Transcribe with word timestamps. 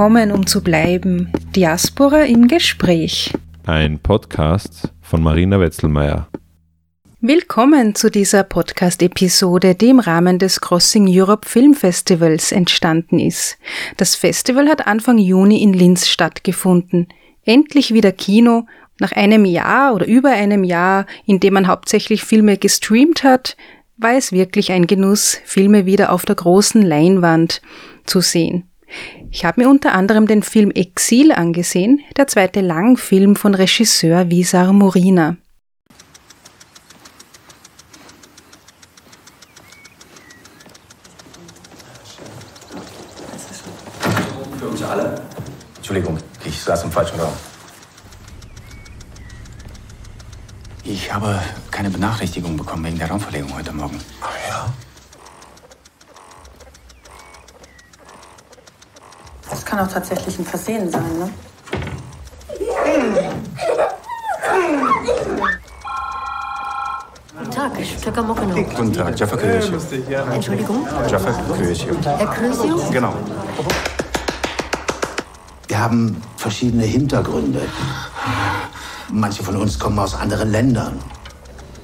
Gekommen, 0.00 0.32
um 0.32 0.46
zu 0.46 0.62
bleiben. 0.62 1.30
Diaspora 1.54 2.22
im 2.22 2.48
Gespräch. 2.48 3.34
Ein 3.66 3.98
Podcast 3.98 4.90
von 5.02 5.22
Marina 5.22 5.60
Wetzelmeier. 5.60 6.26
Willkommen 7.20 7.94
zu 7.94 8.10
dieser 8.10 8.42
Podcast-Episode, 8.42 9.74
die 9.74 9.90
im 9.90 10.00
Rahmen 10.00 10.38
des 10.38 10.62
Crossing 10.62 11.06
Europe 11.06 11.46
Film 11.46 11.74
Festivals 11.74 12.50
entstanden 12.50 13.18
ist. 13.18 13.58
Das 13.98 14.16
Festival 14.16 14.70
hat 14.70 14.86
Anfang 14.86 15.18
Juni 15.18 15.62
in 15.62 15.74
Linz 15.74 16.08
stattgefunden. 16.08 17.08
Endlich 17.44 17.92
wieder 17.92 18.12
Kino. 18.12 18.64
Nach 19.00 19.12
einem 19.12 19.44
Jahr 19.44 19.94
oder 19.94 20.06
über 20.06 20.30
einem 20.30 20.64
Jahr, 20.64 21.04
in 21.26 21.40
dem 21.40 21.52
man 21.52 21.66
hauptsächlich 21.66 22.24
Filme 22.24 22.56
gestreamt 22.56 23.22
hat, 23.22 23.54
war 23.98 24.14
es 24.14 24.32
wirklich 24.32 24.72
ein 24.72 24.86
Genuss, 24.86 25.38
Filme 25.44 25.84
wieder 25.84 26.10
auf 26.10 26.24
der 26.24 26.36
großen 26.36 26.80
Leinwand 26.80 27.60
zu 28.06 28.22
sehen. 28.22 28.64
Ich 29.32 29.44
habe 29.44 29.60
mir 29.60 29.70
unter 29.70 29.92
anderem 29.94 30.26
den 30.26 30.42
Film 30.42 30.72
Exil 30.72 31.30
angesehen, 31.30 32.00
der 32.16 32.26
zweite 32.26 32.60
Langfilm 32.60 33.36
von 33.36 33.54
Regisseur 33.54 34.28
Visar 34.28 34.72
Morina. 34.72 35.36
Für 44.58 44.66
uns 44.66 44.82
alle? 44.82 45.22
Entschuldigung, 45.76 46.18
ich 46.44 46.60
saß 46.60 46.82
im 46.82 46.90
falschen 46.90 47.20
Raum. 47.20 47.32
Ich 50.82 51.12
habe 51.14 51.40
keine 51.70 51.88
Benachrichtigung 51.88 52.56
bekommen 52.56 52.84
wegen 52.84 52.98
der 52.98 53.08
Raumverlegung 53.08 53.54
heute 53.54 53.72
Morgen. 53.72 54.00
Ach 54.20 54.36
ja? 54.48 54.89
Kann 59.70 59.78
auch 59.78 59.92
tatsächlich 59.92 60.36
ein 60.36 60.44
Versehen 60.44 60.90
sein, 60.90 61.18
ne? 61.18 61.30
Guten 67.38 67.50
Tag, 67.52 67.72
Stöcker 67.84 68.22
Mokeno. 68.24 68.54
Guten 68.54 68.92
Tag, 68.92 69.18
Jaffa 69.18 69.36
König. 69.36 69.72
Entschuldigung, 70.32 70.88
Jaffa 71.08 71.32
König. 71.56 71.86
Herr 72.02 72.26
Krösio? 72.26 72.82
Genau. 72.90 73.14
Wir 75.68 75.78
haben 75.78 76.20
verschiedene 76.36 76.82
Hintergründe. 76.82 77.62
Manche 79.08 79.44
von 79.44 79.56
uns 79.56 79.78
kommen 79.78 80.00
aus 80.00 80.16
anderen 80.16 80.50
Ländern. 80.50 80.98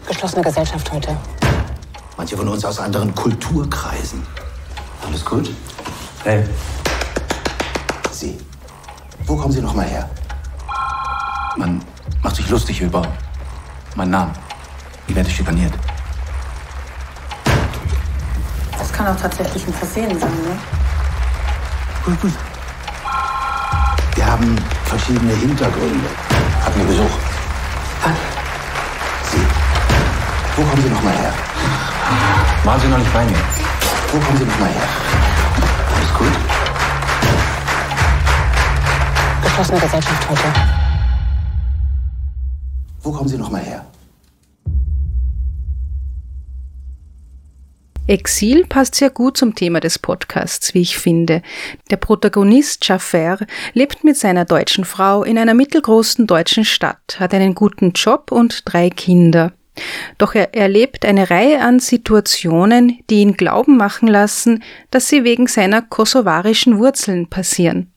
Geschlossene 0.09 0.43
Gesellschaft 0.43 0.93
heute. 0.93 1.17
Manche 2.17 2.37
von 2.37 2.49
uns 2.49 2.65
aus 2.65 2.81
anderen 2.81 3.15
Kulturkreisen. 3.15 4.27
Alles 5.07 5.25
gut? 5.25 5.51
Hey, 6.25 6.45
kommen 9.47 9.55
Sie 9.55 9.63
noch 9.63 9.75
mal 9.75 9.87
her? 9.87 10.11
man 11.57 11.81
macht 12.21 12.35
sich 12.35 12.51
lustig 12.51 12.81
über 12.81 13.07
meinen 13.95 14.11
Namen. 14.11 14.33
Ich 15.07 15.15
werde 15.15 15.31
schikaniert. 15.31 15.73
Das 18.77 18.93
kann 18.93 19.07
auch 19.07 19.21
tatsächlich 19.21 19.65
ein 19.69 19.73
Versehen 19.73 20.19
sein, 20.19 20.31
ne? 20.31 20.59
Gut, 22.05 22.21
gut. 22.23 22.33
Wir 24.17 24.27
haben 24.27 24.57
verschiedene 24.87 25.35
Hintergründe. 25.35 26.09
Hatten 26.65 26.81
wir 26.81 26.87
Besuch? 26.87 27.17
Sie. 29.31 29.47
Wo 30.57 30.63
kommen 30.63 30.83
Sie 30.83 30.89
noch 30.89 31.03
mal 31.05 31.15
her? 31.15 31.33
Waren 32.65 32.81
Sie 32.81 32.89
noch 32.89 32.99
nicht 32.99 33.13
bei 33.13 33.25
mir? 33.25 33.39
Wo 34.11 34.19
kommen 34.19 34.39
Sie 34.39 34.45
noch 34.45 34.59
mal 34.59 34.71
her? 34.71 34.89
Alles 35.95 36.15
gut? 36.19 36.56
Geschlossene 39.57 39.81
Gesellschaft 39.81 40.29
heute. 40.29 40.43
Wo 43.01 43.11
kommen 43.11 43.27
Sie 43.27 43.39
noch 43.39 43.51
mal 43.51 43.63
her? 43.63 43.87
Exil 48.07 48.67
passt 48.67 48.97
sehr 48.97 49.09
gut 49.09 49.39
zum 49.39 49.55
Thema 49.55 49.81
des 49.81 49.99
Podcasts, 49.99 50.75
wie 50.75 50.83
ich 50.83 50.99
finde. 50.99 51.41
Der 51.91 51.97
Protagonist 51.97 52.87
Jaffer 52.87 53.39
lebt 53.73 54.05
mit 54.05 54.19
seiner 54.19 54.45
deutschen 54.45 54.85
Frau 54.85 55.23
in 55.23 55.39
einer 55.39 55.55
mittelgroßen 55.55 56.27
deutschen 56.27 56.67
Stadt, 56.67 57.17
hat 57.19 57.33
einen 57.33 57.55
guten 57.55 57.93
Job 57.93 58.33
und 58.33 58.61
drei 58.67 58.91
Kinder. 58.91 59.55
Doch 60.19 60.35
er 60.35 60.55
erlebt 60.55 61.07
eine 61.07 61.31
Reihe 61.31 61.63
an 61.63 61.81
Situationen, 61.81 62.99
die 63.09 63.23
ihn 63.23 63.39
glauben 63.39 63.79
machen 63.79 64.07
lassen, 64.07 64.63
dass 64.91 65.09
sie 65.09 65.25
wegen 65.25 65.47
seiner 65.47 65.81
kosovarischen 65.81 66.79
Wurzeln 66.79 67.31
passieren. 67.31 67.91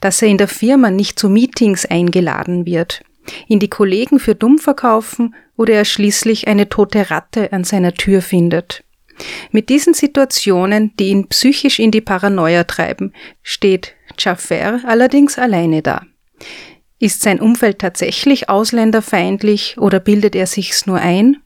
Dass 0.00 0.22
er 0.22 0.28
in 0.28 0.38
der 0.38 0.48
Firma 0.48 0.90
nicht 0.90 1.18
zu 1.18 1.28
Meetings 1.28 1.84
eingeladen 1.86 2.66
wird, 2.66 3.02
ihn 3.46 3.58
die 3.58 3.68
Kollegen 3.68 4.18
für 4.18 4.34
dumm 4.34 4.58
verkaufen 4.58 5.34
oder 5.56 5.74
er 5.74 5.84
schließlich 5.84 6.48
eine 6.48 6.68
tote 6.68 7.10
Ratte 7.10 7.52
an 7.52 7.64
seiner 7.64 7.94
Tür 7.94 8.22
findet. 8.22 8.84
Mit 9.50 9.68
diesen 9.68 9.94
Situationen, 9.94 10.94
die 10.98 11.08
ihn 11.08 11.28
psychisch 11.28 11.78
in 11.80 11.90
die 11.90 12.00
Paranoia 12.00 12.64
treiben, 12.64 13.12
steht 13.42 13.94
Jaffer 14.16 14.80
allerdings 14.84 15.38
alleine 15.38 15.82
da. 15.82 16.02
Ist 17.00 17.22
sein 17.22 17.40
Umfeld 17.40 17.78
tatsächlich 17.78 18.48
ausländerfeindlich 18.48 19.76
oder 19.78 20.00
bildet 20.00 20.34
er 20.34 20.46
sich's 20.46 20.86
nur 20.86 20.98
ein? 20.98 21.38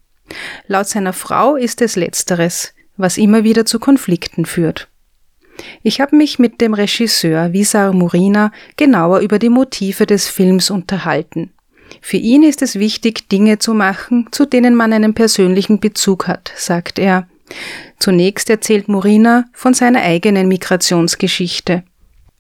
Laut 0.67 0.89
seiner 0.89 1.13
Frau 1.13 1.57
ist 1.57 1.83
es 1.83 1.97
letzteres, 1.97 2.75
was 2.97 3.19
immer 3.19 3.45
wieder 3.45 3.67
zu 3.67 3.79
Konflikten 3.79 4.47
führt. 4.47 4.89
Ich 5.83 6.01
habe 6.01 6.17
mich 6.17 6.39
mit 6.39 6.61
dem 6.61 6.75
Regisseur 6.75 7.53
Visar 7.53 7.93
Murina 7.93 8.53
genauer 8.77 9.21
über 9.21 9.39
die 9.39 9.49
Motive 9.49 10.07
des 10.07 10.29
Films 10.29 10.71
unterhalten. 10.71 11.53
Für 12.01 12.17
ihn 12.17 12.43
ist 12.43 12.63
es 12.63 12.79
wichtig, 12.79 13.29
Dinge 13.29 13.59
zu 13.59 13.75
machen, 13.75 14.29
zu 14.31 14.47
denen 14.47 14.75
man 14.75 14.93
einen 14.93 15.15
persönlichen 15.15 15.79
Bezug 15.81 16.27
hat, 16.27 16.53
sagt 16.57 16.99
er. 16.99 17.29
Zunächst 17.99 18.49
erzählt 18.49 18.89
Murina 18.89 19.45
von 19.53 19.75
seiner 19.75 20.01
eigenen 20.01 20.49
Migrationsgeschichte. 20.49 21.83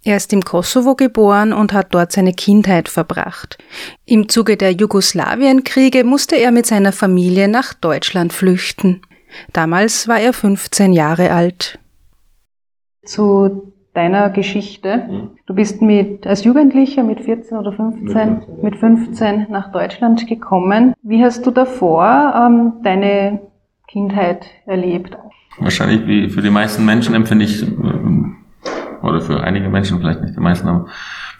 Er 0.04 0.16
ist 0.16 0.32
im 0.32 0.42
Kosovo 0.42 0.96
geboren 0.96 1.52
und 1.52 1.72
hat 1.72 1.94
dort 1.94 2.10
seine 2.10 2.32
Kindheit 2.32 2.88
verbracht. 2.88 3.58
Im 4.04 4.28
Zuge 4.28 4.56
der 4.56 4.72
Jugoslawienkriege 4.72 6.02
musste 6.02 6.36
er 6.36 6.50
mit 6.50 6.66
seiner 6.66 6.92
Familie 6.92 7.46
nach 7.46 7.72
Deutschland 7.74 8.32
flüchten. 8.32 9.02
Damals 9.52 10.08
war 10.08 10.18
er 10.18 10.32
15 10.32 10.92
Jahre 10.92 11.30
alt. 11.30 11.78
Zu 13.04 13.72
deiner 13.94 14.30
Geschichte. 14.30 15.28
Du 15.46 15.54
bist 15.54 15.82
mit, 15.82 16.26
als 16.26 16.44
Jugendlicher 16.44 17.02
mit 17.02 17.20
14 17.20 17.58
oder 17.58 17.72
15, 17.72 18.42
mit 18.62 18.76
15 18.76 19.48
nach 19.50 19.70
Deutschland 19.72 20.26
gekommen. 20.26 20.94
Wie 21.02 21.22
hast 21.22 21.44
du 21.46 21.50
davor 21.50 22.32
ähm, 22.34 22.72
deine 22.82 23.40
Kindheit 23.88 24.46
erlebt? 24.66 25.16
Wahrscheinlich 25.58 26.06
wie 26.06 26.30
für 26.30 26.40
die 26.40 26.50
meisten 26.50 26.86
Menschen 26.86 27.14
empfinde 27.14 27.44
ich, 27.44 27.62
ähm, 27.62 28.36
oder 29.02 29.20
für 29.20 29.42
einige 29.42 29.68
Menschen 29.68 29.98
vielleicht 29.98 30.22
nicht 30.22 30.36
die 30.36 30.40
meisten, 30.40 30.68
aber 30.68 30.86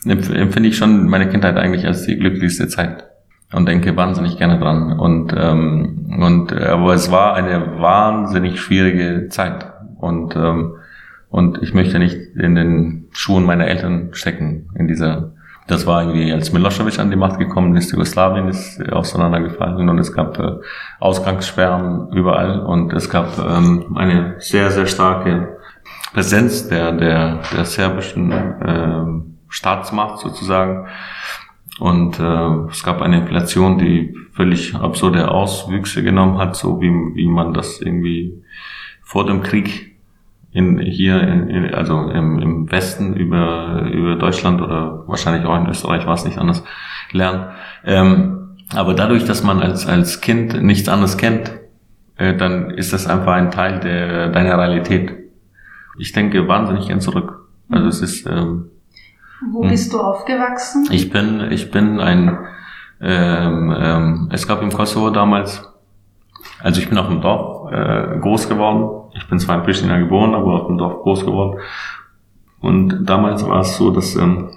empf- 0.04 0.34
empfinde 0.34 0.68
ich 0.68 0.76
schon 0.76 1.08
meine 1.08 1.28
Kindheit 1.28 1.56
eigentlich 1.56 1.86
als 1.86 2.04
die 2.04 2.18
glücklichste 2.18 2.68
Zeit 2.68 3.06
und 3.54 3.66
denke 3.66 3.96
wahnsinnig 3.96 4.36
gerne 4.36 4.58
dran. 4.58 4.98
Und, 4.98 5.32
ähm, 5.38 6.18
und 6.20 6.52
äh, 6.52 6.64
aber 6.66 6.92
es 6.92 7.10
war 7.10 7.34
eine 7.34 7.80
wahnsinnig 7.80 8.60
schwierige 8.60 9.28
Zeit. 9.28 9.72
Und, 9.98 10.36
ähm, 10.36 10.74
und 11.32 11.60
ich 11.62 11.74
möchte 11.74 11.98
nicht 11.98 12.16
in 12.36 12.54
den 12.54 13.08
Schuhen 13.10 13.44
meiner 13.44 13.66
Eltern 13.66 14.10
stecken 14.12 14.70
in 14.76 14.86
dieser 14.86 15.32
das 15.66 15.86
war 15.86 16.02
irgendwie, 16.02 16.32
als 16.32 16.52
Milosevic 16.52 16.98
an 16.98 17.10
die 17.10 17.16
Macht 17.16 17.38
gekommen 17.38 17.76
ist, 17.76 17.92
Jugoslawien 17.92 18.48
ist 18.48 18.80
äh, 18.80 18.90
auseinandergefallen 18.90 19.88
und 19.88 19.98
es 19.98 20.12
gab 20.12 20.38
äh, 20.38 20.56
Ausgangssperren 20.98 22.12
überall 22.12 22.60
und 22.60 22.92
es 22.92 23.08
gab 23.08 23.38
ähm, 23.38 23.96
eine 23.96 24.34
sehr, 24.38 24.70
sehr 24.70 24.86
starke 24.86 25.58
Präsenz 26.12 26.68
der, 26.68 26.92
der, 26.92 27.42
der 27.56 27.64
serbischen 27.64 28.32
ähm, 28.66 29.38
Staatsmacht 29.48 30.18
sozusagen. 30.18 30.88
Und 31.78 32.18
äh, 32.18 32.70
es 32.70 32.82
gab 32.82 33.00
eine 33.00 33.20
Inflation, 33.20 33.78
die 33.78 34.14
völlig 34.32 34.74
absurde 34.74 35.30
Auswüchse 35.30 36.02
genommen 36.02 36.38
hat, 36.38 36.56
so 36.56 36.80
wie, 36.80 36.90
wie 37.14 37.28
man 37.28 37.54
das 37.54 37.80
irgendwie 37.80 38.42
vor 39.02 39.26
dem 39.26 39.42
Krieg 39.42 39.91
in, 40.52 40.78
hier, 40.78 41.20
in, 41.22 41.48
in, 41.48 41.74
also 41.74 42.10
im, 42.10 42.38
im 42.38 42.70
Westen 42.70 43.14
über, 43.14 43.88
über 43.90 44.16
Deutschland 44.16 44.60
oder 44.60 45.04
wahrscheinlich 45.06 45.46
auch 45.46 45.56
in 45.56 45.66
Österreich 45.66 46.06
war 46.06 46.14
es 46.14 46.24
nicht 46.24 46.38
anders 46.38 46.62
lernen. 47.10 47.46
Ähm, 47.84 48.56
aber 48.74 48.94
dadurch, 48.94 49.24
dass 49.24 49.42
man 49.42 49.60
als, 49.60 49.86
als 49.86 50.20
Kind 50.20 50.62
nichts 50.62 50.88
anderes 50.88 51.16
kennt, 51.16 51.52
äh, 52.16 52.36
dann 52.36 52.70
ist 52.70 52.92
das 52.92 53.06
einfach 53.06 53.32
ein 53.32 53.50
Teil 53.50 53.80
der, 53.80 54.28
deiner 54.28 54.58
Realität. 54.58 55.12
Ich 55.98 56.12
denke 56.12 56.46
wahnsinnig 56.48 56.86
gern 56.88 57.00
zurück. 57.00 57.48
Also 57.70 57.88
es 57.88 58.02
ist, 58.02 58.26
ähm, 58.26 58.66
Wo 59.50 59.62
bist 59.62 59.92
du 59.92 60.00
aufgewachsen? 60.00 60.86
ich 60.90 61.10
bin, 61.10 61.50
ich 61.50 61.70
bin 61.70 61.98
ein, 61.98 62.38
ähm, 63.00 63.74
ähm, 63.76 64.28
es 64.30 64.46
gab 64.46 64.62
im 64.62 64.70
Kosovo 64.70 65.10
damals, 65.10 65.66
also 66.62 66.80
ich 66.80 66.88
bin 66.88 66.98
auf 66.98 67.08
dem 67.08 67.22
Dorf 67.22 67.72
äh, 67.72 68.18
groß 68.20 68.48
geworden. 68.48 69.01
Ich 69.14 69.26
bin 69.28 69.38
zwar 69.38 69.58
in 69.58 69.62
Pristina 69.64 69.98
geboren, 69.98 70.34
aber 70.34 70.62
auf 70.62 70.66
dem 70.66 70.78
Dorf 70.78 71.02
groß 71.02 71.24
geworden. 71.24 71.60
Und 72.60 73.04
damals 73.06 73.46
war 73.46 73.60
es 73.60 73.76
so, 73.76 73.90
dass 73.90 74.16
ähm, 74.16 74.50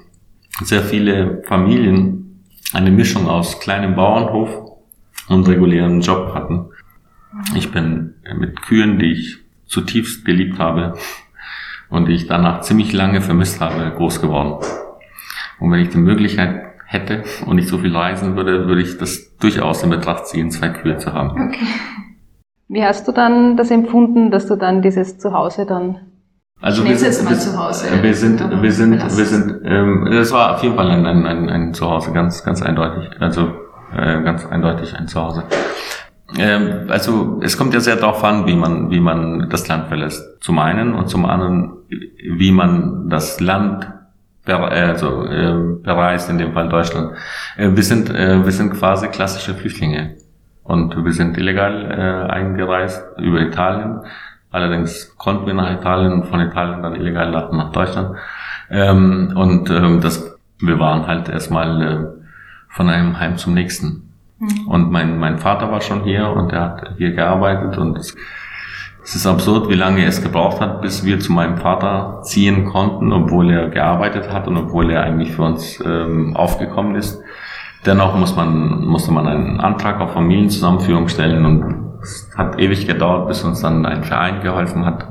sehr 0.61 0.81
viele 0.81 1.41
Familien 1.45 2.43
eine 2.73 2.91
Mischung 2.91 3.27
aus 3.27 3.59
kleinem 3.59 3.95
Bauernhof 3.95 4.49
und 5.27 5.47
regulären 5.47 6.01
Job 6.01 6.33
hatten. 6.33 6.67
Ich 7.55 7.71
bin 7.71 8.15
mit 8.37 8.61
Kühen, 8.61 8.99
die 8.99 9.11
ich 9.11 9.37
zutiefst 9.65 10.23
geliebt 10.23 10.59
habe 10.59 10.93
und 11.89 12.07
die 12.07 12.13
ich 12.13 12.27
danach 12.27 12.61
ziemlich 12.61 12.93
lange 12.93 13.21
vermisst 13.21 13.59
habe, 13.59 13.91
groß 13.95 14.21
geworden. 14.21 14.63
Und 15.59 15.71
wenn 15.71 15.81
ich 15.81 15.89
die 15.89 15.97
Möglichkeit 15.97 16.63
hätte 16.85 17.23
und 17.45 17.55
nicht 17.55 17.67
so 17.67 17.79
viel 17.79 17.95
reisen 17.95 18.35
würde, 18.35 18.67
würde 18.67 18.81
ich 18.81 18.97
das 18.97 19.35
durchaus 19.37 19.83
in 19.83 19.89
Betracht 19.89 20.27
ziehen, 20.27 20.51
zwei 20.51 20.69
Kühe 20.69 20.97
zu 20.97 21.13
haben. 21.13 21.31
Okay. 21.31 21.65
Wie 22.67 22.83
hast 22.83 23.07
du 23.07 23.11
dann 23.11 23.57
das 23.57 23.71
empfunden, 23.71 24.31
dass 24.31 24.47
du 24.47 24.55
dann 24.55 24.81
dieses 24.81 25.19
Zuhause 25.19 25.65
dann 25.65 25.97
Also 26.61 26.83
wir 26.83 26.97
sind, 26.97 27.23
mal 27.23 27.31
wir, 27.31 28.03
wir 28.03 28.13
sind, 28.13 28.61
wir 28.61 28.71
sind, 28.71 28.91
wir 28.91 29.05
es. 29.05 29.29
sind, 29.29 29.61
ähm, 29.65 30.07
das 30.11 30.31
war 30.31 30.55
auf 30.55 30.63
jeden 30.63 30.75
Fall 30.75 30.89
ein, 30.89 31.05
ein, 31.05 31.25
ein, 31.25 31.49
ein 31.49 31.73
Zuhause, 31.73 32.11
ganz, 32.11 32.43
ganz 32.43 32.61
eindeutig. 32.61 33.09
Also 33.19 33.51
äh, 33.95 34.23
ganz 34.23 34.45
eindeutig 34.45 34.95
ein 34.95 35.07
Zuhause. 35.07 35.43
Ähm, 36.37 36.87
also 36.89 37.39
es 37.43 37.57
kommt 37.57 37.73
ja 37.73 37.79
sehr 37.79 37.97
darauf 37.97 38.23
an, 38.23 38.47
wie 38.47 38.55
man, 38.55 38.89
wie 38.89 38.99
man 38.99 39.47
das 39.49 39.67
Land 39.67 39.87
verlässt. 39.87 40.41
Zum 40.41 40.59
einen 40.59 40.93
und 40.95 41.07
zum 41.07 41.25
anderen, 41.25 41.73
wie 41.87 42.51
man 42.51 43.09
das 43.09 43.39
Land 43.39 43.87
äh, 44.47 44.53
also, 44.53 45.25
äh, 45.25 45.77
bereist, 45.83 46.29
in 46.29 46.37
dem 46.37 46.53
Fall 46.53 46.69
Deutschland. 46.69 47.15
Äh, 47.57 47.71
wir 47.75 47.83
sind, 47.83 48.09
äh, 48.09 48.43
wir 48.43 48.51
sind 48.51 48.73
quasi 48.73 49.07
klassische 49.07 49.53
Flüchtlinge. 49.53 50.15
Und 50.65 51.05
wir 51.05 51.13
sind 51.13 51.37
illegal 51.37 51.91
äh, 51.91 52.31
eingereist 52.31 53.03
über 53.19 53.39
Italien. 53.39 54.01
Allerdings 54.51 55.15
konnten 55.17 55.45
wir 55.45 55.53
nach 55.53 55.71
Italien 55.71 56.11
und 56.11 56.25
von 56.25 56.41
Italien 56.41 56.81
dann 56.81 56.95
illegal 56.95 57.29
nach, 57.31 57.51
nach 57.51 57.71
Deutschland. 57.71 58.17
Ähm, 58.69 59.33
und 59.35 59.69
ähm, 59.69 60.01
das, 60.01 60.37
wir 60.59 60.79
waren 60.79 61.05
halt 61.05 61.29
erstmal 61.29 61.81
äh, 61.81 62.05
von 62.69 62.89
einem 62.89 63.19
Heim 63.19 63.37
zum 63.37 63.53
nächsten. 63.53 64.11
Und 64.67 64.91
mein, 64.91 65.17
mein 65.19 65.37
Vater 65.37 65.71
war 65.71 65.81
schon 65.81 66.03
hier 66.03 66.29
und 66.29 66.51
er 66.51 66.61
hat 66.61 66.93
hier 66.97 67.11
gearbeitet 67.13 67.77
und 67.77 67.97
es, 67.97 68.15
es 69.03 69.15
ist 69.15 69.27
absurd, 69.27 69.69
wie 69.69 69.75
lange 69.75 70.03
es 70.03 70.21
gebraucht 70.21 70.59
hat, 70.59 70.81
bis 70.81 71.05
wir 71.05 71.19
zu 71.19 71.31
meinem 71.31 71.57
Vater 71.57 72.21
ziehen 72.23 72.65
konnten, 72.65 73.13
obwohl 73.13 73.51
er 73.51 73.69
gearbeitet 73.69 74.31
hat 74.31 74.47
und 74.47 74.57
obwohl 74.57 74.91
er 74.91 75.03
eigentlich 75.03 75.33
für 75.33 75.43
uns 75.43 75.81
ähm, 75.85 76.35
aufgekommen 76.35 76.95
ist. 76.95 77.21
Dennoch 77.85 78.15
muss 78.17 78.35
man, 78.35 78.85
musste 78.85 79.11
man 79.11 79.27
einen 79.27 79.59
Antrag 79.59 79.99
auf 80.01 80.13
Familienzusammenführung 80.13 81.07
stellen 81.07 81.45
und 81.45 81.99
es 82.01 82.29
hat 82.35 82.59
ewig 82.59 82.87
gedauert, 82.87 83.27
bis 83.27 83.43
uns 83.43 83.61
dann 83.61 83.85
ein 83.85 84.03
Verein 84.03 84.41
geholfen 84.41 84.85
hat. 84.85 85.07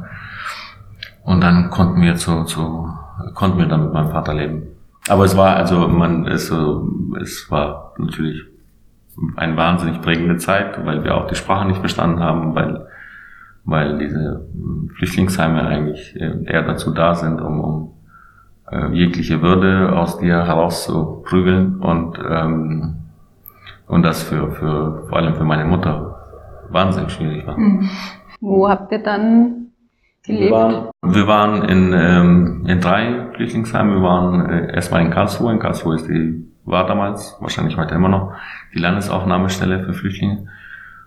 Und 1.22 1.40
dann 1.40 1.70
konnten 1.70 2.02
wir 2.02 2.16
zu, 2.16 2.44
zu 2.44 2.88
konnten 3.34 3.58
wir 3.58 3.66
dann 3.66 3.84
mit 3.84 3.92
meinem 3.92 4.10
Vater 4.10 4.34
leben. 4.34 4.62
Aber 5.08 5.24
es 5.24 5.36
war, 5.36 5.56
also 5.56 5.86
man, 5.88 6.26
es, 6.26 6.52
es 7.20 7.50
war 7.50 7.94
natürlich 7.98 8.44
eine 9.36 9.56
wahnsinnig 9.56 10.00
prägende 10.00 10.38
Zeit, 10.38 10.84
weil 10.84 11.04
wir 11.04 11.14
auch 11.14 11.26
die 11.26 11.34
Sprache 11.34 11.66
nicht 11.66 11.78
verstanden 11.78 12.20
haben, 12.20 12.54
weil, 12.54 12.86
weil 13.64 13.98
diese 13.98 14.46
Flüchtlingsheime 14.96 15.62
eigentlich 15.66 16.16
äh, 16.16 16.44
eher 16.44 16.62
dazu 16.62 16.90
da 16.92 17.14
sind, 17.14 17.40
um, 17.40 17.60
um 17.60 17.92
äh, 18.70 18.88
jegliche 18.92 19.42
Würde 19.42 19.92
aus 19.96 20.18
dir 20.18 20.46
herauszuprügeln 20.46 21.80
und, 21.80 22.18
ähm, 22.28 22.96
und 23.86 24.02
das 24.02 24.22
für, 24.22 24.50
für, 24.52 25.06
vor 25.08 25.18
allem 25.18 25.34
für 25.34 25.44
meine 25.44 25.64
Mutter 25.64 26.16
wahnsinnig 26.70 27.12
schwierig 27.12 27.46
war. 27.46 27.56
Wo 28.40 28.68
habt 28.68 28.92
ihr 28.92 29.02
dann 29.02 29.68
gelebt? 30.24 30.90
Wir 31.02 31.26
waren 31.26 31.62
in, 31.68 31.92
ähm, 31.92 32.64
in 32.66 32.80
drei 32.80 33.30
Flüchtlingsheimen. 33.34 33.94
Wir 33.96 34.02
waren 34.02 34.46
äh, 34.46 34.74
erstmal 34.74 35.02
in 35.02 35.10
Karlsruhe. 35.10 35.52
In 35.52 35.58
Karlsruhe 35.58 35.96
ist 35.96 36.08
die, 36.08 36.44
war 36.64 36.86
damals, 36.86 37.36
wahrscheinlich 37.40 37.76
heute 37.76 37.94
immer 37.94 38.08
noch, 38.08 38.32
die 38.74 38.78
Landesaufnahmestelle 38.78 39.84
für 39.84 39.92
Flüchtlinge. 39.92 40.46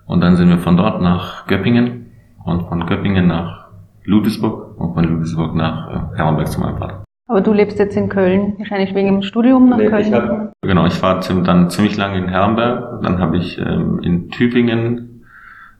Und 0.06 0.22
dann 0.22 0.36
sind 0.36 0.50
wir 0.50 0.60
von 0.60 0.78
dort 0.78 1.02
nach 1.02 1.48
Göppingen 1.48 2.12
und 2.46 2.68
von 2.70 2.86
Göppingen 2.86 3.28
nach 3.28 3.68
Ludwigsburg 4.04 4.80
und 4.80 4.94
von 4.94 5.04
Ludwigsburg 5.04 5.54
nach 5.56 6.14
äh, 6.14 6.18
Herrenberg 6.18 6.48
zu 6.48 6.62
meinem 6.62 6.78
Vater. 6.78 7.07
Aber 7.28 7.42
du 7.42 7.52
lebst 7.52 7.78
jetzt 7.80 7.98
in 7.98 8.08
Köln, 8.10 8.54
wahrscheinlich 8.58 8.96
wegen 8.96 9.08
dem 9.10 9.22
Studium 9.22 9.70
nach 9.70 9.78
Nee, 9.78 9.88
Köln. 9.88 10.06
ich 10.08 10.14
hab- 10.14 10.54
Genau, 10.62 10.86
ich 10.86 11.02
war 11.02 11.20
dann 11.44 11.70
ziemlich 11.70 11.98
lange 11.98 12.18
in 12.18 12.30
Herrenberg. 12.30 13.02
Dann 13.04 13.20
habe 13.20 13.38
ich 13.38 13.58
ähm, 13.58 14.00
in 14.02 14.30
Tübingen 14.30 15.26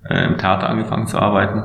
äh, 0.10 0.26
im 0.26 0.38
Theater 0.38 0.70
angefangen 0.70 1.08
zu 1.08 1.18
arbeiten. 1.20 1.64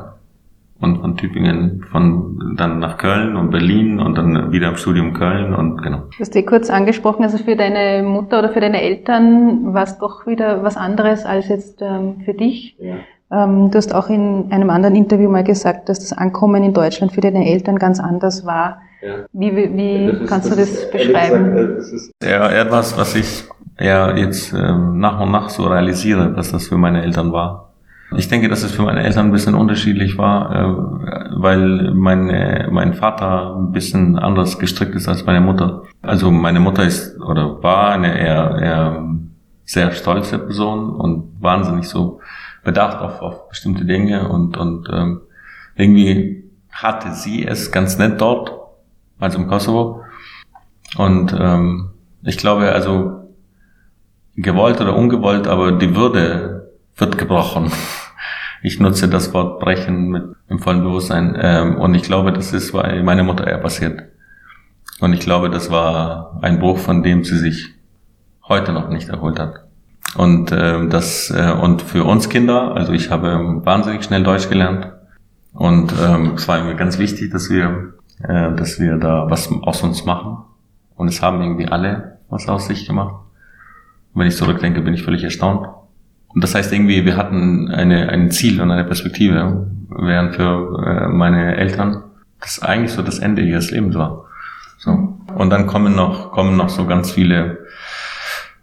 Und 0.80 0.98
von 1.00 1.16
Tübingen 1.16 1.84
von 1.92 2.54
dann 2.56 2.80
nach 2.80 2.98
Köln 2.98 3.36
und 3.36 3.50
Berlin 3.50 4.00
und 4.00 4.18
dann 4.18 4.50
wieder 4.50 4.68
im 4.68 4.76
Studium 4.76 5.12
Köln 5.14 5.54
und 5.54 5.80
genau. 5.80 5.98
Du 6.10 6.18
hast 6.18 6.34
eh 6.34 6.42
kurz 6.42 6.70
angesprochen, 6.70 7.22
also 7.22 7.38
für 7.38 7.54
deine 7.54 8.02
Mutter 8.02 8.40
oder 8.40 8.48
für 8.48 8.58
deine 8.58 8.82
Eltern 8.82 9.74
war 9.74 9.84
es 9.84 9.98
doch 9.98 10.26
wieder 10.26 10.64
was 10.64 10.76
anderes 10.76 11.24
als 11.24 11.46
jetzt 11.48 11.82
ähm, 11.82 12.22
für 12.24 12.34
dich. 12.34 12.76
Ähm, 13.30 13.70
du 13.70 13.76
hast 13.78 13.94
auch 13.94 14.08
in 14.10 14.50
einem 14.50 14.70
anderen 14.70 14.96
Interview 14.96 15.30
mal 15.30 15.44
gesagt, 15.44 15.88
dass 15.88 16.00
das 16.00 16.12
Ankommen 16.12 16.64
in 16.64 16.74
Deutschland 16.74 17.12
für 17.12 17.20
deine 17.20 17.46
Eltern 17.48 17.78
ganz 17.78 18.00
anders 18.00 18.44
war. 18.44 18.80
Wie, 19.32 19.56
wie, 19.56 19.76
wie 19.76 20.26
kannst 20.26 20.50
du 20.50 20.56
das 20.56 20.90
beschreiben? 20.90 21.80
Ja, 22.22 22.48
etwas, 22.50 22.96
was 22.96 23.14
ich 23.16 23.44
ja 23.78 24.16
jetzt 24.16 24.52
ähm, 24.52 24.98
nach 24.98 25.20
und 25.20 25.30
nach 25.32 25.48
so 25.48 25.64
realisiere, 25.64 26.32
dass 26.32 26.52
das 26.52 26.68
für 26.68 26.76
meine 26.76 27.02
Eltern 27.02 27.32
war. 27.32 27.72
Ich 28.16 28.28
denke, 28.28 28.48
dass 28.48 28.62
es 28.62 28.72
für 28.72 28.82
meine 28.82 29.02
Eltern 29.02 29.26
ein 29.26 29.32
bisschen 29.32 29.54
unterschiedlich 29.54 30.18
war, 30.18 30.54
äh, 30.54 31.32
weil 31.40 31.92
meine, 31.94 32.68
mein 32.70 32.94
Vater 32.94 33.56
ein 33.56 33.72
bisschen 33.72 34.18
anders 34.18 34.58
gestrickt 34.58 34.94
ist 34.94 35.08
als 35.08 35.24
meine 35.26 35.40
Mutter. 35.40 35.82
Also 36.02 36.30
meine 36.30 36.60
Mutter 36.60 36.84
ist 36.84 37.18
oder 37.20 37.62
war 37.62 37.90
eine 37.90 38.18
eher, 38.18 38.58
eher 38.60 39.08
sehr 39.64 39.92
stolze 39.92 40.38
Person 40.38 40.90
und 40.90 41.40
wahnsinnig 41.40 41.88
so 41.88 42.20
bedacht 42.62 43.00
auf, 43.00 43.20
auf 43.22 43.48
bestimmte 43.48 43.84
Dinge 43.84 44.28
und, 44.28 44.56
und 44.56 44.88
ähm, 44.92 45.22
irgendwie 45.74 46.44
hatte 46.70 47.12
sie 47.12 47.46
es 47.46 47.72
ganz 47.72 47.98
nett 47.98 48.20
dort, 48.20 48.52
also 49.22 49.38
im 49.38 49.46
Kosovo. 49.46 50.02
Und 50.96 51.34
ähm, 51.38 51.90
ich 52.22 52.36
glaube, 52.36 52.72
also 52.72 53.30
gewollt 54.36 54.80
oder 54.80 54.96
ungewollt, 54.96 55.46
aber 55.46 55.72
die 55.72 55.94
Würde 55.96 56.72
wird 56.96 57.18
gebrochen. 57.18 57.70
Ich 58.64 58.78
nutze 58.78 59.08
das 59.08 59.34
Wort 59.34 59.58
brechen 59.58 60.08
mit 60.10 60.22
im 60.48 60.60
vollen 60.60 60.84
Bewusstsein. 60.84 61.36
Ähm, 61.36 61.78
und 61.80 61.96
ich 61.96 62.04
glaube, 62.04 62.32
das 62.32 62.52
ist 62.52 62.70
bei 62.70 63.02
meiner 63.02 63.24
Mutter 63.24 63.44
eher 63.44 63.58
passiert. 63.58 64.04
Und 65.00 65.12
ich 65.14 65.18
glaube, 65.18 65.50
das 65.50 65.72
war 65.72 66.38
ein 66.42 66.60
Bruch, 66.60 66.78
von 66.78 67.02
dem 67.02 67.24
sie 67.24 67.38
sich 67.38 67.70
heute 68.46 68.72
noch 68.72 68.88
nicht 68.88 69.08
erholt 69.08 69.40
hat. 69.40 69.64
Und 70.14 70.52
ähm, 70.52 70.90
das 70.90 71.28
äh, 71.30 71.50
und 71.60 71.82
für 71.82 72.04
uns 72.04 72.28
Kinder, 72.28 72.76
also 72.76 72.92
ich 72.92 73.10
habe 73.10 73.62
wahnsinnig 73.64 74.04
schnell 74.04 74.22
Deutsch 74.22 74.48
gelernt. 74.48 74.92
Und 75.52 75.92
ähm, 76.00 76.34
es 76.36 76.46
war 76.46 76.62
mir 76.62 76.76
ganz 76.76 76.98
wichtig, 76.98 77.32
dass 77.32 77.50
wir, 77.50 77.94
äh, 78.22 78.54
dass 78.54 78.80
wir 78.80 78.96
da 78.96 79.30
was 79.30 79.50
aus 79.62 79.82
uns 79.82 80.04
machen. 80.04 80.38
Und 80.96 81.08
es 81.08 81.22
haben 81.22 81.40
irgendwie 81.42 81.66
alle 81.66 82.18
was 82.28 82.48
aus 82.48 82.66
sich 82.66 82.86
gemacht. 82.86 83.14
Und 84.14 84.20
wenn 84.20 84.28
ich 84.28 84.36
zurückdenke, 84.36 84.80
bin 84.80 84.94
ich 84.94 85.02
völlig 85.02 85.22
erstaunt. 85.22 85.68
Und 86.28 86.42
das 86.42 86.54
heißt 86.54 86.72
irgendwie, 86.72 87.04
wir 87.04 87.16
hatten 87.16 87.70
eine, 87.70 88.08
ein 88.08 88.30
Ziel 88.30 88.60
und 88.60 88.70
eine 88.70 88.84
Perspektive, 88.84 89.66
während 89.90 90.34
für 90.36 90.82
äh, 90.86 91.08
meine 91.08 91.56
Eltern 91.56 92.04
das 92.40 92.62
eigentlich 92.62 92.92
so 92.92 93.02
das 93.02 93.18
Ende 93.18 93.42
ihres 93.42 93.70
Lebens 93.70 93.94
war. 93.94 94.24
So. 94.78 95.16
Und 95.34 95.50
dann 95.50 95.66
kommen 95.66 95.94
noch, 95.94 96.32
kommen 96.32 96.56
noch 96.56 96.68
so 96.68 96.86
ganz 96.86 97.12
viele, 97.12 97.58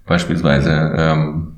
beispielsweise, 0.06 0.94
ähm, 0.98 1.56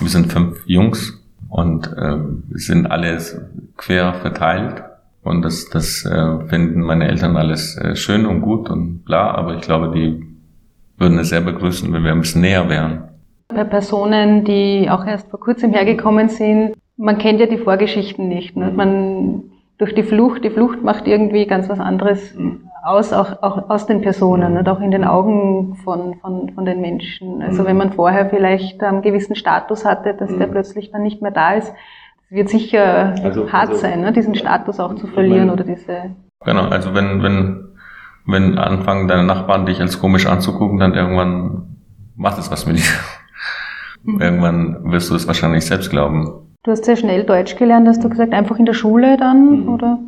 wir 0.00 0.08
sind 0.08 0.32
fünf 0.32 0.58
Jungs 0.66 1.20
und 1.48 1.94
ähm, 1.98 2.44
sind 2.50 2.86
alles 2.86 3.38
quer 3.76 4.14
verteilt. 4.14 4.82
Und 5.22 5.42
das, 5.42 5.68
das 5.70 6.04
äh, 6.04 6.46
finden 6.48 6.80
meine 6.80 7.08
Eltern 7.08 7.36
alles 7.36 7.76
äh, 7.76 7.94
schön 7.94 8.26
und 8.26 8.40
gut 8.40 8.68
und 8.68 9.04
bla, 9.04 9.30
aber 9.34 9.54
ich 9.54 9.60
glaube, 9.60 9.92
die 9.94 10.24
würden 10.96 11.18
es 11.18 11.28
sehr 11.28 11.40
begrüßen, 11.40 11.92
wenn 11.92 12.04
wir 12.04 12.12
ein 12.12 12.20
bisschen 12.20 12.42
näher 12.42 12.68
wären. 12.68 13.04
Bei 13.48 13.64
Personen, 13.64 14.44
die 14.44 14.88
auch 14.90 15.04
erst 15.06 15.30
vor 15.30 15.40
kurzem 15.40 15.72
hergekommen 15.72 16.28
sind, 16.28 16.74
man 16.96 17.18
kennt 17.18 17.40
ja 17.40 17.46
die 17.46 17.58
Vorgeschichten 17.58 18.28
nicht. 18.28 18.56
Ne? 18.56 18.72
Man 18.74 19.44
durch 19.78 19.94
die 19.94 20.02
Flucht, 20.02 20.44
die 20.44 20.50
Flucht 20.50 20.82
macht 20.82 21.08
irgendwie 21.08 21.46
ganz 21.46 21.68
was 21.68 21.80
anderes 21.80 22.36
aus, 22.84 23.12
auch, 23.12 23.42
auch 23.42 23.70
aus 23.70 23.86
den 23.86 24.00
Personen 24.00 24.56
und 24.56 24.68
auch 24.68 24.80
in 24.80 24.90
den 24.90 25.04
Augen 25.04 25.76
von, 25.84 26.14
von, 26.20 26.50
von 26.50 26.64
den 26.64 26.80
Menschen. 26.80 27.42
Also 27.42 27.64
wenn 27.64 27.76
man 27.76 27.92
vorher 27.92 28.28
vielleicht 28.30 28.82
einen 28.82 29.02
gewissen 29.02 29.34
Status 29.34 29.84
hatte, 29.84 30.14
dass 30.14 30.36
der 30.36 30.46
plötzlich 30.46 30.90
dann 30.90 31.02
nicht 31.02 31.22
mehr 31.22 31.30
da 31.30 31.54
ist, 31.54 31.72
wird 32.32 32.48
sicher 32.48 33.14
Also- 33.22 33.52
hart 33.52 33.68
also- 33.68 33.80
sein, 33.80 34.00
ne? 34.00 34.12
diesen 34.12 34.34
Status 34.34 34.80
auch 34.80 34.94
zu 34.94 35.06
verlieren 35.06 35.50
oder 35.50 35.64
diese. 35.64 36.16
Genau, 36.44 36.68
also 36.68 36.94
wenn, 36.94 37.22
wenn, 37.22 37.64
wenn 38.26 38.58
anfangen 38.58 39.06
deine 39.08 39.24
Nachbarn 39.24 39.66
dich 39.66 39.80
als 39.80 40.00
komisch 40.00 40.26
anzugucken, 40.26 40.78
dann 40.78 40.94
irgendwann 40.94 41.76
macht 42.16 42.38
es 42.38 42.50
was 42.50 42.66
mit 42.66 42.78
dir. 42.78 42.84
Irgendwann 44.04 44.90
wirst 44.90 45.10
du 45.10 45.14
es 45.14 45.28
wahrscheinlich 45.28 45.64
selbst 45.64 45.90
glauben. 45.90 46.28
Du 46.64 46.70
hast 46.70 46.84
sehr 46.84 46.96
schnell 46.96 47.24
Deutsch 47.24 47.56
gelernt, 47.56 47.86
hast 47.86 48.02
du 48.02 48.08
gesagt, 48.08 48.32
einfach 48.32 48.58
in 48.58 48.66
der 48.66 48.72
Schule 48.74 49.16
dann, 49.16 49.68
oder? 49.68 49.98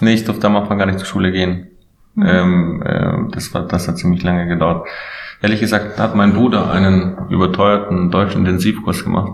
Nee, 0.00 0.14
ich 0.14 0.24
durfte 0.24 0.46
am 0.46 0.56
Anfang 0.56 0.78
gar 0.78 0.86
nicht 0.86 0.98
zur 0.98 1.06
Schule 1.06 1.32
gehen. 1.32 1.68
Ähm, 2.16 2.82
äh, 2.84 3.30
das, 3.32 3.52
war, 3.54 3.66
das 3.66 3.86
hat 3.86 3.98
ziemlich 3.98 4.22
lange 4.22 4.46
gedauert. 4.46 4.88
Ehrlich 5.40 5.60
gesagt 5.60 5.98
hat 6.00 6.14
mein 6.14 6.32
Bruder 6.32 6.70
einen 6.70 7.16
überteuerten 7.30 8.10
deutschen 8.10 8.40
Intensivkurs 8.40 9.04
gemacht, 9.04 9.32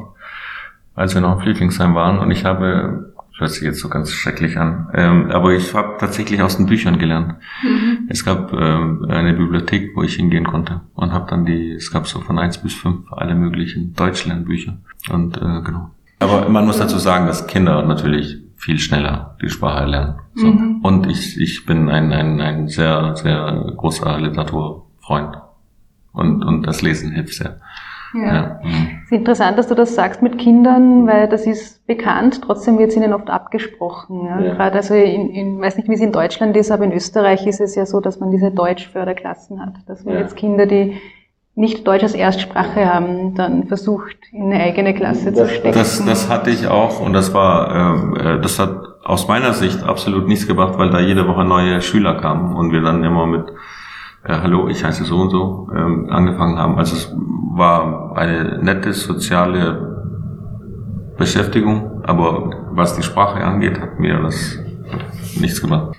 als 0.95 1.15
wir 1.15 1.21
noch 1.21 1.37
im 1.37 1.41
Flüchtlingsheim 1.41 1.95
waren. 1.95 2.19
Und 2.19 2.31
ich 2.31 2.45
habe 2.45 3.15
hört 3.39 3.51
sich 3.51 3.63
jetzt 3.63 3.81
so 3.81 3.89
ganz 3.89 4.13
schrecklich 4.13 4.59
an. 4.59 4.89
Ähm, 4.95 5.31
aber 5.31 5.53
ich 5.53 5.75
habe 5.75 5.97
tatsächlich 5.99 6.41
aus 6.41 6.57
den 6.57 6.67
Büchern 6.67 6.99
gelernt. 6.99 7.35
Mhm. 7.63 8.07
Es 8.09 8.25
gab 8.25 8.53
ähm, 8.53 9.07
eine 9.09 9.35
Bibliothek, 9.35 9.97
wo 9.97 10.03
ich 10.03 10.15
hingehen 10.15 10.47
konnte 10.47 10.83
und 10.95 11.13
habe 11.13 11.29
dann 11.29 11.45
die, 11.45 11.73
es 11.73 11.91
gab 11.91 12.07
so 12.07 12.21
von 12.21 12.39
eins 12.39 12.59
bis 12.59 12.75
fünf 12.75 13.13
alle 13.13 13.35
möglichen 13.35 13.95
Deutschlernbücher. 13.95 14.77
Und 15.11 15.37
äh, 15.37 15.63
genau. 15.65 15.91
Aber 16.21 16.49
man 16.49 16.65
muss 16.65 16.79
dazu 16.79 16.99
sagen, 16.99 17.27
dass 17.27 17.47
Kinder 17.47 17.83
natürlich 17.83 18.39
viel 18.57 18.79
schneller 18.79 19.37
die 19.43 19.51
Sprache 19.51 19.85
lernen. 19.87 20.15
So. 20.35 20.47
Mhm. 20.47 20.81
Und 20.83 21.11
ich, 21.11 21.39
ich 21.39 21.67
bin 21.67 21.89
ein, 21.91 22.13
ein, 22.13 22.41
ein 22.41 22.69
sehr, 22.69 23.17
sehr 23.17 23.73
großer 23.77 24.21
Literaturfreund. 24.21 25.37
Und, 26.13 26.45
und 26.45 26.63
das 26.63 26.81
Lesen 26.81 27.11
hilft 27.11 27.35
sehr. 27.35 27.61
Ja. 28.15 28.35
ja. 28.35 28.61
Es 29.05 29.11
ist 29.11 29.13
interessant, 29.13 29.59
dass 29.59 29.69
du 29.69 29.75
das 29.75 29.95
sagst 29.95 30.23
mit 30.23 30.39
Kindern, 30.39 31.07
weil 31.07 31.29
das 31.29 31.47
ist 31.47 31.87
bekannt, 31.87 32.41
trotzdem 32.43 32.79
wird 32.79 32.91
es 32.91 32.97
ihnen 32.97 33.13
oft 33.13 33.29
abgesprochen. 33.29 34.27
Ja. 34.27 34.41
ja. 34.41 34.55
Gerade 34.55 34.77
also 34.77 34.95
in, 34.95 35.31
in, 35.31 35.61
weiß 35.61 35.77
nicht, 35.77 35.89
wie 35.89 35.95
es 35.95 36.01
in 36.01 36.13
Deutschland 36.13 36.57
ist, 36.57 36.71
aber 36.71 36.85
in 36.85 36.93
Österreich 36.93 37.47
ist 37.47 37.61
es 37.61 37.75
ja 37.75 37.87
so, 37.87 38.01
dass 38.01 38.21
man 38.21 38.31
diese 38.31 38.51
Deutschförderklassen 38.51 39.61
hat. 39.61 39.75
Dass 39.87 40.05
man 40.05 40.15
ja. 40.15 40.21
jetzt 40.21 40.37
Kinder, 40.37 40.67
die 40.67 40.97
nicht 41.57 41.87
Deutsch 41.87 42.03
als 42.03 42.15
Erstsprache 42.15 42.93
haben, 42.93 43.35
dann 43.35 43.69
versucht, 43.69 44.17
in 44.33 44.53
eine 44.53 44.63
eigene 44.63 44.93
Klasse 44.95 45.31
das, 45.31 45.49
zu 45.49 45.55
stecken. 45.55 45.79
Das, 45.79 46.05
das 46.05 46.29
hatte 46.29 46.51
ich 46.51 46.67
auch 46.67 47.01
und 47.01 47.13
das 47.13 47.33
war, 47.33 48.17
äh, 48.17 48.41
das 48.41 48.59
hat 48.59 48.77
aus 49.05 49.29
meiner 49.29 49.53
Sicht 49.53 49.85
absolut 49.85 50.27
nichts 50.27 50.47
gebracht, 50.49 50.79
weil 50.79 50.91
da 50.91 50.99
jede 50.99 51.29
Woche 51.29 51.45
neue 51.45 51.81
Schüler 51.81 52.15
kamen 52.15 52.57
und 52.57 52.73
wir 52.73 52.81
dann 52.81 53.05
immer 53.05 53.27
mit 53.27 53.45
äh, 54.25 54.33
Hallo, 54.33 54.69
ich 54.69 54.85
heiße 54.85 55.05
so 55.05 55.21
und 55.21 55.31
so 55.31 55.69
ähm, 55.75 56.09
angefangen 56.11 56.59
haben. 56.59 56.77
Also 56.79 56.97
es 56.97 57.15
war 57.57 58.17
eine 58.17 58.59
nette 58.63 58.93
soziale 58.93 59.95
Beschäftigung, 61.17 62.03
aber 62.05 62.51
was 62.73 62.97
die 62.97 63.03
Sprache 63.03 63.43
angeht, 63.45 63.81
hat 63.81 64.01
mir 64.01 64.21
das 64.21 64.59
nichts 65.39 65.61
gebracht. 65.61 65.97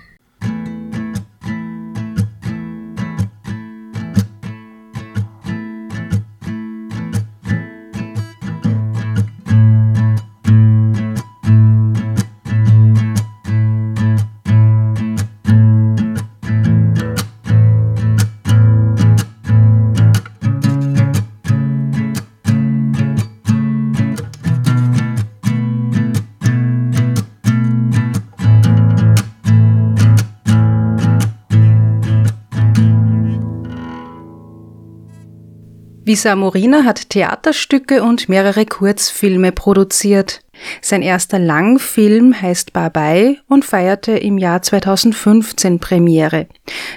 Visa 36.06 36.36
Morina 36.36 36.84
hat 36.84 37.10
Theaterstücke 37.10 38.04
und 38.04 38.28
mehrere 38.28 38.64
Kurzfilme 38.64 39.50
produziert. 39.50 40.40
Sein 40.80 41.02
erster 41.02 41.40
Langfilm 41.40 42.40
heißt 42.40 42.72
Babai 42.72 43.38
und 43.48 43.64
feierte 43.64 44.12
im 44.12 44.38
Jahr 44.38 44.62
2015 44.62 45.80
Premiere. 45.80 46.46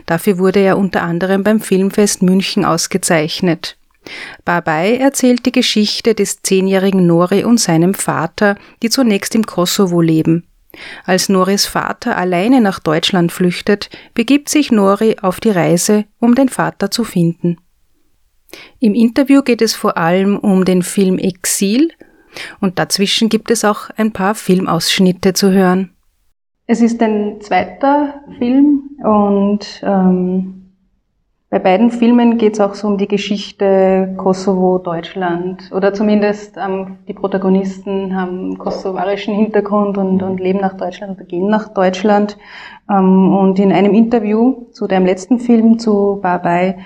Dafür 0.05 0.37
wurde 0.37 0.59
er 0.59 0.77
unter 0.77 1.01
anderem 1.01 1.43
beim 1.43 1.59
Filmfest 1.59 2.21
München 2.21 2.65
ausgezeichnet. 2.65 3.77
Babai 4.45 4.97
erzählt 4.97 5.43
die 5.47 5.53
Geschichte 5.53 6.13
des 6.13 6.43
zehnjährigen 6.43 7.07
Nori 7.07 7.43
und 7.43 7.59
seinem 7.59 7.95
Vater, 7.95 8.57
die 8.83 8.91
zunächst 8.91 9.33
im 9.33 9.47
Kosovo 9.47 10.01
leben. 10.01 10.45
Als 11.03 11.29
Noris 11.29 11.65
Vater 11.65 12.15
alleine 12.15 12.61
nach 12.61 12.77
Deutschland 12.77 13.31
flüchtet, 13.31 13.89
begibt 14.13 14.49
sich 14.49 14.71
Nori 14.71 15.17
auf 15.19 15.39
die 15.39 15.49
Reise, 15.49 16.05
um 16.19 16.35
den 16.35 16.47
Vater 16.49 16.91
zu 16.91 17.03
finden. 17.03 17.57
Im 18.79 18.93
Interview 18.93 19.41
geht 19.41 19.61
es 19.61 19.75
vor 19.75 19.97
allem 19.97 20.37
um 20.37 20.65
den 20.65 20.81
Film 20.81 21.17
Exil 21.17 21.91
und 22.59 22.79
dazwischen 22.79 23.29
gibt 23.29 23.51
es 23.51 23.65
auch 23.65 23.89
ein 23.97 24.11
paar 24.11 24.35
Filmausschnitte 24.35 25.33
zu 25.33 25.51
hören. 25.51 25.91
Es 26.67 26.81
ist 26.81 27.01
ein 27.01 27.41
zweiter 27.41 28.21
Film 28.37 28.91
und 29.03 29.81
ähm, 29.83 30.59
bei 31.51 31.57
beiden 31.57 31.89
Filmen 31.89 32.37
geht 32.37 32.53
es 32.53 32.59
auch 32.59 32.75
so 32.75 32.87
um 32.87 32.99
die 32.99 33.07
Geschichte 33.07 34.13
Kosovo, 34.17 34.77
Deutschland 34.77 35.71
oder 35.71 35.95
zumindest 35.95 36.57
ähm, 36.57 36.97
die 37.07 37.15
Protagonisten 37.15 38.15
haben 38.15 38.55
kosovarischen 38.59 39.33
Hintergrund 39.33 39.97
und, 39.97 40.21
und 40.21 40.39
leben 40.39 40.59
nach 40.59 40.77
Deutschland 40.77 41.17
oder 41.17 41.25
gehen 41.25 41.49
nach 41.49 41.69
Deutschland. 41.69 42.37
Ähm, 42.87 43.35
und 43.35 43.57
in 43.57 43.71
einem 43.71 43.95
Interview 43.95 44.67
zu 44.73 44.85
deinem 44.85 45.07
letzten 45.07 45.39
Film, 45.39 45.79
zu 45.79 46.19
Babai, 46.21 46.77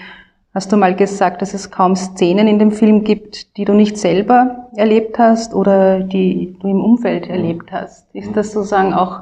Hast 0.53 0.72
du 0.72 0.77
mal 0.77 0.95
gesagt, 0.95 1.41
dass 1.41 1.55
es 1.55 1.72
kaum 1.72 1.95
Szenen 1.95 2.48
in 2.48 2.60
dem 2.60 2.72
Film 2.72 3.03
gibt, 3.03 3.57
die 3.57 3.65
du 3.65 3.74
nicht 3.74 3.98
selber 3.98 4.69
erlebt 4.75 5.17
hast 5.17 5.55
oder 5.55 6.01
die 6.01 6.55
du 6.62 6.67
im 6.67 6.79
Umfeld 6.79 7.27
erlebt 7.27 7.72
hast? 7.72 8.13
Ist 8.13 8.38
das 8.38 8.51
sozusagen 8.51 8.93
auch 8.93 9.22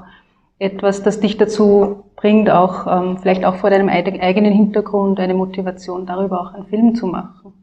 etwas, 0.60 1.04
das 1.04 1.22
dich 1.22 1.38
dazu 1.38 2.04
bringt, 2.18 2.50
auch 2.50 2.86
ähm, 2.86 3.18
vielleicht 3.18 3.46
auch 3.46 3.56
vor 3.56 3.70
deinem 3.70 3.88
eigenen 3.88 4.52
Hintergrund 4.52 5.22
eine 5.22 5.34
Motivation 5.34 6.06
darüber 6.06 6.42
auch 6.42 6.54
einen 6.54 6.68
Film 6.68 6.96
zu 6.96 7.08
machen? 7.08 7.54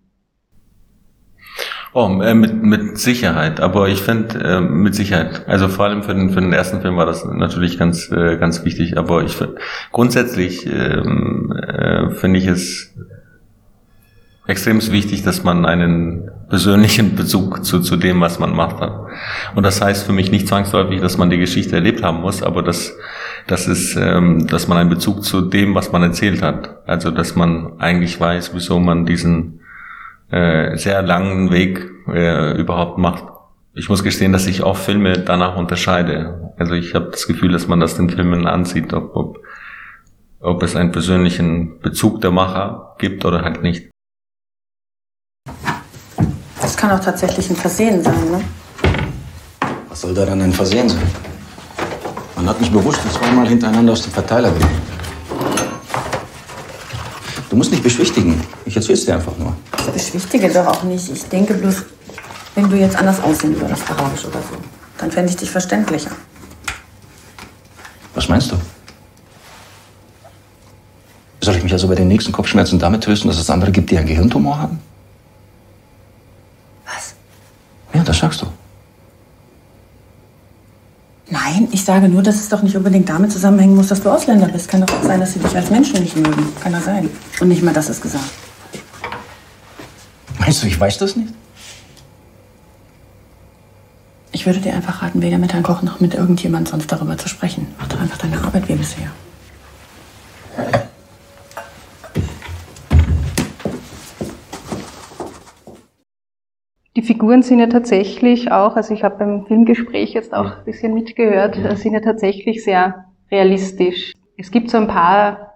Oh, 1.92 2.08
äh, 2.22 2.34
mit, 2.34 2.62
mit 2.62 2.96
Sicherheit, 2.96 3.60
aber 3.60 3.88
ich 3.88 4.00
finde 4.00 4.38
äh, 4.38 4.60
mit 4.62 4.94
Sicherheit, 4.94 5.46
also 5.46 5.68
vor 5.68 5.84
allem 5.84 6.02
für 6.02 6.14
den, 6.14 6.30
für 6.30 6.40
den 6.40 6.54
ersten 6.54 6.80
Film 6.80 6.96
war 6.96 7.06
das 7.06 7.25
natürlich 7.26 7.78
ganz, 7.78 8.10
äh, 8.10 8.38
ganz 8.38 8.64
wichtig, 8.64 8.96
aber 8.96 9.25
ich 9.25 9.37
grundsätzlich 9.92 10.66
ähm, 10.66 11.52
äh, 11.52 12.10
finde 12.10 12.38
ich 12.38 12.46
es 12.46 12.94
extrem 14.49 14.81
wichtig, 14.90 15.23
dass 15.23 15.45
man 15.45 15.67
einen 15.67 16.31
persönlichen 16.49 17.14
Bezug 17.14 17.67
zu, 17.67 17.81
zu 17.81 17.97
dem, 17.97 18.23
was 18.23 18.38
man 18.38 18.57
macht 18.57 18.81
hat. 18.81 19.07
Und 19.55 19.62
das 19.62 19.83
heißt 19.83 20.07
für 20.07 20.14
mich 20.14 20.31
nicht 20.31 20.49
zwangsläufig, 20.49 21.02
dass 21.02 21.19
man 21.19 21.28
die 21.28 21.37
Geschichte 21.37 21.76
erlebt 21.76 22.02
haben 22.02 22.23
muss, 22.23 22.43
aber 22.43 22.62
dass, 22.62 22.97
dass, 23.47 23.69
es, 23.69 23.95
ähm, 23.95 24.47
dass 24.47 24.67
man 24.67 24.78
einen 24.78 24.88
Bezug 24.88 25.23
zu 25.23 25.43
dem, 25.43 25.75
was 25.75 25.93
man 25.93 26.02
erzählt 26.02 26.43
hat. 26.43 26.78
Also 26.88 27.11
dass 27.11 27.37
man 27.37 27.78
eigentlich 27.78 28.19
weiß, 28.19 28.52
wieso 28.55 28.81
man 28.81 29.05
diesen 29.05 29.61
äh, 30.31 30.76
sehr 30.78 31.02
langen 31.02 31.50
Weg 31.50 31.87
äh, 32.09 32.59
überhaupt 32.59 32.97
macht. 32.97 33.25
Ich 33.75 33.90
muss 33.90 34.02
gestehen, 34.02 34.33
dass 34.33 34.47
ich 34.47 34.62
auch 34.62 34.78
Filme 34.78 35.19
danach 35.19 35.57
unterscheide. 35.57 36.55
Also 36.57 36.73
ich 36.73 36.95
habe 36.95 37.11
das 37.11 37.26
Gefühl, 37.26 37.52
dass 37.52 37.69
man 37.69 37.81
das 37.81 37.99
den 37.99 38.09
Filmen 38.09 38.47
ansieht, 38.47 38.95
ob, 38.95 39.14
ob, 39.14 39.38
ob 40.40 40.62
es 40.62 40.75
einen 40.75 40.90
persönlichen 40.90 41.81
Bezug 41.81 42.23
der 42.23 42.31
Macher 42.31 42.95
gibt 42.99 43.26
oder 43.26 43.43
halt 43.43 43.62
nicht. 43.62 43.88
Das 46.68 46.76
kann 46.76 46.90
auch 46.90 47.00
tatsächlich 47.00 47.48
ein 47.48 47.56
Versehen 47.56 48.04
sein, 48.04 48.30
ne? 48.30 48.44
Was 49.88 50.02
soll 50.02 50.12
daran 50.12 50.42
ein 50.42 50.52
Versehen 50.52 50.87
sein? 50.87 51.10
Man 52.37 52.46
hat 52.46 52.60
mich 52.60 52.70
bewusst 52.70 53.00
zweimal 53.10 53.48
hintereinander 53.48 53.94
aus 53.94 54.02
dem 54.02 54.12
Verteiler 54.12 54.50
genommen. 54.50 54.82
Du 57.48 57.56
musst 57.56 57.70
nicht 57.70 57.82
beschwichtigen. 57.82 58.38
Ich 58.66 58.76
erzähl's 58.76 59.06
dir 59.06 59.14
einfach 59.14 59.32
nur. 59.38 59.56
Ich 59.78 59.92
beschwichtige 59.92 60.50
doch 60.50 60.66
auch 60.66 60.82
nicht. 60.82 61.10
Ich 61.10 61.25
denke 61.25 61.54
bloß, 61.54 61.84
wenn 62.54 62.68
du 62.68 62.76
jetzt 62.76 62.96
anders 62.96 63.22
aussehen 63.22 63.58
würdest, 63.58 63.90
arabisch 63.90 64.26
oder 64.26 64.40
so, 64.40 64.58
dann 64.98 65.10
fände 65.10 65.30
ich 65.30 65.38
dich 65.38 65.50
verständlicher. 65.50 66.10
Was 68.12 68.28
meinst 68.28 68.52
du? 68.52 68.56
Soll 71.40 71.56
ich 71.56 71.62
mich 71.62 71.72
also 71.72 71.88
bei 71.88 71.94
den 71.94 72.08
nächsten 72.08 72.30
Kopfschmerzen 72.30 72.78
damit 72.78 73.04
trösten, 73.04 73.30
dass 73.30 73.40
es 73.40 73.48
andere 73.48 73.72
gibt, 73.72 73.90
die 73.90 73.96
einen 73.96 74.06
Gehirntumor 74.06 74.58
haben? 74.58 74.78
Ja, 77.98 78.04
das 78.04 78.18
sagst 78.18 78.42
du. 78.42 78.46
Nein, 81.30 81.68
ich 81.72 81.77
sage 81.88 82.11
nur, 82.11 82.23
dass 82.23 82.37
es 82.37 82.50
doch 82.50 82.61
nicht 82.61 82.76
unbedingt 82.76 83.09
damit 83.09 83.33
zusammenhängen 83.33 83.75
muss, 83.75 83.88
dass 83.88 84.02
du 84.02 84.11
Ausländer 84.11 84.47
bist. 84.49 84.68
Kann 84.68 84.83
doch 84.83 84.95
auch 84.95 85.02
sein, 85.02 85.21
dass 85.21 85.33
sie 85.33 85.38
dich 85.38 85.57
als 85.57 85.71
Menschen 85.71 86.02
nicht 86.02 86.14
mögen. 86.14 86.47
Kann 86.61 86.75
doch 86.75 86.83
sein. 86.83 87.09
Und 87.40 87.49
nicht 87.49 87.62
mal 87.62 87.73
das 87.73 87.88
ist 87.88 88.02
gesagt. 88.02 88.30
Meinst 90.38 90.62
du, 90.62 90.66
ich 90.66 90.78
weiß 90.78 90.99
das 90.99 91.16
nicht? 91.16 91.33
Ich 94.33 94.45
würde 94.45 94.61
dir 94.61 94.75
einfach 94.75 95.00
raten, 95.00 95.23
weder 95.23 95.38
mit 95.38 95.54
Herrn 95.54 95.62
Koch 95.62 95.80
noch 95.80 95.99
mit 95.99 96.12
irgendjemand 96.12 96.68
sonst 96.68 96.92
darüber 96.92 97.16
zu 97.16 97.26
sprechen. 97.26 97.68
Mach 97.78 97.88
doch 97.88 98.00
einfach 98.00 98.18
deine 98.18 98.37
Arbeit 98.37 98.68
wie 98.68 98.75
bisher. 98.75 99.11
Die 106.99 107.05
Figuren 107.05 107.43
sind 107.43 107.61
ja 107.61 107.69
tatsächlich 107.69 108.50
auch, 108.50 108.75
also 108.75 108.93
ich 108.93 109.05
habe 109.05 109.19
beim 109.19 109.47
Filmgespräch 109.47 110.14
jetzt 110.14 110.35
auch 110.35 110.47
ein 110.59 110.64
bisschen 110.64 110.95
mitgehört, 110.95 111.57
sind 111.78 111.93
ja 111.93 112.00
tatsächlich 112.00 112.64
sehr 112.64 113.05
realistisch. 113.31 114.14
Es 114.37 114.50
gibt 114.50 114.69
so 114.69 114.78
ein 114.78 114.88
paar 114.88 115.52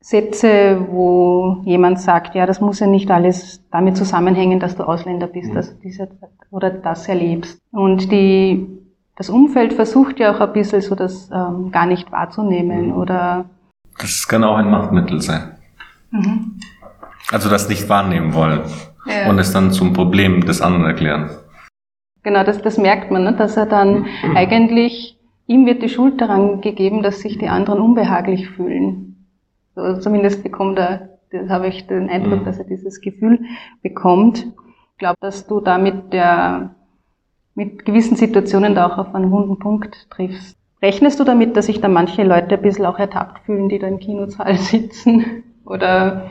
Sätze, 0.00 0.86
wo 0.88 1.62
jemand 1.64 1.98
sagt, 1.98 2.36
ja, 2.36 2.46
das 2.46 2.60
muss 2.60 2.78
ja 2.78 2.86
nicht 2.86 3.10
alles 3.10 3.60
damit 3.72 3.96
zusammenhängen, 3.96 4.60
dass 4.60 4.76
du 4.76 4.84
Ausländer 4.84 5.26
bist, 5.26 5.50
Mhm. 5.50 5.54
dass 5.56 5.70
du 5.74 5.80
diese, 5.82 6.08
oder 6.52 6.70
das 6.70 7.08
erlebst. 7.08 7.58
Und 7.72 8.12
die, 8.12 8.64
das 9.16 9.30
Umfeld 9.30 9.72
versucht 9.72 10.20
ja 10.20 10.32
auch 10.32 10.38
ein 10.40 10.52
bisschen 10.52 10.80
so 10.80 10.94
das 10.94 11.28
ähm, 11.34 11.72
gar 11.72 11.86
nicht 11.86 12.12
wahrzunehmen 12.12 12.90
Mhm. 12.90 12.96
oder 12.98 13.46
Das 13.98 14.28
kann 14.28 14.44
auch 14.44 14.58
ein 14.58 14.70
Machtmittel 14.70 15.20
sein. 15.20 15.56
Also 17.32 17.48
das 17.50 17.68
nicht 17.68 17.88
wahrnehmen 17.88 18.34
wollen 18.34 18.60
Ja. 19.06 19.28
und 19.30 19.38
es 19.38 19.52
dann 19.52 19.70
zum 19.70 19.92
Problem 19.92 20.44
des 20.46 20.60
anderen 20.60 20.84
erklären. 20.86 21.30
Genau, 22.22 22.42
das, 22.42 22.60
das 22.62 22.78
merkt 22.78 23.10
man, 23.10 23.24
ne? 23.24 23.34
dass 23.34 23.56
er 23.56 23.66
dann 23.66 24.06
eigentlich, 24.34 25.18
ihm 25.46 25.66
wird 25.66 25.82
die 25.82 25.88
Schuld 25.90 26.20
daran 26.20 26.60
gegeben, 26.62 27.02
dass 27.02 27.20
sich 27.20 27.36
die 27.38 27.48
anderen 27.48 27.80
unbehaglich 27.80 28.48
fühlen. 28.50 29.26
So, 29.74 29.98
zumindest 29.98 30.42
bekommt 30.42 30.78
er, 30.78 31.18
das 31.30 31.50
habe 31.50 31.66
ich 31.68 31.86
den 31.86 32.08
Eindruck, 32.08 32.40
Mhm. 32.40 32.44
dass 32.44 32.58
er 32.58 32.64
dieses 32.64 33.00
Gefühl 33.00 33.40
bekommt. 33.82 34.46
Ich 34.92 34.98
glaube, 34.98 35.18
dass 35.20 35.46
du 35.46 35.60
da 35.60 35.76
mit 35.78 36.12
der, 36.12 36.74
mit 37.54 37.84
gewissen 37.84 38.16
Situationen 38.16 38.74
da 38.74 38.86
auch 38.86 38.98
auf 38.98 39.14
einen 39.14 39.30
wunden 39.30 39.58
Punkt 39.58 40.08
triffst. 40.10 40.56
Rechnest 40.80 41.18
du 41.20 41.24
damit, 41.24 41.56
dass 41.56 41.66
sich 41.66 41.80
da 41.80 41.88
manche 41.88 42.22
Leute 42.24 42.54
ein 42.56 42.62
bisschen 42.62 42.86
auch 42.86 42.98
ertappt 42.98 43.40
fühlen, 43.44 43.68
die 43.68 43.78
da 43.78 43.86
im 43.88 43.98
Kinosaal 43.98 44.56
sitzen? 44.58 45.42
Oder 45.66 46.30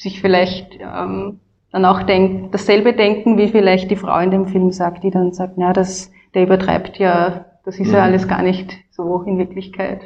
sich 0.00 0.20
vielleicht 0.20 0.78
ähm, 0.80 1.40
dann 1.72 1.84
auch 1.84 2.02
denk, 2.02 2.52
dasselbe 2.52 2.94
denken, 2.94 3.36
wie 3.38 3.48
vielleicht 3.48 3.90
die 3.90 3.96
Frau 3.96 4.18
in 4.18 4.30
dem 4.30 4.46
Film 4.46 4.72
sagt, 4.72 5.04
die 5.04 5.10
dann 5.10 5.32
sagt, 5.32 5.54
na, 5.56 5.72
das, 5.72 6.10
der 6.34 6.44
übertreibt 6.44 6.98
ja, 6.98 7.44
das 7.64 7.78
ist 7.78 7.92
ja 7.92 7.98
Mhm. 7.98 8.04
alles 8.04 8.26
gar 8.26 8.42
nicht 8.42 8.72
so 8.90 9.22
in 9.26 9.38
Wirklichkeit. 9.38 10.00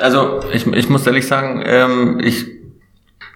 Also 0.00 0.40
ich, 0.52 0.66
ich 0.66 0.88
muss 0.90 1.06
ehrlich 1.06 1.26
sagen, 1.26 1.62
ähm, 1.64 2.20
ich 2.22 2.46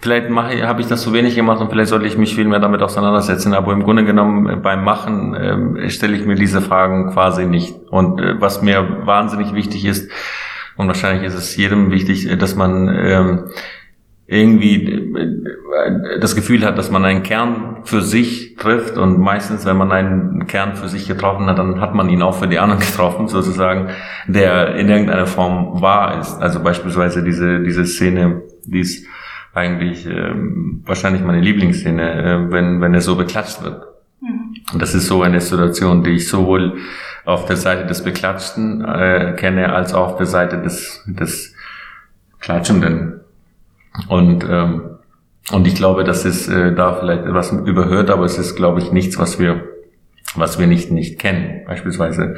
vielleicht 0.01 0.29
mache 0.29 0.67
habe 0.67 0.81
ich 0.81 0.87
das 0.89 1.03
zu 1.03 1.13
wenig 1.13 1.35
gemacht 1.35 1.61
und 1.61 1.71
vielleicht 1.71 1.89
sollte 1.89 2.07
ich 2.07 2.19
mich 2.19 2.35
viel 2.35 2.47
mehr 2.47 2.61
damit 2.61 2.83
auseinandersetzen. 2.83 3.55
Aber 3.55 3.73
im 3.73 3.83
Grunde 3.83 4.05
genommen 4.05 4.49
äh, 4.49 4.57
beim 4.57 4.85
Machen 4.85 5.37
ähm, 5.41 5.89
stelle 5.89 6.17
ich 6.17 6.27
mir 6.27 6.35
diese 6.35 6.61
Fragen 6.61 7.11
quasi 7.13 7.47
nicht. 7.47 7.75
Und 7.91 8.21
äh, 8.21 8.41
was 8.41 8.63
mir 8.63 9.07
wahnsinnig 9.07 9.55
wichtig 9.55 9.85
ist 9.85 10.11
und 10.77 10.89
wahrscheinlich 10.89 11.25
ist 11.25 11.35
es 11.35 11.57
jedem 11.57 11.91
wichtig, 11.91 12.29
äh, 12.31 12.37
dass 12.37 12.55
man 12.55 12.89
ähm, 12.89 13.45
irgendwie 14.27 14.85
äh, 14.85 16.21
das 16.21 16.35
Gefühl 16.35 16.65
hat, 16.65 16.79
dass 16.79 16.91
man 16.91 17.05
einen 17.05 17.23
Kern 17.23 17.79
für 17.85 18.03
sich 18.03 18.57
trifft 18.57 18.97
und 18.97 19.21
meistens, 19.21 19.65
wenn 19.65 19.77
man 19.77 19.93
einen 19.93 20.47
Kern 20.47 20.75
für 20.75 20.89
sich 20.89 21.07
getroffen 21.07 21.47
hat, 21.47 21.59
dann 21.59 21.81
hat 21.81 21.95
man 21.95 22.09
ihn 22.09 22.23
auch 22.23 22.35
für 22.35 22.49
die 22.49 22.59
anderen 22.59 22.81
getroffen, 22.87 23.29
sozusagen, 23.29 23.89
der 24.27 24.75
in 24.77 24.89
irgendeiner 24.89 25.27
Form 25.27 25.81
wahr 25.81 26.21
ist. 26.21 26.41
Also 26.41 26.61
beispielsweise 26.61 27.23
diese, 27.23 27.61
diese 27.61 27.87
Szene, 27.87 28.43
die 28.65 28.81
ist 28.81 29.07
eigentlich 29.55 30.07
ähm, 30.07 30.83
wahrscheinlich 30.85 31.23
meine 31.23 31.41
Lieblingsszene, 31.41 32.23
äh, 32.23 32.53
wenn, 32.53 32.81
wenn 32.81 32.95
er 32.95 33.01
so 33.01 33.17
beklatscht 33.17 33.63
wird. 33.63 33.83
Und 34.73 34.83
das 34.83 34.95
ist 34.95 35.07
so 35.07 35.23
eine 35.23 35.41
Situation, 35.41 36.03
die 36.03 36.11
ich 36.11 36.29
sowohl 36.29 36.79
auf 37.25 37.45
der 37.47 37.57
Seite 37.57 37.87
des 37.87 38.03
Beklatschten 38.03 38.85
äh, 38.85 39.35
kenne, 39.37 39.73
als 39.73 39.95
auch 39.95 40.13
auf 40.13 40.17
der 40.17 40.27
Seite 40.27 40.61
des, 40.61 41.05
des 41.07 41.55
Klatschenden. 42.41 43.21
Und, 44.09 44.45
ähm, 44.49 44.83
und 45.53 45.67
ich 45.67 45.75
glaube, 45.75 46.05
das 46.05 46.25
ist 46.25 46.49
äh, 46.49 46.75
da 46.75 46.95
vielleicht 46.95 47.25
etwas 47.25 47.53
überhört, 47.53 48.11
aber 48.11 48.25
es 48.25 48.39
ist, 48.39 48.57
glaube 48.57 48.81
ich, 48.81 48.93
nichts, 48.93 49.19
was 49.19 49.39
wir, 49.39 49.65
was 50.35 50.59
wir 50.59 50.67
nicht, 50.67 50.91
nicht 50.91 51.19
kennen. 51.19 51.65
Beispielsweise, 51.67 52.37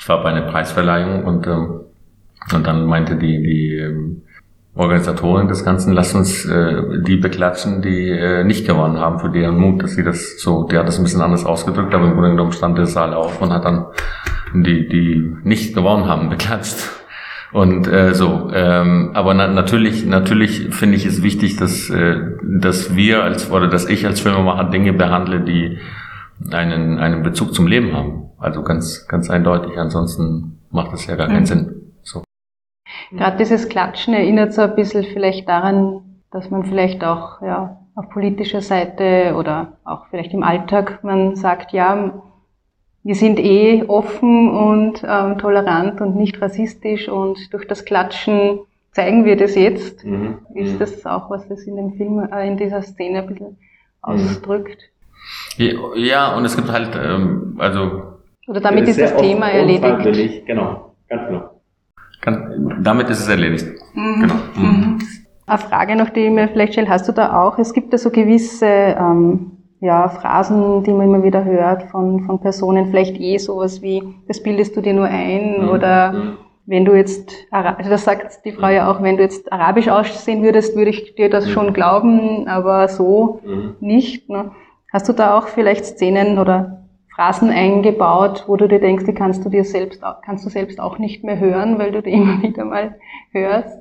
ich 0.00 0.08
war 0.08 0.22
bei 0.22 0.30
einer 0.30 0.50
Preisverleihung 0.50 1.24
und, 1.24 1.46
ähm, 1.46 1.80
und 2.52 2.66
dann 2.66 2.86
meinte 2.86 3.16
die, 3.16 3.42
die 3.42 3.76
ähm, 3.76 4.22
Organisatorin 4.78 5.48
des 5.48 5.64
Ganzen, 5.64 5.92
lass 5.92 6.14
uns 6.14 6.44
äh, 6.44 7.02
die 7.02 7.16
beklatschen, 7.16 7.82
die 7.82 8.10
äh, 8.10 8.44
nicht 8.44 8.64
gewonnen 8.64 8.98
haben, 8.98 9.18
für 9.18 9.28
deren 9.28 9.58
Mut, 9.58 9.82
dass 9.82 9.96
sie 9.96 10.04
das 10.04 10.38
so, 10.38 10.68
die 10.68 10.78
hat 10.78 10.86
das 10.86 10.98
ein 10.98 11.02
bisschen 11.02 11.20
anders 11.20 11.44
ausgedrückt, 11.44 11.92
aber 11.92 12.04
im 12.04 12.12
Grunde 12.12 12.30
genommen 12.30 12.52
stand 12.52 12.78
der 12.78 12.86
Saal 12.86 13.12
auf 13.12 13.42
und 13.42 13.52
hat 13.52 13.64
dann 13.64 13.86
die, 14.54 14.88
die 14.88 15.36
nicht 15.42 15.74
gewonnen 15.74 16.06
haben, 16.06 16.30
beklatscht. 16.30 16.76
Und 17.52 17.88
äh, 17.88 18.14
so, 18.14 18.50
ähm, 18.52 19.12
aber 19.14 19.32
na, 19.34 19.48
natürlich, 19.48 20.04
natürlich 20.04 20.74
finde 20.74 20.96
ich 20.96 21.06
es 21.06 21.22
wichtig, 21.22 21.56
dass, 21.56 21.88
äh, 21.88 22.16
dass 22.42 22.94
wir 22.94 23.22
als 23.22 23.50
oder 23.50 23.68
dass 23.68 23.88
ich 23.88 24.06
als 24.06 24.20
Filmemacher 24.20 24.64
Dinge 24.64 24.92
behandle, 24.92 25.40
die 25.40 25.78
einen 26.52 26.98
einen 26.98 27.22
Bezug 27.22 27.54
zum 27.54 27.66
Leben 27.66 27.94
haben. 27.96 28.30
Also 28.38 28.62
ganz 28.62 29.06
ganz 29.08 29.30
eindeutig. 29.30 29.78
Ansonsten 29.78 30.58
macht 30.70 30.92
das 30.92 31.06
ja 31.06 31.16
gar 31.16 31.28
keinen 31.28 31.40
Mhm. 31.40 31.46
Sinn. 31.46 31.74
So. 32.02 32.22
Gerade 33.12 33.38
dieses 33.38 33.68
Klatschen 33.68 34.14
erinnert 34.14 34.52
so 34.52 34.62
ein 34.62 34.74
bisschen 34.74 35.04
vielleicht 35.04 35.48
daran, 35.48 36.02
dass 36.30 36.50
man 36.50 36.64
vielleicht 36.64 37.02
auch 37.02 37.40
ja, 37.42 37.80
auf 37.94 38.10
politischer 38.10 38.60
Seite 38.60 39.34
oder 39.36 39.78
auch 39.84 40.06
vielleicht 40.10 40.34
im 40.34 40.42
Alltag, 40.42 41.02
man 41.02 41.34
sagt, 41.34 41.72
ja, 41.72 42.22
wir 43.04 43.14
sind 43.14 43.38
eh 43.38 43.84
offen 43.86 44.50
und 44.50 45.02
ähm, 45.06 45.38
tolerant 45.38 46.00
und 46.00 46.16
nicht 46.16 46.40
rassistisch 46.42 47.08
und 47.08 47.52
durch 47.52 47.66
das 47.66 47.84
Klatschen 47.84 48.60
zeigen 48.92 49.24
wir 49.24 49.36
das 49.36 49.54
jetzt. 49.54 50.04
Mhm. 50.04 50.38
Ist 50.54 50.80
das 50.80 51.06
auch, 51.06 51.30
was 51.30 51.48
das 51.48 51.62
in 51.62 51.76
dem 51.76 51.92
Film, 51.92 52.28
äh, 52.32 52.46
in 52.46 52.56
dieser 52.56 52.82
Szene 52.82 53.20
ein 53.20 53.26
bisschen 53.28 53.56
ausdrückt? 54.02 54.90
Ja, 55.56 56.36
und 56.36 56.44
es 56.44 56.56
gibt 56.56 56.70
halt, 56.70 56.90
ähm, 56.96 57.56
also 57.58 58.02
Oder 58.46 58.60
damit 58.60 58.88
ist 58.88 59.00
das 59.00 59.16
Thema 59.16 59.50
erledigt? 59.50 60.46
Genau, 60.46 60.94
ganz 61.08 61.26
genau. 61.28 61.50
Kann, 62.20 62.80
damit 62.82 63.08
ist 63.10 63.20
es 63.20 63.28
erledigt. 63.28 63.66
Mhm. 63.94 64.20
Genau. 64.20 64.34
Mhm. 64.56 64.98
Eine 65.46 65.58
Frage 65.58 65.96
noch, 65.96 66.10
die 66.10 66.20
ich 66.20 66.30
mir 66.30 66.48
vielleicht 66.48 66.74
stelle, 66.74 66.88
hast 66.88 67.08
du 67.08 67.12
da 67.12 67.40
auch, 67.40 67.58
es 67.58 67.72
gibt 67.72 67.92
ja 67.92 67.98
so 67.98 68.10
gewisse 68.10 68.66
ähm, 68.66 69.57
ja, 69.80 70.08
Phrasen, 70.08 70.82
die 70.82 70.92
man 70.92 71.06
immer 71.06 71.22
wieder 71.22 71.44
hört 71.44 71.84
von, 71.84 72.24
von 72.24 72.40
Personen, 72.40 72.86
vielleicht 72.86 73.18
eh 73.20 73.38
sowas 73.38 73.80
wie, 73.82 74.02
das 74.26 74.42
bildest 74.42 74.76
du 74.76 74.80
dir 74.80 74.94
nur 74.94 75.06
ein 75.06 75.62
Mhm. 75.62 75.68
oder 75.68 76.12
Mhm. 76.12 76.36
wenn 76.66 76.84
du 76.84 76.94
jetzt, 76.94 77.32
also 77.50 77.88
das 77.88 78.04
sagt 78.04 78.44
die 78.44 78.52
Frau 78.52 78.68
ja 78.68 78.90
auch, 78.90 79.02
wenn 79.02 79.16
du 79.16 79.22
jetzt 79.22 79.52
arabisch 79.52 79.88
aussehen 79.88 80.42
würdest, 80.42 80.76
würde 80.76 80.90
ich 80.90 81.14
dir 81.14 81.30
das 81.30 81.46
Mhm. 81.46 81.50
schon 81.50 81.72
glauben, 81.72 82.46
aber 82.48 82.88
so 82.88 83.40
Mhm. 83.44 83.76
nicht. 83.80 84.28
Ne? 84.28 84.50
Hast 84.92 85.08
du 85.08 85.12
da 85.12 85.38
auch 85.38 85.48
vielleicht 85.48 85.84
Szenen 85.86 86.38
oder 86.38 86.82
Phrasen 87.14 87.50
eingebaut, 87.50 88.44
wo 88.46 88.56
du 88.56 88.68
dir 88.68 88.80
denkst, 88.80 89.04
die 89.04 89.14
kannst 89.14 89.44
du 89.44 89.48
dir 89.48 89.64
selbst, 89.64 90.02
kannst 90.24 90.44
du 90.44 90.50
selbst 90.50 90.80
auch 90.80 90.98
nicht 90.98 91.24
mehr 91.24 91.38
hören, 91.38 91.78
weil 91.78 91.92
du 91.92 92.02
die 92.02 92.12
immer 92.18 92.42
wieder 92.42 92.64
mal 92.64 92.96
hörst? 93.32 93.78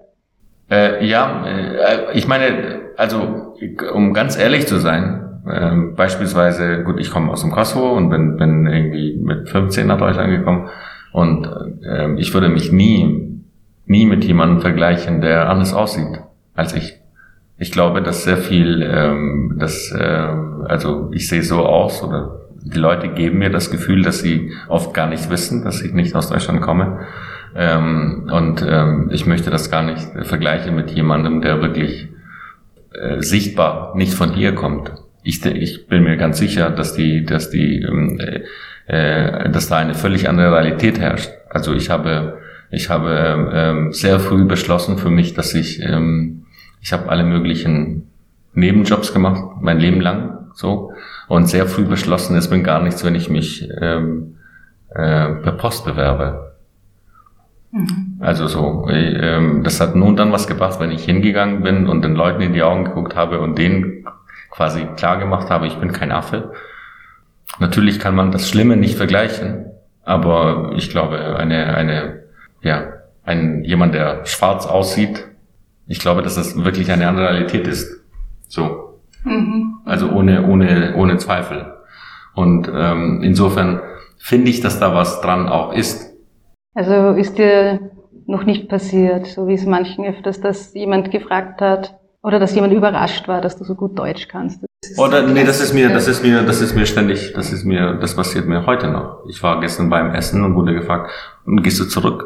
Äh, 0.69 1.05
ja, 1.05 1.45
äh, 1.45 2.17
ich 2.17 2.27
meine, 2.27 2.91
also 2.97 3.53
um 3.93 4.13
ganz 4.13 4.38
ehrlich 4.38 4.67
zu 4.67 4.77
sein, 4.79 5.26
ähm, 5.51 5.95
beispielsweise, 5.95 6.83
gut, 6.83 6.99
ich 6.99 7.12
komme 7.12 7.31
aus 7.31 7.41
dem 7.41 7.51
Kosovo 7.51 7.95
und 7.95 8.10
bin, 8.10 8.38
bin 8.38 8.67
irgendwie 8.67 9.17
mit 9.17 9.49
15 9.49 9.88
nach 9.88 9.97
Deutschland 9.97 10.29
gekommen 10.29 10.69
und 11.12 11.47
äh, 11.83 12.13
ich 12.17 12.33
würde 12.33 12.49
mich 12.49 12.71
nie, 12.71 13.41
nie 13.86 14.05
mit 14.05 14.23
jemandem 14.23 14.62
vergleichen, 14.62 15.21
der 15.21 15.49
anders 15.49 15.73
aussieht 15.73 16.19
als 16.55 16.73
ich. 16.73 16.99
Ich 17.57 17.71
glaube, 17.71 18.01
dass 18.01 18.23
sehr 18.23 18.38
viel, 18.38 18.81
ähm, 18.83 19.55
dass, 19.57 19.91
äh, 19.91 20.27
also 20.67 21.10
ich 21.12 21.27
sehe 21.27 21.43
so 21.43 21.65
aus 21.65 22.03
oder 22.03 22.41
die 22.63 22.77
Leute 22.77 23.10
geben 23.10 23.39
mir 23.39 23.49
das 23.49 23.71
Gefühl, 23.71 24.03
dass 24.03 24.19
sie 24.19 24.51
oft 24.67 24.93
gar 24.93 25.07
nicht 25.07 25.29
wissen, 25.29 25.63
dass 25.63 25.81
ich 25.81 25.93
nicht 25.93 26.15
aus 26.15 26.29
Deutschland 26.29 26.62
komme. 26.62 26.99
Ähm, 27.55 28.29
und 28.31 28.63
ähm, 28.67 29.10
ich 29.12 29.25
möchte 29.25 29.49
das 29.49 29.71
gar 29.71 29.83
nicht 29.83 30.07
vergleichen 30.23 30.75
mit 30.75 30.91
jemandem, 30.91 31.41
der 31.41 31.62
wirklich 31.62 32.10
äh, 32.93 33.21
sichtbar 33.21 33.95
nicht 33.95 34.13
von 34.13 34.33
hier 34.33 34.53
kommt. 34.53 34.91
Ich, 35.27 35.45
ich 35.45 35.87
bin 35.87 36.03
mir 36.03 36.15
ganz 36.15 36.37
sicher, 36.37 36.69
dass 36.69 36.93
die, 36.93 37.25
dass 37.25 37.49
die, 37.49 37.81
ähm, 37.81 38.17
äh, 38.85 39.49
dass 39.49 39.67
da 39.67 39.75
eine 39.75 39.93
völlig 39.93 40.29
andere 40.29 40.53
Realität 40.53 40.99
herrscht. 40.99 41.29
Also 41.49 41.73
ich 41.73 41.89
habe, 41.89 42.37
ich 42.71 42.89
habe 42.89 43.51
ähm, 43.53 43.91
sehr 43.91 44.21
früh 44.21 44.45
beschlossen 44.45 44.97
für 44.97 45.09
mich, 45.09 45.33
dass 45.33 45.53
ich, 45.53 45.81
ähm, 45.83 46.45
ich 46.81 46.93
habe 46.93 47.09
alle 47.09 47.25
möglichen 47.25 48.07
Nebenjobs 48.53 49.11
gemacht, 49.11 49.43
mein 49.59 49.79
Leben 49.79 49.99
lang, 49.99 50.47
so 50.53 50.93
und 51.27 51.49
sehr 51.49 51.65
früh 51.65 51.83
beschlossen, 51.83 52.37
es 52.37 52.49
bringt 52.49 52.63
gar 52.63 52.81
nichts, 52.81 53.03
wenn 53.03 53.15
ich 53.15 53.29
mich 53.29 53.69
ähm, 53.81 54.37
äh, 54.91 55.27
per 55.43 55.57
Post 55.57 55.83
bewerbe. 55.83 56.53
Also 58.19 58.47
so, 58.47 58.87
äh, 58.87 59.35
ähm, 59.35 59.63
das 59.65 59.81
hat 59.81 59.93
nun 59.93 60.15
dann 60.15 60.31
was 60.31 60.47
gebracht, 60.47 60.79
wenn 60.79 60.91
ich 60.91 61.03
hingegangen 61.03 61.63
bin 61.63 61.85
und 61.85 62.01
den 62.01 62.15
Leuten 62.15 62.41
in 62.41 62.53
die 62.53 62.63
Augen 62.63 62.85
geguckt 62.85 63.17
habe 63.17 63.41
und 63.41 63.57
denen 63.57 64.05
quasi 64.57 64.87
klar 64.97 65.17
gemacht 65.17 65.51
habe, 65.51 65.67
ich 65.67 65.77
bin 65.77 65.91
kein 65.91 66.11
Affe. 66.11 66.51
Natürlich 67.59 67.99
kann 67.99 68.15
man 68.15 68.31
das 68.31 68.49
Schlimme 68.49 68.75
nicht 68.75 68.97
vergleichen, 68.97 69.67
aber 70.03 70.71
ich 70.75 70.89
glaube, 70.89 71.37
eine, 71.37 71.75
eine, 71.75 72.23
ja, 72.61 72.87
ein, 73.23 73.63
jemand, 73.63 73.93
der 73.93 74.25
schwarz 74.25 74.65
aussieht, 74.65 75.27
ich 75.85 75.99
glaube, 75.99 76.23
dass 76.23 76.35
das 76.35 76.63
wirklich 76.65 76.91
eine 76.91 77.07
andere 77.07 77.29
Realität 77.29 77.67
ist. 77.67 78.03
So. 78.47 78.99
Also 79.85 80.09
ohne, 80.11 80.47
ohne, 80.47 80.95
ohne 80.95 81.17
Zweifel. 81.17 81.73
Und 82.33 82.69
ähm, 82.73 83.21
insofern 83.23 83.81
finde 84.17 84.49
ich, 84.49 84.59
dass 84.59 84.79
da 84.79 84.95
was 84.95 85.21
dran 85.21 85.47
auch 85.47 85.71
ist. 85.71 86.15
Also 86.73 87.11
ist 87.11 87.37
dir 87.37 87.91
noch 88.25 88.43
nicht 88.43 88.69
passiert, 88.69 89.27
so 89.27 89.47
wie 89.47 89.53
es 89.53 89.65
manchen 89.65 90.05
öfters, 90.05 90.41
dass 90.41 90.73
jemand 90.73 91.11
gefragt 91.11 91.61
hat 91.61 91.96
oder 92.21 92.39
dass 92.39 92.56
jemand 92.56 92.73
überrascht 92.73 93.27
war, 93.27 93.41
dass 93.41 93.58
du 93.58 93.63
so 93.63 93.75
gut 93.75 93.97
Deutsch 93.97 94.27
kannst. 94.27 94.63
Oder 94.97 95.23
nee, 95.23 95.43
das 95.43 95.60
ist 95.60 95.73
mir, 95.73 95.89
das 95.89 96.08
ist 96.08 96.23
mir, 96.23 96.43
das 96.43 96.62
ist 96.62 96.75
mir 96.75 96.86
ständig, 96.86 97.34
das 97.34 97.51
ist 97.51 97.63
mir, 97.63 97.95
das 97.95 98.15
passiert 98.15 98.47
mir 98.47 98.65
heute 98.65 98.89
noch. 98.89 99.23
Ich 99.27 99.41
war 99.43 99.60
gestern 99.60 99.89
beim 99.89 100.13
Essen 100.13 100.43
und 100.43 100.56
wurde 100.56 100.73
gefragt, 100.73 101.12
und 101.45 101.63
gehst 101.63 101.80
du 101.80 101.86
zurück? 101.86 102.25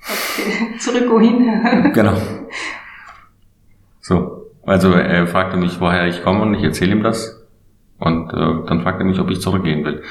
Okay. 0.00 0.78
Zurück 0.78 1.08
wohin? 1.08 1.92
genau. 1.94 2.16
So. 4.00 4.50
Also 4.66 4.92
er 4.92 5.26
fragte 5.26 5.56
mich, 5.56 5.80
woher 5.80 6.06
ich 6.06 6.22
komme 6.22 6.42
und 6.42 6.54
ich 6.54 6.62
erzähle 6.62 6.92
ihm 6.92 7.02
das. 7.02 7.42
Und 7.98 8.32
äh, 8.32 8.66
dann 8.66 8.80
fragte 8.82 9.02
er 9.02 9.06
mich, 9.06 9.20
ob 9.20 9.30
ich 9.30 9.40
zurückgehen 9.40 9.84
will. 9.84 10.02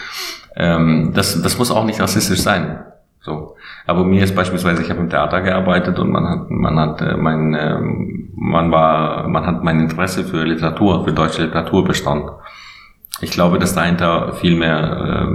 Ähm, 0.55 1.11
das, 1.13 1.41
das 1.41 1.57
muss 1.57 1.71
auch 1.71 1.85
nicht 1.85 1.99
rassistisch 1.99 2.41
sein. 2.41 2.85
So. 3.23 3.55
Aber 3.87 4.03
mir 4.03 4.21
ist 4.21 4.35
beispielsweise, 4.35 4.83
ich 4.83 4.89
habe 4.89 4.99
im 4.99 5.09
Theater 5.09 5.41
gearbeitet 5.41 5.97
und 5.97 6.11
man 6.11 6.27
hat, 6.27 6.49
man 6.49 6.77
hat 6.77 7.01
äh, 7.01 7.15
mein, 7.15 7.53
äh, 7.53 7.79
man 8.35 8.69
war, 8.69 9.27
man 9.29 9.45
hat 9.45 9.63
mein 9.63 9.79
Interesse 9.79 10.25
für 10.25 10.43
Literatur, 10.43 11.05
für 11.05 11.13
deutsche 11.13 11.43
Literatur 11.43 11.85
bestand. 11.85 12.29
Ich 13.21 13.31
glaube, 13.31 13.59
dass 13.59 13.75
dahinter 13.75 14.33
viel 14.33 14.57
mehr 14.57 15.25
äh, 15.25 15.27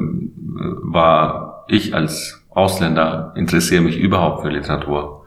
war, 0.82 1.64
ich 1.68 1.94
als 1.94 2.44
Ausländer 2.50 3.32
interessiere 3.36 3.82
mich 3.82 3.98
überhaupt 3.98 4.42
für 4.42 4.50
Literatur. 4.50 5.24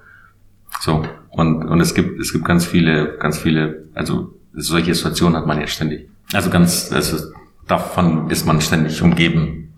So. 0.81 1.03
Und, 1.29 1.63
und 1.63 1.79
es 1.79 1.95
gibt, 1.95 2.19
es 2.19 2.31
gibt 2.31 2.45
ganz 2.45 2.65
viele, 2.65 3.17
ganz 3.17 3.39
viele, 3.39 3.85
also 3.95 4.33
solche 4.53 4.93
Situationen 4.93 5.35
hat 5.35 5.47
man 5.47 5.59
ja 5.59 5.65
ständig. 5.65 6.09
Also 6.33 6.51
ganz, 6.51 6.91
also 6.93 7.31
davon 7.67 8.29
ist 8.29 8.45
man 8.45 8.61
ständig 8.61 9.01
umgeben. 9.01 9.70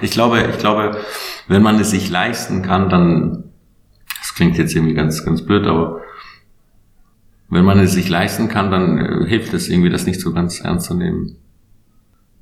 Ich 0.00 0.10
glaube, 0.10 0.42
ich 0.42 0.58
glaube, 0.58 0.98
wenn 1.48 1.62
man 1.62 1.78
es 1.80 1.90
sich 1.90 2.10
leisten 2.10 2.62
kann, 2.62 2.88
dann, 2.88 3.44
das 4.20 4.34
klingt 4.34 4.58
jetzt 4.58 4.74
irgendwie 4.74 4.94
ganz, 4.94 5.24
ganz 5.24 5.42
blöd, 5.44 5.66
aber 5.66 6.02
wenn 7.48 7.64
man 7.64 7.78
es 7.78 7.92
sich 7.92 8.08
leisten 8.08 8.48
kann, 8.48 8.70
dann 8.70 8.98
äh, 8.98 9.26
hilft 9.26 9.54
es 9.54 9.68
irgendwie, 9.68 9.90
das 9.90 10.06
nicht 10.06 10.20
so 10.20 10.32
ganz 10.32 10.60
ernst 10.60 10.86
zu 10.86 10.94
nehmen. 10.94 11.36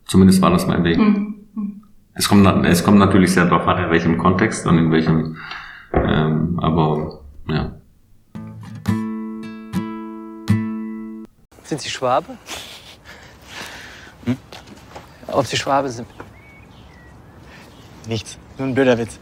Zumindest 0.06 0.42
war 0.42 0.50
das 0.50 0.66
mein 0.66 0.84
Weg. 0.84 0.98
Mhm. 0.98 1.34
Es 2.14 2.28
kommt, 2.28 2.46
es 2.66 2.84
kommt 2.84 2.98
natürlich 2.98 3.32
sehr 3.32 3.44
darauf 3.46 3.66
an, 3.66 3.84
in 3.84 3.90
welchem 3.90 4.18
Kontext 4.18 4.66
und 4.66 4.78
in 4.78 4.92
welchem, 4.92 5.36
ähm, 5.92 6.58
aber 6.60 7.20
ja. 7.48 7.72
Sind 11.64 11.80
Sie 11.80 11.90
Schwabe? 11.90 12.38
Hm? 14.26 14.36
Ob 15.26 15.46
Sie 15.46 15.56
Schwabe 15.56 15.88
sind? 15.88 16.06
Nichts. 18.06 18.38
Nur 18.58 18.68
ein 18.68 18.74
blöder 18.74 18.98
Witz. 18.98 19.18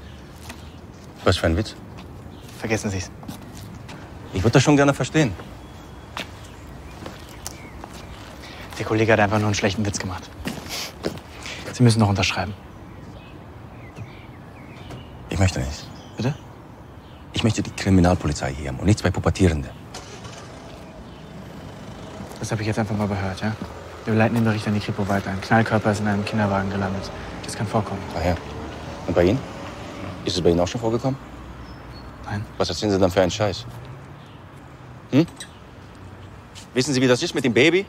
Was 1.25 1.37
für 1.37 1.47
ein 1.47 1.57
Witz? 1.57 1.75
Vergessen 2.59 2.91
Sie 2.91 2.99
es. 2.99 3.11
Ich 4.33 4.43
würde 4.43 4.53
das 4.53 4.63
schon 4.63 4.77
gerne 4.77 4.95
verstehen. 4.95 5.33
Der 8.79 8.87
Kollege 8.87 9.13
hat 9.13 9.21
einfach 9.21 9.39
nur 9.39 9.47
einen 9.47 9.55
schlechten 9.55 9.85
Witz 9.87 9.99
gemacht. 9.99 10.29
Sie 11.73 11.83
müssen 11.83 12.01
noch 12.01 12.09
unterschreiben. 12.09 12.55
Ich 15.31 15.39
möchte 15.39 15.61
nicht. 15.61 15.87
Bitte? 16.17 16.35
Ich 17.33 17.45
möchte 17.45 17.63
die 17.63 17.71
Kriminalpolizei 17.71 18.53
hier 18.53 18.69
haben 18.69 18.79
und 18.79 18.87
nicht 18.87 18.99
zwei 18.99 19.11
Pubertierende. 19.11 19.71
Das 22.41 22.51
habe 22.51 22.63
ich 22.63 22.67
jetzt 22.67 22.79
einfach 22.79 22.97
mal 22.97 23.09
gehört, 23.09 23.41
ja? 23.41 23.53
Wir 24.05 24.15
leiten 24.15 24.35
den 24.35 24.45
Bericht 24.45 24.67
an 24.67 24.75
die 24.75 24.81
Kripo 24.81 25.07
weiter. 25.09 25.31
Ein 25.31 25.41
Knallkörper 25.41 25.93
ist 25.93 26.01
in 26.01 26.09
einem 26.09 26.25
Kinderwagen 26.25 26.69
gelandet. 26.71 27.11
Das 27.45 27.57
kann 27.57 27.67
vorkommen. 27.67 28.01
Ah 28.17 28.27
ja. 28.27 28.35
Und 29.07 29.15
bei 29.15 29.25
Ihnen? 29.25 29.39
Ist 30.25 30.37
es 30.37 30.43
bei 30.43 30.51
Ihnen 30.51 30.61
auch 30.61 30.69
schon 30.69 30.81
vorgekommen? 30.81 31.19
Nein. 32.25 32.45
Was 32.59 32.69
erzählen 32.69 32.93
Sie 32.93 32.99
dann 32.99 33.11
für 33.11 33.23
einen 33.23 33.31
Scheiß? 33.31 33.67
Hm? 35.11 35.27
Wissen 36.75 36.95
Sie, 36.95 37.03
wie 37.03 37.09
das 37.09 37.23
ist, 37.23 37.35
mit 37.35 37.45
dem 37.45 37.53
Baby 37.53 37.85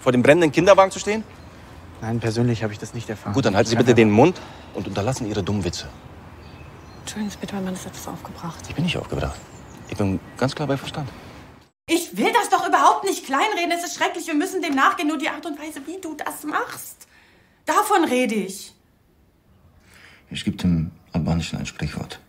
vor 0.00 0.12
dem 0.12 0.22
brennenden 0.22 0.52
Kinderwagen 0.52 0.90
zu 0.90 0.98
stehen? 0.98 1.24
Nein, 2.00 2.20
persönlich 2.20 2.62
habe 2.62 2.72
ich 2.72 2.78
das 2.78 2.94
nicht 2.94 3.08
erfahren. 3.08 3.32
Gut, 3.32 3.44
dann 3.44 3.56
halten 3.56 3.70
Sie 3.70 3.76
bitte 3.76 3.94
den 3.94 4.10
Mund 4.10 4.40
und 4.74 4.86
unterlassen 4.86 5.26
Ihre 5.26 5.42
dummen 5.42 5.64
Witze. 5.64 5.88
Entschuldigen 7.00 7.30
Sie 7.30 7.38
bitte, 7.38 7.54
mein 7.54 7.64
Mann 7.64 7.74
ist 7.74 7.86
etwas 7.86 8.06
aufgebracht. 8.06 8.58
Ich 8.68 8.74
bin 8.74 8.84
nicht 8.84 8.96
aufgebracht. 8.96 9.40
Ich 9.88 9.96
bin 9.96 10.20
ganz 10.36 10.54
klar 10.54 10.68
bei 10.68 10.76
Verstand. 10.76 11.08
Ich 11.88 12.16
will 12.16 12.30
das 12.32 12.50
doch 12.50 12.68
überhaupt 12.68 13.04
nicht 13.04 13.24
kleinreden. 13.24 13.72
Es 13.72 13.84
ist 13.84 13.96
schrecklich. 13.96 14.26
Wir 14.26 14.34
müssen 14.34 14.60
dem 14.60 14.74
nachgehen. 14.74 15.08
Nur 15.08 15.18
die 15.18 15.30
Art 15.30 15.46
und 15.46 15.58
Weise, 15.58 15.80
wie 15.86 15.98
du 16.00 16.14
das 16.14 16.44
machst. 16.44 17.08
Davon 17.64 18.04
rede 18.04 18.34
ich. 18.34 18.74
Es 20.30 20.44
gibt 20.44 20.62
im 20.64 20.90
Albanischen 21.12 21.58
ein 21.58 21.66
Sprichwort. 21.66 22.20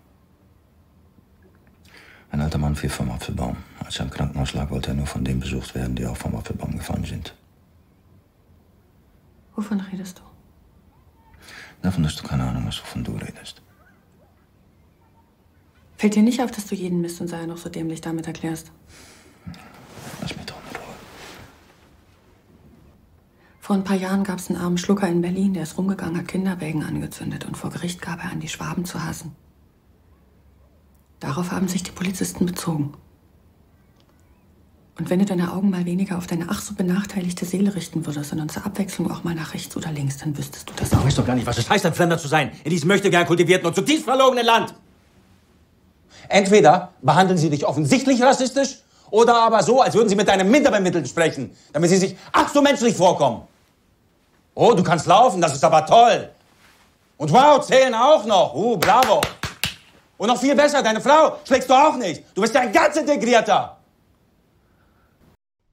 Ein 2.31 2.41
alter 2.41 2.57
Mann 2.57 2.75
fiel 2.75 2.89
vom 2.89 3.11
Apfelbaum. 3.11 3.57
Als 3.83 3.97
er 3.97 4.05
im 4.05 4.11
Krankenhaus 4.11 4.53
lag, 4.53 4.69
wollte 4.69 4.91
er 4.91 4.93
nur 4.95 5.07
von 5.07 5.23
denen 5.23 5.39
besucht 5.39 5.75
werden, 5.75 5.95
die 5.95 6.05
auch 6.05 6.15
vom 6.15 6.35
Apfelbaum 6.35 6.77
gefallen 6.77 7.03
sind. 7.03 7.35
Wovon 9.55 9.79
redest 9.81 10.19
du? 10.19 10.23
Davon 11.81 12.05
hast 12.05 12.19
du 12.19 12.23
keine 12.27 12.43
Ahnung, 12.43 12.65
was 12.67 12.79
wovon 12.81 13.03
du 13.03 13.13
redest. 13.13 13.61
Fällt 15.97 16.15
dir 16.15 16.23
nicht 16.23 16.41
auf, 16.41 16.51
dass 16.51 16.67
du 16.67 16.75
jeden 16.75 17.01
Mist 17.01 17.19
und 17.19 17.27
sei 17.27 17.45
noch 17.45 17.57
so 17.57 17.69
dämlich 17.69 17.99
damit 17.99 18.27
erklärst? 18.27 18.71
Lass 20.21 20.35
mich 20.35 20.45
doch 20.45 20.55
in 20.55 20.77
Ruhe. 20.77 20.95
Vor 23.69 23.75
ein 23.75 23.83
paar 23.83 23.97
Jahren 23.97 24.23
gab 24.23 24.39
es 24.39 24.49
einen 24.49 24.57
armen 24.57 24.79
Schlucker 24.79 25.07
in 25.07 25.21
Berlin, 25.21 25.53
der 25.53 25.61
ist 25.61 25.77
rumgegangen, 25.77 26.17
hat 26.17 26.27
Kinderwägen 26.27 26.81
angezündet 26.81 27.45
und 27.45 27.55
vor 27.55 27.69
Gericht 27.69 28.01
gab 28.01 28.17
er 28.23 28.31
an, 28.31 28.39
die 28.39 28.47
Schwaben 28.47 28.83
zu 28.83 29.05
hassen. 29.05 29.35
Darauf 31.19 31.51
haben 31.51 31.67
sich 31.67 31.83
die 31.83 31.91
Polizisten 31.91 32.47
bezogen. 32.47 32.95
Und 34.97 35.11
wenn 35.11 35.19
du 35.19 35.25
deine 35.25 35.53
Augen 35.53 35.69
mal 35.69 35.85
weniger 35.85 36.17
auf 36.17 36.25
deine 36.25 36.47
ach 36.49 36.63
so 36.63 36.73
benachteiligte 36.73 37.45
Seele 37.45 37.75
richten 37.75 38.07
würdest, 38.07 38.31
sondern 38.31 38.49
zur 38.49 38.65
Abwechslung 38.65 39.11
auch 39.11 39.23
mal 39.23 39.35
nach 39.35 39.53
rechts 39.53 39.77
oder 39.77 39.91
links, 39.91 40.17
dann 40.17 40.35
wüsstest 40.35 40.67
du 40.67 40.73
das 40.75 40.91
auch. 40.91 41.05
weißt 41.05 41.19
doch 41.19 41.27
gar 41.27 41.35
nicht, 41.35 41.45
was 41.45 41.59
es 41.59 41.69
heißt, 41.69 41.85
ein 41.85 41.93
Fremder 41.93 42.17
zu 42.17 42.27
sein. 42.27 42.49
In 42.63 42.71
diesem 42.71 42.87
möchtegern 42.87 43.27
kultivierten 43.27 43.67
und 43.67 43.75
zutiefst 43.75 44.05
verlogenen 44.05 44.47
Land. 44.47 44.73
Entweder 46.27 46.93
behandeln 47.03 47.37
sie 47.37 47.51
dich 47.51 47.67
offensichtlich 47.67 48.19
rassistisch 48.19 48.79
oder 49.11 49.35
aber 49.35 49.61
so, 49.61 49.79
als 49.79 49.93
würden 49.93 50.09
sie 50.09 50.15
mit 50.15 50.27
einem 50.27 50.49
Minderbemittelten 50.49 51.07
sprechen, 51.07 51.51
damit 51.71 51.91
sie 51.91 51.97
sich 51.97 52.17
ach 52.31 52.51
so 52.51 52.63
menschlich 52.63 52.95
vorkommen. 52.95 53.43
Oh, 54.55 54.73
du 54.73 54.83
kannst 54.83 55.07
laufen, 55.07 55.41
das 55.41 55.53
ist 55.53 55.63
aber 55.63 55.85
toll. 55.85 56.29
Und 57.17 57.31
wow, 57.31 57.59
zählen 57.59 57.93
auch 57.93 58.25
noch. 58.25 58.55
Uh, 58.55 58.77
bravo. 58.77 59.21
Und 60.17 60.27
noch 60.27 60.37
viel 60.37 60.55
besser, 60.55 60.83
deine 60.83 61.01
Frau 61.01 61.37
schlägst 61.45 61.69
du 61.69 61.73
auch 61.73 61.95
nicht. 61.97 62.23
Du 62.35 62.41
bist 62.41 62.53
ja 62.53 62.61
ein 62.61 62.71
ganz 62.71 62.97
integrierter. 62.97 63.77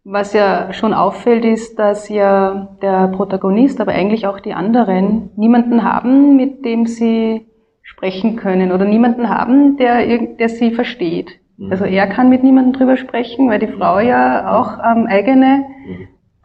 Was 0.05 0.33
ja 0.33 0.73
schon 0.73 0.95
auffällt, 0.95 1.45
ist, 1.45 1.81
dass 1.81 2.09
ja 2.09 2.69
der 2.81 3.09
Protagonist, 3.09 3.81
aber 3.81 3.91
eigentlich 3.91 4.29
auch 4.29 4.39
die 4.39 4.55
anderen, 4.55 5.31
niemanden 5.37 5.83
haben, 5.83 6.37
mit 6.37 6.65
dem 6.65 6.87
sie 6.87 7.47
sprechen 7.83 8.37
können 8.37 8.71
oder 8.71 8.85
niemanden 8.85 9.29
haben, 9.29 9.77
der, 9.79 10.07
der 10.37 10.49
sie 10.49 10.71
versteht. 10.71 11.41
Also 11.71 11.85
er 11.85 12.07
kann 12.07 12.29
mit 12.29 12.45
niemandem 12.45 12.75
drüber 12.75 12.97
sprechen, 12.97 13.49
weil 13.49 13.59
die 13.59 13.67
Frau 13.67 13.99
ja 13.99 14.57
auch 14.57 14.79
ähm, 14.79 15.07
eigene, 15.09 15.65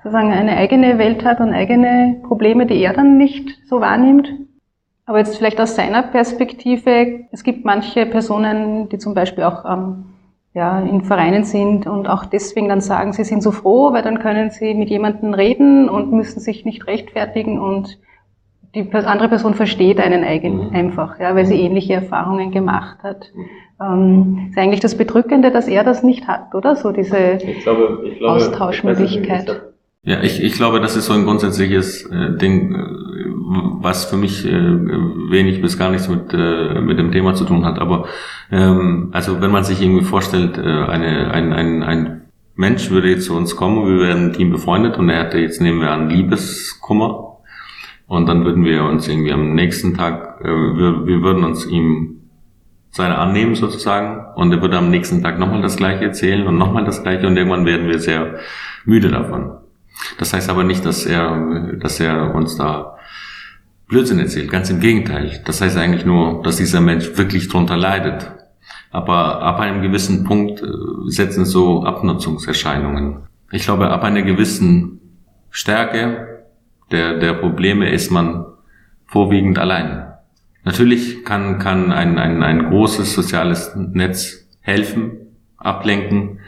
sozusagen 0.03 0.31
eine 0.31 0.57
eigene 0.57 0.97
Welt 0.97 1.23
hat 1.23 1.39
und 1.39 1.53
eigene 1.53 2.21
Probleme, 2.23 2.65
die 2.65 2.81
er 2.81 2.93
dann 2.93 3.17
nicht 3.17 3.59
so 3.67 3.81
wahrnimmt. 3.81 4.29
Aber 5.05 5.19
jetzt 5.19 5.37
vielleicht 5.37 5.59
aus 5.59 5.75
seiner 5.75 6.03
Perspektive, 6.03 7.25
es 7.31 7.43
gibt 7.43 7.65
manche 7.65 8.05
Personen, 8.05 8.89
die 8.89 8.97
zum 8.97 9.13
Beispiel 9.13 9.43
auch 9.43 9.65
ähm, 9.65 10.05
ja, 10.53 10.79
in 10.79 11.03
Vereinen 11.03 11.43
sind 11.43 11.87
und 11.87 12.07
auch 12.07 12.25
deswegen 12.25 12.69
dann 12.69 12.81
sagen, 12.81 13.13
sie 13.13 13.23
sind 13.23 13.41
so 13.41 13.51
froh, 13.51 13.93
weil 13.93 14.03
dann 14.03 14.19
können 14.19 14.49
sie 14.49 14.73
mit 14.73 14.89
jemandem 14.89 15.33
reden 15.33 15.89
und 15.89 16.11
müssen 16.11 16.39
sich 16.39 16.65
nicht 16.65 16.87
rechtfertigen 16.87 17.59
und 17.59 17.99
die 18.73 18.89
andere 18.93 19.27
Person 19.27 19.53
versteht 19.53 19.99
einen 19.99 20.23
eigen, 20.23 20.71
einfach, 20.73 21.19
ja, 21.19 21.35
weil 21.35 21.45
sie 21.45 21.59
ähnliche 21.59 21.93
Erfahrungen 21.93 22.51
gemacht 22.51 22.99
hat. 23.03 23.31
Ähm, 23.81 24.47
ist 24.49 24.57
eigentlich 24.57 24.79
das 24.79 24.95
Bedrückende, 24.95 25.51
dass 25.51 25.67
er 25.67 25.83
das 25.83 26.03
nicht 26.03 26.27
hat, 26.27 26.55
oder? 26.55 26.75
So 26.75 26.91
diese 26.91 27.33
Ich 27.33 27.63
glaube, 27.63 28.03
ich 28.05 28.17
glaube, 28.17 28.35
Austauschmöglichkeit. 28.35 29.70
Ja, 30.03 30.23
ich, 30.23 30.41
ich 30.41 30.53
glaube, 30.53 30.79
das 30.81 30.95
ist 30.95 31.05
so 31.05 31.13
ein 31.13 31.25
grundsätzliches 31.25 32.05
äh, 32.07 32.35
Ding, 32.35 32.73
äh, 32.73 32.79
was 33.81 34.05
für 34.05 34.17
mich 34.17 34.45
äh, 34.47 34.51
wenig 34.51 35.61
bis 35.61 35.77
gar 35.77 35.91
nichts 35.91 36.07
mit, 36.09 36.33
äh, 36.33 36.81
mit 36.81 36.97
dem 36.97 37.11
Thema 37.11 37.35
zu 37.35 37.45
tun 37.45 37.65
hat. 37.65 37.77
Aber 37.77 38.07
ähm, 38.51 39.09
also 39.11 39.41
wenn 39.41 39.51
man 39.51 39.63
sich 39.63 39.79
irgendwie 39.79 40.03
vorstellt, 40.03 40.57
äh, 40.57 40.61
eine, 40.61 41.31
ein, 41.31 41.53
ein, 41.53 41.83
ein 41.83 42.21
Mensch 42.55 42.89
würde 42.89 43.09
jetzt 43.09 43.25
zu 43.25 43.35
uns 43.35 43.55
kommen, 43.55 43.85
wir 43.85 44.07
wären 44.07 44.33
Team 44.33 44.49
befreundet 44.51 44.97
und 44.97 45.07
er 45.09 45.23
hätte 45.23 45.37
jetzt 45.37 45.61
nehmen 45.61 45.81
wir 45.81 45.91
an 45.91 46.09
Liebeskummer 46.09 47.37
und 48.07 48.27
dann 48.27 48.43
würden 48.43 48.65
wir 48.65 48.83
uns 48.85 49.07
irgendwie 49.07 49.33
am 49.33 49.53
nächsten 49.53 49.95
Tag, 49.95 50.41
äh, 50.43 50.47
wir, 50.47 51.05
wir 51.05 51.21
würden 51.21 51.43
uns 51.43 51.67
ihm 51.67 52.21
seine 52.89 53.19
annehmen 53.19 53.53
sozusagen 53.53 54.25
und 54.35 54.51
er 54.51 54.61
würde 54.63 54.79
am 54.79 54.89
nächsten 54.89 55.21
Tag 55.21 55.37
nochmal 55.37 55.61
das 55.61 55.77
gleiche 55.77 56.05
erzählen 56.05 56.47
und 56.47 56.57
nochmal 56.57 56.85
das 56.85 57.03
gleiche 57.03 57.27
und 57.27 57.37
irgendwann 57.37 57.67
werden 57.67 57.87
wir 57.87 57.99
sehr 57.99 58.39
müde 58.85 59.09
davon. 59.09 59.61
Das 60.17 60.33
heißt 60.33 60.49
aber 60.49 60.63
nicht, 60.63 60.85
dass 60.85 61.05
er, 61.05 61.75
dass 61.79 61.99
er 61.99 62.33
uns 62.33 62.55
da 62.57 62.97
Blödsinn 63.87 64.19
erzählt. 64.19 64.49
Ganz 64.49 64.69
im 64.69 64.79
Gegenteil. 64.79 65.41
Das 65.45 65.61
heißt 65.61 65.77
eigentlich 65.77 66.05
nur, 66.05 66.41
dass 66.43 66.57
dieser 66.57 66.81
Mensch 66.81 67.17
wirklich 67.17 67.49
drunter 67.49 67.77
leidet. 67.77 68.31
Aber 68.89 69.41
ab 69.41 69.59
einem 69.59 69.81
gewissen 69.81 70.23
Punkt 70.23 70.61
äh, 70.61 70.65
setzen 71.07 71.45
so 71.45 71.83
Abnutzungserscheinungen. 71.83 73.23
Ich 73.51 73.63
glaube, 73.63 73.89
ab 73.89 74.03
einer 74.03 74.21
gewissen 74.21 74.99
Stärke 75.49 76.45
der, 76.91 77.19
der 77.19 77.33
Probleme 77.33 77.89
ist 77.89 78.11
man 78.11 78.45
vorwiegend 79.05 79.59
allein. 79.59 80.07
Natürlich 80.63 81.25
kann, 81.25 81.59
kann 81.59 81.91
ein, 81.91 82.17
ein, 82.17 82.43
ein 82.43 82.69
großes 82.69 83.13
soziales 83.13 83.75
Netz 83.75 84.47
helfen, 84.61 85.35
ablenken, 85.57 86.39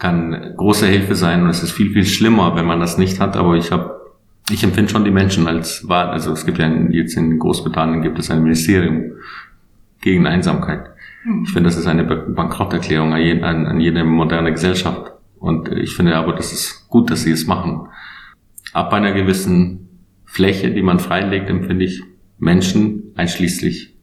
kann 0.00 0.54
große 0.56 0.86
Hilfe 0.86 1.14
sein 1.14 1.44
und 1.44 1.50
es 1.50 1.62
ist 1.62 1.72
viel, 1.72 1.92
viel 1.92 2.04
schlimmer, 2.04 2.56
wenn 2.56 2.66
man 2.66 2.80
das 2.80 2.98
nicht 2.98 3.20
hat, 3.20 3.36
aber 3.36 3.54
ich 3.54 3.70
habe 3.70 4.00
ich 4.50 4.64
empfinde 4.64 4.90
schon 4.90 5.04
die 5.04 5.12
Menschen 5.12 5.46
als 5.46 5.86
wahr, 5.88 6.10
also 6.10 6.32
es 6.32 6.44
gibt 6.44 6.58
ja 6.58 6.68
jetzt 6.90 7.16
in 7.16 7.38
Großbritannien 7.38 8.02
gibt 8.02 8.18
es 8.18 8.30
ein 8.30 8.42
Ministerium 8.42 9.12
gegen 10.00 10.26
Einsamkeit. 10.26 10.90
Hm. 11.22 11.44
Ich 11.44 11.52
finde, 11.52 11.68
das 11.68 11.78
ist 11.78 11.86
eine 11.86 12.04
Bankrotterklärung 12.04 13.12
an, 13.12 13.44
an, 13.44 13.66
an 13.66 13.80
jede 13.80 14.02
moderne 14.02 14.50
Gesellschaft. 14.50 15.12
Und 15.38 15.70
ich 15.70 15.94
finde 15.94 16.16
aber, 16.16 16.32
das 16.32 16.52
ist 16.52 16.88
gut, 16.88 17.10
dass 17.10 17.22
sie 17.22 17.30
es 17.30 17.46
machen. 17.46 17.88
Ab 18.72 18.92
einer 18.92 19.12
gewissen 19.12 19.88
Fläche, 20.24 20.72
die 20.72 20.82
man 20.82 20.98
freilegt, 20.98 21.48
empfinde 21.48 21.84
ich 21.84 22.02
Menschen, 22.38 23.12
einschließlich 23.16 23.94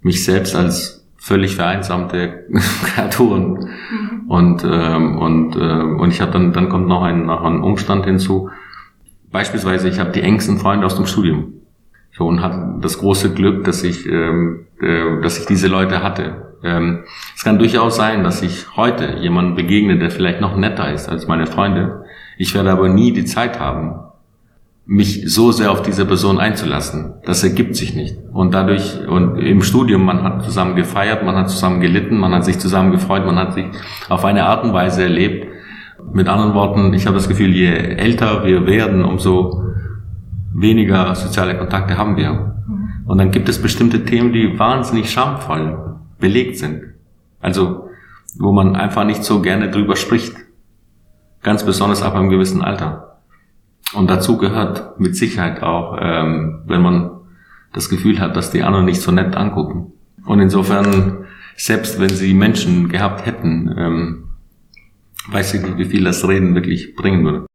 mich 0.00 0.24
selbst 0.24 0.56
als 0.56 1.03
völlig 1.24 1.56
vereinsamte 1.56 2.44
Kreaturen. 2.84 3.52
Mhm. 3.52 4.28
Und, 4.28 4.64
ähm, 4.70 5.16
und, 5.16 5.56
äh, 5.56 5.58
und 5.58 6.10
ich 6.10 6.20
habe 6.20 6.32
dann, 6.32 6.52
dann 6.52 6.68
kommt 6.68 6.86
noch 6.86 7.02
ein, 7.02 7.26
noch 7.26 7.42
ein 7.44 7.62
Umstand 7.62 8.04
hinzu. 8.04 8.50
Beispielsweise, 9.32 9.88
ich 9.88 9.98
habe 9.98 10.12
die 10.12 10.20
engsten 10.20 10.58
Freunde 10.58 10.84
aus 10.84 10.96
dem 10.96 11.06
Studium. 11.06 11.54
So 12.12 12.26
und 12.26 12.42
hatte 12.42 12.74
das 12.82 12.98
große 12.98 13.32
Glück, 13.32 13.64
dass 13.64 13.82
ich, 13.82 14.06
ähm, 14.06 14.66
äh, 14.80 15.22
dass 15.22 15.38
ich 15.38 15.46
diese 15.46 15.68
Leute 15.68 16.02
hatte. 16.02 16.56
Ähm, 16.62 17.04
es 17.34 17.42
kann 17.42 17.58
durchaus 17.58 17.96
sein, 17.96 18.22
dass 18.22 18.42
ich 18.42 18.76
heute 18.76 19.16
jemanden 19.18 19.54
begegne, 19.54 19.98
der 19.98 20.10
vielleicht 20.10 20.42
noch 20.42 20.56
netter 20.56 20.92
ist 20.92 21.08
als 21.08 21.26
meine 21.26 21.46
Freunde. 21.46 22.04
Ich 22.36 22.54
werde 22.54 22.70
aber 22.70 22.90
nie 22.90 23.12
die 23.12 23.24
Zeit 23.24 23.58
haben, 23.58 23.94
mich 24.86 25.32
so 25.32 25.50
sehr 25.50 25.70
auf 25.70 25.82
diese 25.82 26.04
Person 26.04 26.38
einzulassen. 26.38 27.14
Das 27.24 27.42
ergibt 27.42 27.74
sich 27.74 27.94
nicht. 27.94 28.18
Und 28.32 28.52
dadurch, 28.52 29.06
und 29.08 29.38
im 29.38 29.62
Studium, 29.62 30.04
man 30.04 30.22
hat 30.22 30.44
zusammen 30.44 30.76
gefeiert, 30.76 31.24
man 31.24 31.36
hat 31.36 31.50
zusammen 31.50 31.80
gelitten, 31.80 32.18
man 32.18 32.34
hat 32.34 32.44
sich 32.44 32.58
zusammen 32.58 32.92
gefreut, 32.92 33.24
man 33.24 33.36
hat 33.36 33.54
sich 33.54 33.66
auf 34.08 34.24
eine 34.24 34.44
Art 34.44 34.62
und 34.62 34.74
Weise 34.74 35.02
erlebt. 35.04 35.48
Mit 36.12 36.28
anderen 36.28 36.54
Worten, 36.54 36.92
ich 36.92 37.06
habe 37.06 37.16
das 37.16 37.28
Gefühl, 37.28 37.54
je 37.54 37.72
älter 37.72 38.44
wir 38.44 38.66
werden, 38.66 39.04
umso 39.04 39.62
weniger 40.52 41.14
soziale 41.14 41.56
Kontakte 41.56 41.96
haben 41.96 42.16
wir. 42.16 42.54
Und 43.06 43.18
dann 43.18 43.30
gibt 43.30 43.48
es 43.48 43.60
bestimmte 43.60 44.04
Themen, 44.04 44.32
die 44.32 44.58
wahnsinnig 44.58 45.10
schamvoll 45.10 45.96
belegt 46.18 46.58
sind. 46.58 46.82
Also, 47.40 47.88
wo 48.38 48.52
man 48.52 48.76
einfach 48.76 49.04
nicht 49.04 49.24
so 49.24 49.40
gerne 49.40 49.70
drüber 49.70 49.96
spricht. 49.96 50.34
Ganz 51.42 51.64
besonders 51.64 52.02
ab 52.02 52.14
einem 52.14 52.30
gewissen 52.30 52.62
Alter. 52.62 53.13
Und 53.94 54.10
dazu 54.10 54.38
gehört 54.38 54.98
mit 54.98 55.16
Sicherheit 55.16 55.62
auch, 55.62 55.96
ähm, 56.00 56.62
wenn 56.66 56.82
man 56.82 57.10
das 57.72 57.88
Gefühl 57.88 58.20
hat, 58.20 58.36
dass 58.36 58.50
die 58.50 58.62
anderen 58.62 58.86
nicht 58.86 59.00
so 59.00 59.12
nett 59.12 59.36
angucken. 59.36 59.92
Und 60.26 60.40
insofern, 60.40 61.26
selbst 61.56 62.00
wenn 62.00 62.08
sie 62.08 62.34
Menschen 62.34 62.88
gehabt 62.88 63.26
hätten, 63.26 63.74
ähm, 63.76 64.24
weiß 65.30 65.54
ich 65.54 65.62
nicht, 65.62 65.78
wie 65.78 65.84
viel 65.84 66.04
das 66.04 66.26
Reden 66.26 66.54
wirklich 66.54 66.94
bringen 66.94 67.24
würde. 67.24 67.46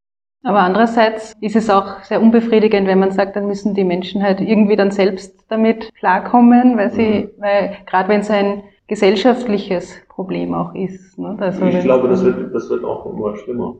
Aber 0.44 0.60
andererseits 0.60 1.36
ist 1.42 1.56
es 1.56 1.70
auch 1.70 2.02
sehr 2.04 2.22
unbefriedigend, 2.22 2.88
wenn 2.88 3.00
man 3.00 3.12
sagt, 3.12 3.36
dann 3.36 3.48
müssen 3.48 3.74
die 3.74 3.84
Menschen 3.84 4.24
halt 4.24 4.40
irgendwie 4.40 4.78
dann 4.78 4.92
selbst 4.92 5.46
damit 5.50 5.94
klarkommen, 5.96 6.78
weil 6.78 6.92
sie, 6.92 7.30
mhm. 7.38 7.42
weil 7.42 7.78
gerade 7.86 8.10
wenn 8.10 8.22
es 8.22 8.30
ein 8.30 8.64
gesellschaftliches 8.88 10.02
Problem 10.08 10.54
auch 10.54 10.74
ist. 10.74 11.18
Ne? 11.20 11.36
Also 11.40 11.66
ich 11.66 11.82
glaube, 11.82 12.08
das 12.08 12.24
wird, 12.24 12.54
das 12.56 12.70
wird 12.70 12.84
auch 12.86 13.06
immer 13.06 13.36
schlimmer. 13.38 13.76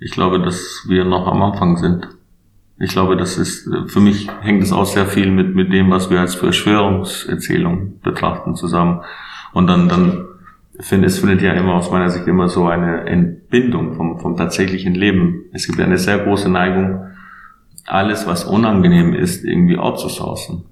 Ich 0.00 0.12
glaube, 0.12 0.40
dass 0.40 0.86
wir 0.88 1.04
noch 1.04 1.26
am 1.26 1.42
Anfang 1.42 1.76
sind. 1.76 2.08
Ich 2.78 2.90
glaube, 2.90 3.16
das 3.16 3.36
ist, 3.36 3.68
für 3.86 4.00
mich 4.00 4.28
hängt 4.40 4.62
es 4.62 4.72
auch 4.72 4.86
sehr 4.86 5.04
viel 5.04 5.30
mit, 5.30 5.54
mit 5.54 5.70
dem, 5.70 5.90
was 5.90 6.08
wir 6.08 6.20
als 6.20 6.34
Verschwörungserzählung 6.34 8.00
betrachten 8.00 8.56
zusammen. 8.56 9.02
Und 9.52 9.66
dann, 9.66 9.90
dann 9.90 10.24
finde, 10.80 11.06
es 11.06 11.18
findet 11.18 11.42
ja 11.42 11.52
immer 11.52 11.74
aus 11.74 11.90
meiner 11.90 12.08
Sicht 12.08 12.26
immer 12.26 12.48
so 12.48 12.66
eine 12.66 13.06
Entbindung 13.06 13.94
vom, 13.94 14.18
vom 14.18 14.36
tatsächlichen 14.36 14.94
Leben. 14.94 15.42
Es 15.52 15.66
gibt 15.66 15.78
eine 15.78 15.98
sehr 15.98 16.18
große 16.18 16.48
Neigung, 16.48 17.06
alles, 17.86 18.26
was 18.26 18.44
unangenehm 18.44 19.14
ist, 19.14 19.44
irgendwie 19.44 19.76
outzusourcen. 19.76 20.64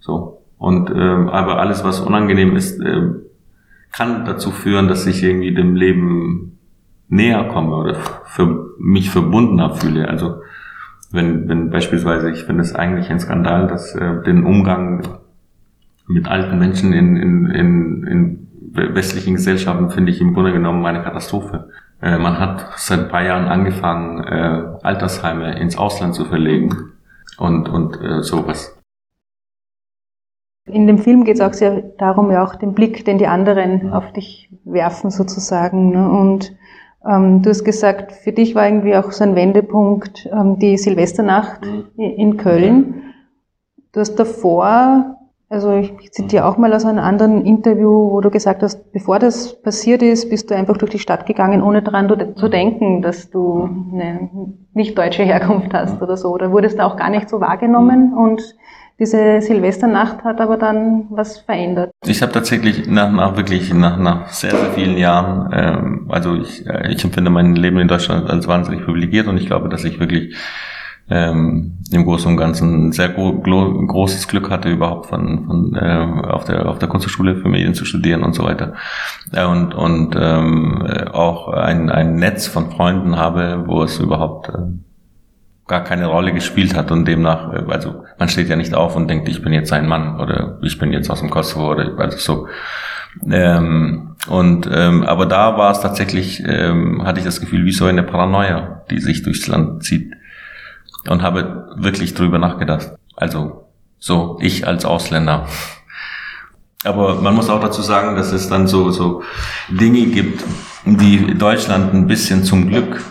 So. 0.00 0.42
Und, 0.58 0.90
äh, 0.90 0.94
aber 0.94 1.58
alles, 1.58 1.84
was 1.84 2.00
unangenehm 2.00 2.56
ist, 2.56 2.78
äh, 2.80 3.08
kann 3.92 4.26
dazu 4.26 4.50
führen, 4.50 4.88
dass 4.88 5.06
ich 5.06 5.22
irgendwie 5.22 5.54
dem 5.54 5.74
Leben 5.74 6.49
näher 7.10 7.44
komme 7.44 7.76
oder 7.76 7.94
für 8.24 8.74
mich 8.78 9.10
verbundener 9.10 9.74
fühle. 9.74 10.08
Also 10.08 10.40
wenn, 11.12 11.48
wenn 11.48 11.70
beispielsweise, 11.70 12.30
ich 12.30 12.44
finde 12.44 12.62
es 12.62 12.74
eigentlich 12.74 13.10
ein 13.10 13.20
Skandal, 13.20 13.66
dass 13.66 13.94
äh, 13.94 14.22
den 14.22 14.44
Umgang 14.44 15.02
mit 16.06 16.28
alten 16.28 16.58
Menschen 16.58 16.92
in, 16.92 17.16
in, 17.16 17.46
in, 17.46 18.04
in 18.04 18.48
westlichen 18.72 19.34
Gesellschaften 19.34 19.90
finde 19.90 20.12
ich 20.12 20.20
im 20.20 20.34
Grunde 20.34 20.52
genommen 20.52 20.86
eine 20.86 21.02
Katastrophe. 21.02 21.70
Äh, 22.00 22.18
man 22.18 22.38
hat 22.38 22.66
seit 22.76 23.00
ein 23.00 23.08
paar 23.08 23.24
Jahren 23.24 23.46
angefangen, 23.46 24.22
äh, 24.24 24.62
Altersheime 24.82 25.58
ins 25.58 25.76
Ausland 25.76 26.14
zu 26.14 26.24
verlegen 26.24 26.92
und, 27.38 27.68
und 27.68 28.00
äh, 28.00 28.22
sowas. 28.22 28.76
In 30.66 30.86
dem 30.86 30.98
Film 30.98 31.24
geht 31.24 31.36
es 31.36 31.40
auch 31.40 31.52
sehr 31.52 31.82
darum, 31.98 32.30
ja 32.30 32.44
auch 32.44 32.54
den 32.54 32.74
Blick, 32.74 33.04
den 33.04 33.18
die 33.18 33.26
anderen 33.26 33.92
auf 33.92 34.12
dich 34.12 34.50
werfen 34.64 35.10
sozusagen. 35.10 35.90
Ne? 35.90 36.08
Und 36.08 36.52
du 37.02 37.48
hast 37.48 37.64
gesagt, 37.64 38.12
für 38.12 38.32
dich 38.32 38.54
war 38.54 38.66
irgendwie 38.66 38.96
auch 38.96 39.10
so 39.10 39.24
ein 39.24 39.34
Wendepunkt 39.34 40.28
ähm, 40.32 40.58
die 40.58 40.76
Silvesternacht 40.76 41.62
mhm. 41.64 41.86
in 41.96 42.36
Köln. 42.36 43.02
Du 43.92 44.00
hast 44.00 44.16
davor, 44.16 45.16
also 45.48 45.72
ich 45.72 46.12
zitiere 46.12 46.44
auch 46.44 46.58
mal 46.58 46.72
aus 46.72 46.84
einem 46.84 46.98
anderen 46.98 47.44
Interview, 47.44 48.10
wo 48.10 48.20
du 48.20 48.30
gesagt 48.30 48.62
hast, 48.62 48.92
bevor 48.92 49.18
das 49.18 49.60
passiert 49.62 50.02
ist, 50.02 50.28
bist 50.28 50.50
du 50.50 50.54
einfach 50.54 50.76
durch 50.76 50.92
die 50.92 50.98
Stadt 50.98 51.26
gegangen, 51.26 51.62
ohne 51.62 51.82
daran 51.82 52.08
zu 52.36 52.48
denken, 52.48 53.02
dass 53.02 53.30
du 53.30 53.68
eine 53.92 54.30
nicht 54.74 54.96
deutsche 54.96 55.24
Herkunft 55.24 55.72
hast 55.72 56.00
oder 56.02 56.16
so. 56.16 56.28
Oder 56.28 56.52
wurdest 56.52 56.78
du 56.78 56.84
auch 56.84 56.96
gar 56.96 57.10
nicht 57.10 57.28
so 57.28 57.40
wahrgenommen 57.40 58.14
und 58.14 58.42
diese 59.00 59.40
Silvesternacht 59.40 60.24
hat 60.24 60.40
aber 60.40 60.58
dann 60.58 61.06
was 61.08 61.38
verändert. 61.38 61.90
Ich 62.06 62.20
habe 62.20 62.32
tatsächlich 62.32 62.86
nach, 62.86 63.10
nach 63.10 63.36
wirklich 63.36 63.72
nach, 63.72 63.96
nach 63.96 64.28
sehr, 64.28 64.50
sehr 64.50 64.70
vielen 64.72 64.98
Jahren, 64.98 65.50
ähm, 65.52 66.06
also 66.10 66.36
ich, 66.36 66.66
äh, 66.66 66.92
ich 66.92 67.02
empfinde 67.02 67.30
mein 67.30 67.56
Leben 67.56 67.78
in 67.78 67.88
Deutschland 67.88 68.28
als 68.28 68.46
wahnsinnig 68.46 68.84
privilegiert 68.84 69.26
und 69.26 69.38
ich 69.38 69.46
glaube, 69.46 69.70
dass 69.70 69.84
ich 69.84 69.98
wirklich 69.98 70.36
ähm, 71.08 71.78
im 71.90 72.04
Großen 72.04 72.30
und 72.30 72.36
Ganzen 72.36 72.92
sehr 72.92 73.08
gro 73.08 73.32
großes 73.32 74.28
Glück 74.28 74.50
hatte, 74.50 74.68
überhaupt 74.68 75.06
von, 75.06 75.46
von 75.46 75.74
äh, 75.74 76.28
auf 76.28 76.44
der 76.44 76.68
auf 76.68 76.78
der 76.78 76.88
Kunsthochschule 76.88 77.36
für 77.36 77.48
Medien 77.48 77.74
zu 77.74 77.84
studieren 77.84 78.22
und 78.22 78.34
so 78.34 78.44
weiter. 78.44 78.74
Äh, 79.32 79.44
und 79.44 79.74
und 79.74 80.14
ähm, 80.16 80.86
äh, 80.86 81.06
auch 81.08 81.48
ein, 81.48 81.90
ein 81.90 82.14
Netz 82.14 82.46
von 82.46 82.70
Freunden 82.70 83.16
habe, 83.16 83.64
wo 83.66 83.82
es 83.82 83.98
überhaupt 83.98 84.50
äh, 84.50 84.58
gar 85.70 85.84
keine 85.84 86.06
Rolle 86.06 86.34
gespielt 86.34 86.76
hat 86.76 86.90
und 86.90 87.06
demnach, 87.06 87.54
äh, 87.54 87.64
also 87.68 88.04
man 88.18 88.28
steht 88.28 88.50
ja 88.50 88.56
nicht 88.56 88.74
auf 88.74 88.96
und 88.96 89.08
denkt, 89.08 89.28
ich 89.28 89.40
bin 89.42 89.54
jetzt 89.54 89.72
ein 89.72 89.86
Mann 89.86 90.20
oder 90.20 90.58
ich 90.60 90.78
bin 90.78 90.92
jetzt 90.92 91.10
aus 91.10 91.20
dem 91.20 91.30
Kosovo 91.30 91.70
oder 91.70 91.98
also 91.98 92.18
so. 92.18 92.48
Ähm, 93.30 94.16
und 94.28 94.68
ähm, 94.72 95.04
aber 95.04 95.26
da 95.26 95.56
war 95.56 95.70
es 95.70 95.80
tatsächlich, 95.80 96.42
ähm, 96.46 97.04
hatte 97.04 97.20
ich 97.20 97.24
das 97.24 97.40
Gefühl, 97.40 97.64
wie 97.64 97.72
so 97.72 97.86
eine 97.86 98.02
Paranoia, 98.02 98.82
die 98.90 99.00
sich 99.00 99.22
durchs 99.22 99.46
Land 99.46 99.82
zieht. 99.82 100.12
Und 101.08 101.22
habe 101.22 101.70
wirklich 101.76 102.12
drüber 102.12 102.38
nachgedacht. 102.38 102.90
Also 103.16 103.68
so, 103.98 104.38
ich 104.42 104.66
als 104.66 104.84
Ausländer. 104.84 105.46
Aber 106.84 107.14
man 107.22 107.34
muss 107.34 107.48
auch 107.48 107.60
dazu 107.60 107.80
sagen, 107.80 108.16
dass 108.16 108.32
es 108.32 108.48
dann 108.50 108.66
so, 108.66 108.90
so 108.90 109.22
Dinge 109.68 110.06
gibt, 110.06 110.44
die 110.84 111.38
Deutschland 111.38 111.94
ein 111.94 112.06
bisschen 112.06 112.44
zum 112.44 112.68
Glück 112.68 113.02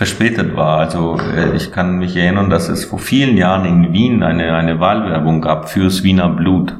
verspätet 0.00 0.56
war. 0.56 0.78
Also 0.78 1.18
äh, 1.18 1.54
ich 1.54 1.72
kann 1.72 1.98
mich 1.98 2.16
erinnern, 2.16 2.48
dass 2.48 2.70
es 2.70 2.86
vor 2.86 2.98
vielen 2.98 3.36
Jahren 3.36 3.66
in 3.66 3.92
Wien 3.92 4.22
eine, 4.22 4.54
eine 4.54 4.80
Wahlwerbung 4.80 5.42
gab 5.42 5.68
fürs 5.68 6.02
Wiener 6.02 6.30
Blut. 6.30 6.74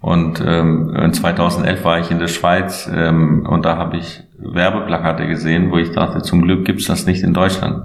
Und 0.00 0.42
ähm, 0.44 1.12
2011 1.12 1.84
war 1.84 2.00
ich 2.00 2.10
in 2.10 2.18
der 2.18 2.26
Schweiz 2.26 2.90
ähm, 2.92 3.46
und 3.48 3.64
da 3.64 3.76
habe 3.76 3.98
ich 3.98 4.24
Werbeplakate 4.38 5.28
gesehen, 5.28 5.70
wo 5.70 5.78
ich 5.78 5.92
dachte, 5.92 6.20
zum 6.22 6.42
Glück 6.42 6.64
gibt's 6.64 6.86
das 6.86 7.06
nicht 7.06 7.22
in 7.22 7.32
Deutschland. 7.32 7.84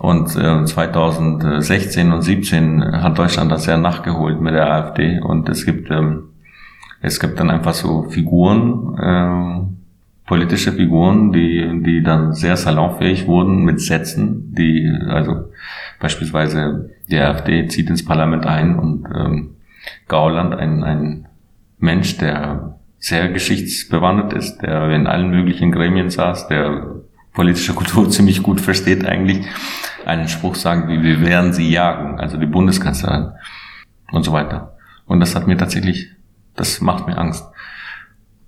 Und 0.00 0.34
äh, 0.34 0.64
2016 0.64 2.10
und 2.12 2.22
17 2.22 3.00
hat 3.00 3.16
Deutschland 3.16 3.52
das 3.52 3.64
ja 3.64 3.76
nachgeholt 3.76 4.40
mit 4.40 4.54
der 4.54 4.72
AfD. 4.72 5.20
Und 5.20 5.48
es 5.48 5.64
gibt 5.64 5.88
ähm, 5.92 6.30
es 7.00 7.20
gibt 7.20 7.38
dann 7.38 7.48
einfach 7.48 7.74
so 7.74 8.10
Figuren, 8.10 8.98
äh, 8.98 9.79
politische 10.30 10.72
Figuren, 10.72 11.32
die, 11.32 11.82
die 11.82 12.04
dann 12.04 12.34
sehr 12.34 12.56
salonfähig 12.56 13.26
wurden 13.26 13.64
mit 13.64 13.80
Sätzen, 13.80 14.54
die, 14.54 14.88
also 15.08 15.50
beispielsweise 15.98 16.90
die 17.08 17.18
AfD 17.18 17.66
zieht 17.66 17.90
ins 17.90 18.04
Parlament 18.04 18.46
ein 18.46 18.78
und 18.78 19.08
ähm, 19.12 19.56
Gauland, 20.06 20.54
ein, 20.54 20.84
ein 20.84 21.26
Mensch, 21.78 22.16
der 22.18 22.78
sehr 23.00 23.28
geschichtsbewandert 23.30 24.32
ist, 24.32 24.58
der 24.58 24.90
in 24.90 25.08
allen 25.08 25.30
möglichen 25.30 25.72
Gremien 25.72 26.10
saß, 26.10 26.46
der 26.46 27.00
politische 27.32 27.74
Kultur 27.74 28.08
ziemlich 28.16 28.40
gut 28.44 28.60
versteht 28.60 29.04
eigentlich, 29.04 29.44
einen 30.06 30.28
Spruch 30.28 30.54
sagen 30.54 30.88
wie, 30.88 31.02
wir 31.02 31.22
werden 31.22 31.52
sie 31.52 31.68
jagen, 31.68 32.20
also 32.20 32.36
die 32.36 32.46
Bundeskanzlerin 32.46 33.32
und 34.12 34.22
so 34.22 34.32
weiter. 34.32 34.76
Und 35.06 35.18
das 35.18 35.34
hat 35.34 35.48
mir 35.48 35.56
tatsächlich, 35.56 36.12
das 36.54 36.80
macht 36.80 37.08
mir 37.08 37.18
Angst. 37.18 37.44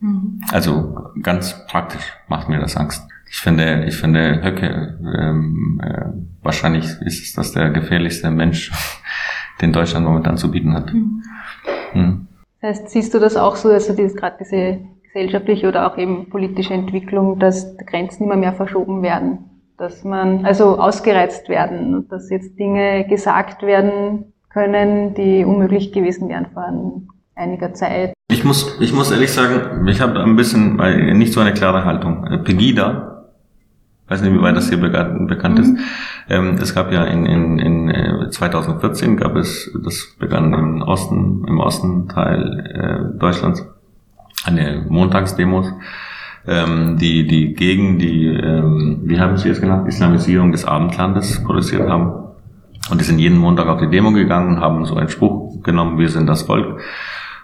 Mhm. 0.03 0.41
Also 0.51 0.97
ganz 1.23 1.65
praktisch 1.67 2.13
macht 2.29 2.49
mir 2.49 2.59
das 2.59 2.77
Angst. 2.77 3.09
Ich 3.31 3.39
finde, 3.39 3.85
ich 3.87 3.97
finde 3.97 4.43
Höcke, 4.43 4.99
ähm, 5.19 5.81
äh, 5.83 6.05
wahrscheinlich 6.43 6.85
ist 7.01 7.23
es 7.23 7.33
das 7.33 7.53
der 7.53 7.71
gefährlichste 7.71 8.31
Mensch, 8.31 8.71
den 9.63 9.73
Deutschland 9.73 10.05
momentan 10.05 10.37
zu 10.37 10.51
bieten 10.51 10.75
hat. 10.75 10.93
Mhm. 10.93 11.23
Mhm. 11.95 12.27
Das 12.61 12.81
heißt, 12.81 12.91
siehst 12.91 13.15
du 13.15 13.19
das 13.19 13.37
auch 13.37 13.57
so, 13.57 13.71
also 13.71 13.95
dieses, 13.95 14.15
gerade 14.17 14.37
diese 14.41 14.81
gesellschaftliche 15.05 15.69
oder 15.69 15.91
auch 15.91 15.99
eben 15.99 16.29
politische 16.29 16.75
Entwicklung, 16.75 17.39
dass 17.39 17.77
Grenzen 17.79 18.25
immer 18.25 18.37
mehr 18.37 18.53
verschoben 18.53 19.03
werden, 19.03 19.39
dass 19.79 20.05
man 20.05 20.45
also 20.45 20.79
ausgereizt 20.79 21.49
werden 21.49 21.95
und 21.95 22.13
dass 22.13 22.31
jetzt 22.31 22.59
Dinge 22.59 23.07
gesagt 23.09 23.63
werden 23.63 24.33
können, 24.51 25.15
die 25.15 25.45
unmöglich 25.45 25.93
gewesen 25.93 26.29
wären 26.29 26.47
vor 26.53 26.67
einiger 27.35 27.73
Zeit. 27.75 28.13
Ich 28.33 28.45
muss, 28.45 28.79
ich 28.81 28.95
muss 28.95 29.11
ehrlich 29.11 29.31
sagen, 29.31 29.87
ich 29.87 30.01
habe 30.01 30.19
ein 30.21 30.37
bisschen 30.37 30.77
nicht 31.19 31.35
so 31.35 31.41
eine 31.41 31.53
klare 31.53 31.85
Haltung. 31.85 32.27
Pegida, 32.45 33.27
weiß 34.09 34.23
nicht, 34.23 34.33
wie 34.33 34.41
weit 34.41 34.57
das 34.57 34.71
hier 34.71 34.79
bekannt 34.79 35.59
ist. 35.59 35.69
Mhm. 35.69 35.79
Ähm, 36.31 36.59
es 36.59 36.75
gab 36.75 36.91
ja 36.93 37.05
in, 37.05 37.27
in, 37.27 37.59
in 37.59 38.31
2014 38.31 39.13
äh, 39.13 39.17
gab 39.17 39.37
es, 39.37 39.71
das 39.85 40.17
begann 40.19 40.55
im 40.55 40.81
Osten, 40.81 41.45
im 41.47 41.61
Ostenteil 41.61 43.13
äh, 43.15 43.19
Deutschlands, 43.19 43.67
eine 44.47 44.87
Montagsdemos, 44.89 45.71
ähm, 46.47 46.97
die, 46.97 47.27
die 47.27 47.53
gegen 47.53 47.99
die, 47.99 48.29
ähm, 48.29 49.03
wie 49.05 49.21
haben 49.21 49.37
Sie 49.37 49.51
es 49.51 49.61
genannt, 49.61 49.87
Islamisierung 49.89 50.53
des 50.53 50.65
Abendlandes 50.65 51.45
protestiert 51.45 51.87
haben. 51.87 52.15
Und 52.91 52.99
die 52.99 53.05
sind 53.05 53.19
jeden 53.19 53.37
Montag 53.37 53.67
auf 53.67 53.79
die 53.79 53.91
Demo 53.91 54.11
gegangen, 54.11 54.59
haben 54.59 54.87
so 54.87 54.97
einen 54.97 55.11
Spruch 55.11 55.63
genommen, 55.63 55.99
wir 55.99 56.09
sind 56.09 56.27
das 56.27 56.43
Volk. 56.43 56.81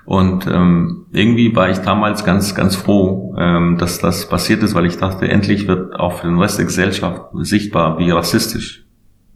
Und 0.09 0.47
ähm, 0.47 1.05
irgendwie 1.12 1.55
war 1.55 1.68
ich 1.68 1.81
damals 1.81 2.25
ganz, 2.25 2.55
ganz 2.55 2.77
froh, 2.77 3.37
ähm, 3.37 3.77
dass 3.77 3.99
das 3.99 4.27
passiert 4.27 4.62
ist, 4.62 4.75
weil 4.75 4.87
ich 4.87 4.97
dachte, 4.97 5.29
endlich 5.29 5.68
wird 5.68 6.01
auch 6.01 6.14
für 6.14 6.29
den 6.29 6.38
Rest 6.38 6.57
der 6.57 6.64
Gesellschaft 6.64 7.25
sichtbar, 7.35 7.99
wie 7.99 8.11
rassistisch 8.11 8.87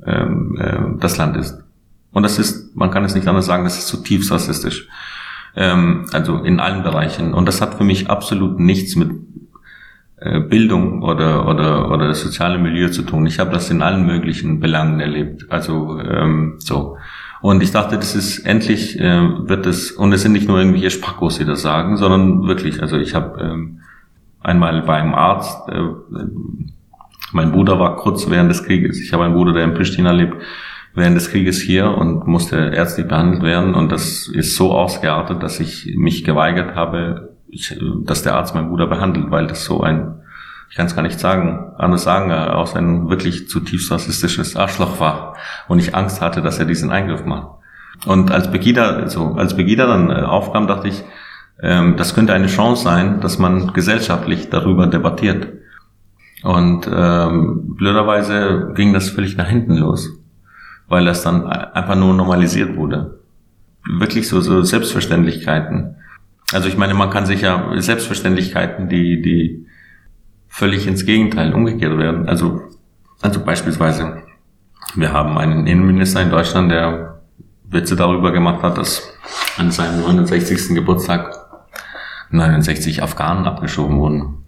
ähm, 0.06 0.56
äh, 0.58 0.98
das 0.98 1.18
Land 1.18 1.36
ist. 1.36 1.58
Und 2.12 2.22
das 2.22 2.38
ist, 2.38 2.74
man 2.74 2.90
kann 2.90 3.04
es 3.04 3.14
nicht 3.14 3.28
anders 3.28 3.44
sagen, 3.44 3.64
das 3.64 3.76
ist 3.76 3.88
zutiefst 3.88 4.32
rassistisch. 4.32 4.88
Ähm, 5.56 6.06
also 6.14 6.38
in 6.38 6.58
allen 6.58 6.82
Bereichen. 6.82 7.34
Und 7.34 7.48
das 7.48 7.60
hat 7.60 7.74
für 7.74 7.84
mich 7.84 8.08
absolut 8.08 8.58
nichts 8.58 8.96
mit 8.96 9.10
äh, 10.16 10.40
Bildung 10.40 11.02
oder, 11.02 11.50
oder, 11.50 11.90
oder 11.90 12.08
das 12.08 12.22
soziale 12.22 12.56
Milieu 12.56 12.88
zu 12.88 13.02
tun. 13.02 13.26
Ich 13.26 13.40
habe 13.40 13.50
das 13.50 13.68
in 13.68 13.82
allen 13.82 14.06
möglichen 14.06 14.58
Belangen 14.58 15.00
erlebt. 15.00 15.44
Also 15.50 16.00
ähm, 16.00 16.54
so. 16.60 16.96
Und 17.42 17.60
ich 17.60 17.72
dachte, 17.72 17.96
das 17.96 18.14
ist 18.14 18.38
endlich 18.46 18.98
äh, 19.00 19.48
wird 19.48 19.66
es 19.66 19.90
und 19.90 20.12
es 20.12 20.22
sind 20.22 20.32
nicht 20.32 20.46
nur 20.46 20.58
irgendwelche 20.58 20.90
Spackos, 20.90 21.38
die 21.38 21.44
das 21.44 21.60
sagen, 21.60 21.96
sondern 21.96 22.46
wirklich. 22.46 22.80
Also 22.80 22.96
ich 22.98 23.16
habe 23.16 23.40
ähm, 23.42 23.80
einmal 24.40 24.82
beim 24.82 25.12
Arzt, 25.12 25.68
äh, 25.68 25.82
mein 27.32 27.50
Bruder 27.50 27.80
war 27.80 27.96
kurz 27.96 28.30
während 28.30 28.48
des 28.48 28.64
Krieges. 28.64 29.00
Ich 29.00 29.12
habe 29.12 29.24
einen 29.24 29.34
Bruder, 29.34 29.52
der 29.52 29.64
in 29.64 29.74
Pristina 29.74 30.12
lebt, 30.12 30.36
während 30.94 31.16
des 31.16 31.30
Krieges 31.30 31.60
hier 31.60 31.90
und 31.90 32.28
musste 32.28 32.56
ärztlich 32.56 33.08
behandelt 33.08 33.42
werden. 33.42 33.74
Und 33.74 33.90
das 33.90 34.28
ist 34.28 34.54
so 34.54 34.72
ausgeartet, 34.72 35.42
dass 35.42 35.58
ich 35.58 35.94
mich 35.96 36.22
geweigert 36.22 36.76
habe, 36.76 37.36
ich, 37.48 37.76
dass 38.04 38.22
der 38.22 38.36
Arzt 38.36 38.54
meinen 38.54 38.68
Bruder 38.68 38.86
behandelt, 38.86 39.32
weil 39.32 39.48
das 39.48 39.64
so 39.64 39.80
ein 39.80 40.21
ich 40.72 40.76
kann 40.76 40.86
es 40.86 40.96
gar 40.96 41.02
nicht 41.02 41.20
sagen, 41.20 41.74
anders 41.76 42.02
sagen, 42.02 42.32
aus 42.32 42.74
ein 42.74 43.10
wirklich 43.10 43.46
zutiefst 43.46 43.92
rassistisches 43.92 44.56
Arschloch 44.56 45.00
war 45.00 45.36
und 45.68 45.78
ich 45.78 45.94
Angst 45.94 46.22
hatte, 46.22 46.40
dass 46.40 46.58
er 46.58 46.64
diesen 46.64 46.90
Eingriff 46.90 47.26
macht. 47.26 47.58
Und 48.06 48.30
als 48.30 48.50
Begida, 48.50 49.06
so, 49.10 49.34
als 49.34 49.54
Begida 49.54 49.86
dann 49.86 50.08
äh, 50.08 50.22
aufkam, 50.22 50.66
dachte 50.66 50.88
ich, 50.88 51.04
ähm, 51.60 51.98
das 51.98 52.14
könnte 52.14 52.32
eine 52.32 52.46
Chance 52.46 52.84
sein, 52.84 53.20
dass 53.20 53.38
man 53.38 53.74
gesellschaftlich 53.74 54.48
darüber 54.48 54.86
debattiert. 54.86 55.46
Und 56.42 56.88
ähm, 56.90 57.76
blöderweise 57.76 58.72
ging 58.74 58.94
das 58.94 59.10
völlig 59.10 59.36
nach 59.36 59.48
hinten 59.48 59.76
los, 59.76 60.08
weil 60.88 61.04
das 61.04 61.22
dann 61.22 61.46
einfach 61.46 61.96
nur 61.96 62.14
normalisiert 62.14 62.76
wurde. 62.76 63.18
Wirklich 63.84 64.26
so, 64.26 64.40
so 64.40 64.62
Selbstverständlichkeiten. 64.62 65.96
Also 66.50 66.68
ich 66.68 66.78
meine, 66.78 66.94
man 66.94 67.10
kann 67.10 67.26
sich 67.26 67.42
ja 67.42 67.74
Selbstverständlichkeiten, 67.76 68.88
die, 68.88 69.20
die 69.20 69.66
völlig 70.52 70.86
ins 70.86 71.06
Gegenteil 71.06 71.54
umgekehrt 71.54 71.96
werden. 71.96 72.28
Also, 72.28 72.60
also 73.22 73.42
beispielsweise, 73.42 74.22
wir 74.94 75.12
haben 75.12 75.38
einen 75.38 75.66
Innenminister 75.66 76.20
in 76.20 76.30
Deutschland, 76.30 76.70
der 76.70 77.22
Witze 77.64 77.96
darüber 77.96 78.32
gemacht 78.32 78.62
hat, 78.62 78.76
dass 78.76 79.02
an 79.56 79.70
seinem 79.70 80.02
69. 80.02 80.74
Geburtstag 80.74 81.34
69 82.30 83.02
Afghanen 83.02 83.46
abgeschoben 83.46 83.98
wurden. 83.98 84.44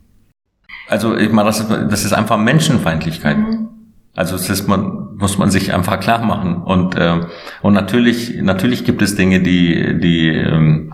Also 0.88 1.16
ich 1.16 1.32
meine, 1.32 1.48
das 1.48 1.60
ist, 1.60 1.70
das 1.70 2.04
ist 2.04 2.12
einfach 2.12 2.36
Menschenfeindlichkeit. 2.36 3.38
Mhm. 3.38 3.68
Also 4.14 4.36
das 4.36 4.50
ist 4.50 4.68
man, 4.68 5.16
muss 5.16 5.38
man 5.38 5.50
sich 5.50 5.72
einfach 5.72 6.00
klar 6.00 6.22
machen. 6.22 6.62
Und, 6.62 6.96
äh, 6.96 7.20
und 7.62 7.72
natürlich, 7.72 8.42
natürlich 8.42 8.84
gibt 8.84 9.00
es 9.00 9.16
Dinge, 9.16 9.40
die, 9.40 9.98
die 9.98 10.28
ähm, 10.28 10.93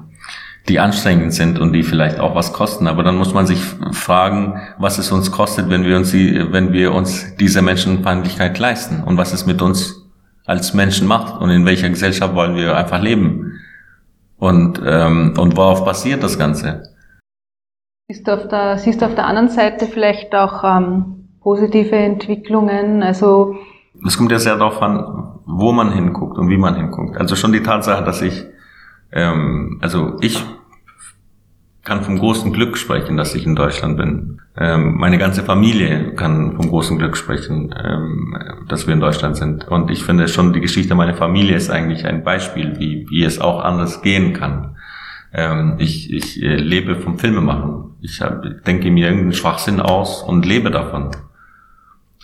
die 0.69 0.79
anstrengend 0.79 1.33
sind 1.33 1.59
und 1.59 1.73
die 1.73 1.83
vielleicht 1.83 2.21
auch 2.21 2.35
was 2.35 2.53
kosten. 2.53 2.87
Aber 2.87 3.03
dann 3.03 3.17
muss 3.17 3.35
man 3.35 3.47
sich 3.47 3.61
fragen, 3.93 4.61
was 4.79 4.99
es 4.99 5.11
uns 5.11 5.33
kostet, 5.33 5.71
wenn 5.71 5.85
wir 5.85 5.97
uns, 5.97 6.11
die, 6.13 6.53
wenn 6.53 6.73
wir 6.73 6.93
uns 6.93 7.37
diese 7.37 7.63
Menschenfeindlichkeit 7.63 8.59
leisten 8.59 9.03
und 9.03 9.17
was 9.17 9.33
es 9.33 9.47
mit 9.47 9.63
uns 9.63 10.07
als 10.47 10.75
Menschen 10.75 11.07
macht 11.07 11.41
und 11.41 11.51
in 11.51 11.65
welcher 11.65 11.89
Gesellschaft 11.89 12.35
wollen 12.35 12.57
wir 12.57 12.77
einfach 12.77 13.01
leben 13.01 13.61
und 14.39 14.81
ähm, 14.85 15.35
und 15.39 15.57
worauf 15.57 15.85
basiert 15.85 16.23
das 16.23 16.39
Ganze? 16.39 16.83
Siehst 18.09 18.27
du 18.27 18.33
auf 18.33 18.49
der, 18.49 18.79
siehst 18.79 19.01
du 19.01 19.07
auf 19.07 19.15
der 19.15 19.27
anderen 19.27 19.51
Seite 19.51 19.87
vielleicht 19.87 20.35
auch 20.35 20.65
ähm, 20.65 21.29
positive 21.41 21.95
Entwicklungen? 21.95 23.03
Also 23.03 23.55
es 24.05 24.17
kommt 24.17 24.33
ja 24.33 24.39
sehr 24.39 24.57
darauf 24.57 24.81
an, 24.83 25.41
wo 25.47 25.73
man 25.73 25.93
hinguckt 25.93 26.39
und 26.39 26.49
wie 26.49 26.57
man 26.57 26.75
hinguckt. 26.75 27.17
Also 27.19 27.37
schon 27.37 27.53
die 27.53 27.63
Tatsache, 27.63 28.03
dass 28.03 28.23
ich 28.23 28.47
ähm, 29.13 29.79
also 29.81 30.17
ich 30.21 30.43
kann 31.85 32.03
vom 32.03 32.19
großen 32.19 32.53
Glück 32.53 32.77
sprechen, 32.77 33.17
dass 33.17 33.35
ich 33.35 33.47
in 33.47 33.57
Deutschland 33.57 33.97
bin. 33.97 34.41
Ähm, 34.57 34.97
meine 34.99 35.19
ganze 35.19 35.43
Familie 35.43 36.15
kann 36.15 36.55
vom 36.57 36.69
großen 36.69 36.99
Glück 36.99 37.17
sprechen, 37.17 37.75
ähm, 37.83 38.37
dass 38.69 38.87
wir 38.87 38.95
in 38.95 39.01
Deutschland 39.01 39.37
sind. 39.37 39.67
Und 39.69 39.91
ich 39.91 40.05
finde 40.05 40.29
schon, 40.29 40.53
die 40.53 40.61
Geschichte 40.61 40.95
meiner 40.95 41.15
Familie 41.15 41.57
ist 41.57 41.71
eigentlich 41.71 42.07
ein 42.07 42.23
Beispiel, 42.23 42.79
wie, 42.79 43.07
wie 43.09 43.25
es 43.25 43.41
auch 43.41 43.65
anders 43.65 44.03
gehen 44.03 44.35
kann. 44.35 44.77
Ähm, 45.33 45.77
ich, 45.79 46.13
ich 46.13 46.43
äh, 46.43 46.57
lebe 46.57 46.97
vom 46.97 47.19
Filmemachen. 47.19 47.95
Ich 48.03 48.21
hab, 48.21 48.43
denke 48.65 48.91
mir 48.91 49.07
irgendeinen 49.07 49.33
Schwachsinn 49.33 49.81
aus 49.81 50.23
und 50.23 50.45
lebe 50.45 50.71
davon 50.71 51.11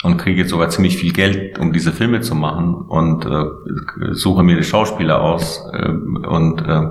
und 0.02 0.18
kriege 0.18 0.42
jetzt 0.42 0.50
sogar 0.50 0.68
ziemlich 0.68 0.98
viel 0.98 1.12
Geld, 1.12 1.59
um 1.59 1.72
diese 1.72 1.92
Filme 1.92 2.20
zu 2.20 2.35
machen 2.35 2.75
und 2.75 3.25
äh, 3.25 4.12
suche 4.12 4.42
mir 4.42 4.56
die 4.56 4.64
Schauspieler 4.64 5.21
aus 5.23 5.62
äh, 5.73 5.88
und 5.88 6.60
äh, 6.60 6.87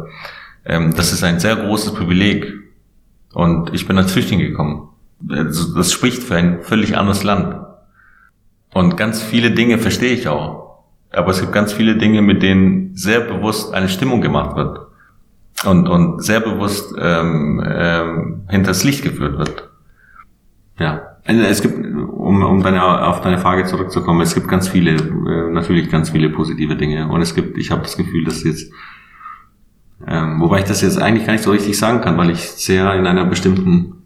äh, 0.64 0.90
das 0.96 1.14
ist 1.14 1.24
ein 1.24 1.40
sehr 1.40 1.56
großes 1.56 1.94
Privileg 1.94 2.52
und 3.34 3.74
ich 3.74 3.88
bin 3.88 3.98
als 3.98 4.12
Flüchtling 4.12 4.40
gekommen. 4.40 4.90
Das 5.20 5.92
spricht 5.92 6.24
für 6.24 6.36
ein 6.36 6.62
völlig 6.62 6.98
anderes 6.98 7.24
Land 7.24 7.56
und 8.74 8.98
ganz 8.98 9.22
viele 9.22 9.52
Dinge 9.52 9.78
verstehe 9.78 10.14
ich 10.14 10.28
auch, 10.28 10.84
aber 11.12 11.30
es 11.30 11.40
gibt 11.40 11.54
ganz 11.54 11.74
viele 11.74 11.98
Dinge, 11.98 12.22
mit 12.22 12.42
denen 12.42 12.96
sehr 12.96 13.22
bewusst 13.22 13.74
eine 13.74 13.88
Stimmung 13.88 14.22
gemacht 14.22 14.56
wird 14.56 14.80
und 15.64 15.88
und 15.88 16.24
sehr 16.24 16.40
bewusst 16.40 16.94
ähm, 16.98 17.64
ähm, 17.66 18.44
hinters 18.50 18.84
Licht 18.84 19.04
geführt 19.04 19.38
wird. 19.38 19.70
Ja. 20.80 21.15
Also 21.28 21.42
es 21.42 21.62
gibt, 21.64 21.76
um, 21.84 22.44
um 22.44 22.62
deine, 22.62 23.08
auf 23.08 23.22
deine 23.22 23.40
Frage 23.40 23.66
zurückzukommen, 23.66 24.22
es 24.22 24.36
gibt 24.36 24.48
ganz 24.48 24.68
viele, 24.68 24.92
äh, 24.92 25.52
natürlich 25.52 25.90
ganz 25.90 26.12
viele 26.12 26.30
positive 26.30 26.76
Dinge. 26.76 27.08
Und 27.08 27.22
es 27.22 27.34
gibt, 27.34 27.58
ich 27.58 27.72
habe 27.72 27.82
das 27.82 27.98
Gefühl, 27.98 28.24
dass 28.26 28.44
jetzt, 28.44 28.72
ähm, 30.06 30.40
wobei 30.40 30.60
ich 30.60 30.66
das 30.66 30.82
jetzt 30.82 31.02
eigentlich 31.02 31.26
gar 31.26 31.34
nicht 31.34 31.44
so 31.44 31.52
richtig 31.52 31.78
sagen 31.80 32.02
kann, 32.02 32.16
weil 32.18 32.30
ich 32.30 32.42
sehr 32.42 32.94
in 32.94 33.08
einer 33.08 33.26
bestimmten 33.26 34.04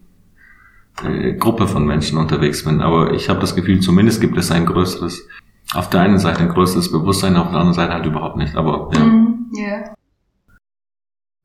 äh, 1.04 1.34
Gruppe 1.34 1.68
von 1.68 1.86
Menschen 1.86 2.18
unterwegs 2.18 2.64
bin. 2.64 2.80
Aber 2.80 3.12
ich 3.14 3.28
habe 3.28 3.42
das 3.42 3.54
Gefühl, 3.54 3.82
zumindest 3.82 4.22
gibt 4.22 4.38
es 4.38 4.50
ein 4.50 4.66
größeres, 4.66 5.28
auf 5.74 5.90
der 5.90 6.00
einen 6.00 6.20
Seite 6.20 6.40
ein 6.40 6.50
größeres 6.50 6.90
Bewusstsein, 6.90 7.36
auf 7.36 7.50
der 7.50 7.60
anderen 7.60 7.74
Seite 7.74 7.94
halt 7.94 8.06
überhaupt 8.06 8.38
nicht. 8.38 8.56
Aber 8.56 8.92
ja. 8.94 9.04
Mm, 9.04 9.52
yeah. 9.58 9.94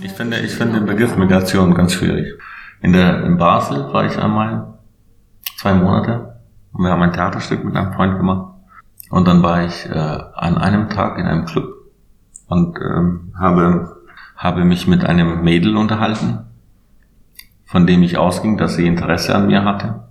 Ich 0.01 0.13
finde, 0.13 0.39
ich 0.39 0.53
finde 0.53 0.79
den 0.79 0.87
Begriff 0.87 1.17
Migration 1.17 1.75
ganz 1.75 1.95
schwierig. 1.95 2.39
In 2.81 2.93
der 2.93 3.25
in 3.25 3.39
Basel 3.39 3.93
war 3.93 4.07
ich 4.07 4.17
einmal 4.19 4.74
zwei 5.57 5.75
Monate. 5.75 6.41
Und 6.73 6.85
wir 6.85 6.91
haben 6.91 7.03
ein 7.03 7.13
Theaterstück 7.13 7.65
mit 7.65 7.77
einem 7.77 7.93
Freund 7.93 8.17
gemacht. 8.19 8.55
Und 9.11 9.29
dann 9.29 9.43
war 9.43 9.65
ich 9.65 9.87
äh, 9.87 9.93
an 10.35 10.59
einem 10.59 10.89
Tag 10.89 11.19
in 11.19 11.27
einem 11.27 11.45
Club 11.45 11.67
und 12.49 12.79
ähm, 12.81 13.33
habe, 13.39 14.03
habe 14.37 14.65
mich 14.65 14.87
mit 14.87 15.05
einem 15.05 15.43
Mädel 15.43 15.77
unterhalten. 15.77 16.41
von 17.75 17.89
dem 17.89 18.05
ich 18.05 18.19
ausging, 18.19 18.57
dass 18.57 18.77
sie 18.77 18.87
Interesse 18.87 19.35
an 19.35 19.49
mir 19.49 19.65
hatte. 19.65 20.05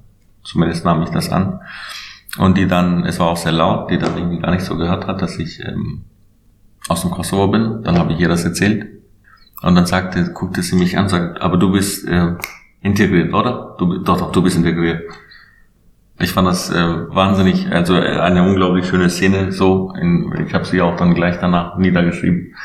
Zumindest 0.44 0.84
nahm 0.84 1.02
ich 1.02 1.10
das 1.12 1.32
an. 1.32 1.62
Und 2.38 2.58
die 2.58 2.68
dann, 2.68 3.06
es 3.06 3.20
war 3.22 3.28
auch 3.28 3.38
sehr 3.38 3.54
laut, 3.54 3.90
die 3.90 3.98
dann 3.98 4.18
irgendwie 4.18 4.40
gar 4.40 4.52
nicht 4.52 4.66
so 4.66 4.76
gehört 4.76 5.08
hat, 5.08 5.22
dass 5.22 5.38
ich 5.40 5.64
ähm, 5.64 6.04
aus 6.90 7.04
dem 7.04 7.12
Kosovo 7.12 7.48
bin. 7.48 7.82
Dann 7.84 7.98
habe 7.98 8.12
ich 8.12 8.20
ihr 8.20 8.28
das 8.28 8.44
erzählt. 8.44 8.88
Und 9.62 9.76
dann 9.76 9.86
sagte, 9.86 10.34
guckte 10.34 10.62
sie 10.62 10.76
mich 10.76 10.98
an, 10.98 11.08
sagt, 11.08 11.42
aber 11.42 11.56
du 11.56 11.72
bist 11.72 12.06
äh, 12.06 12.36
integriert, 12.82 13.34
oder? 13.34 13.78
Du, 13.78 14.00
doch, 14.00 14.18
doch, 14.18 14.32
du 14.34 14.42
bist 14.42 14.58
integriert. 14.58 15.04
Ich 16.24 16.32
fand 16.32 16.48
das 16.48 16.70
äh, 16.70 16.76
wahnsinnig, 16.76 17.70
also 17.70 17.96
äh, 17.96 18.18
eine 18.20 18.44
unglaublich 18.44 18.88
schöne 18.88 19.10
Szene. 19.10 19.52
So, 19.52 19.94
in, 20.00 20.34
ich 20.48 20.54
habe 20.54 20.64
sie 20.64 20.82
auch 20.82 20.96
dann 20.96 21.16
gleich 21.16 21.38
danach 21.42 21.78
niedergeschrieben. 21.78 22.56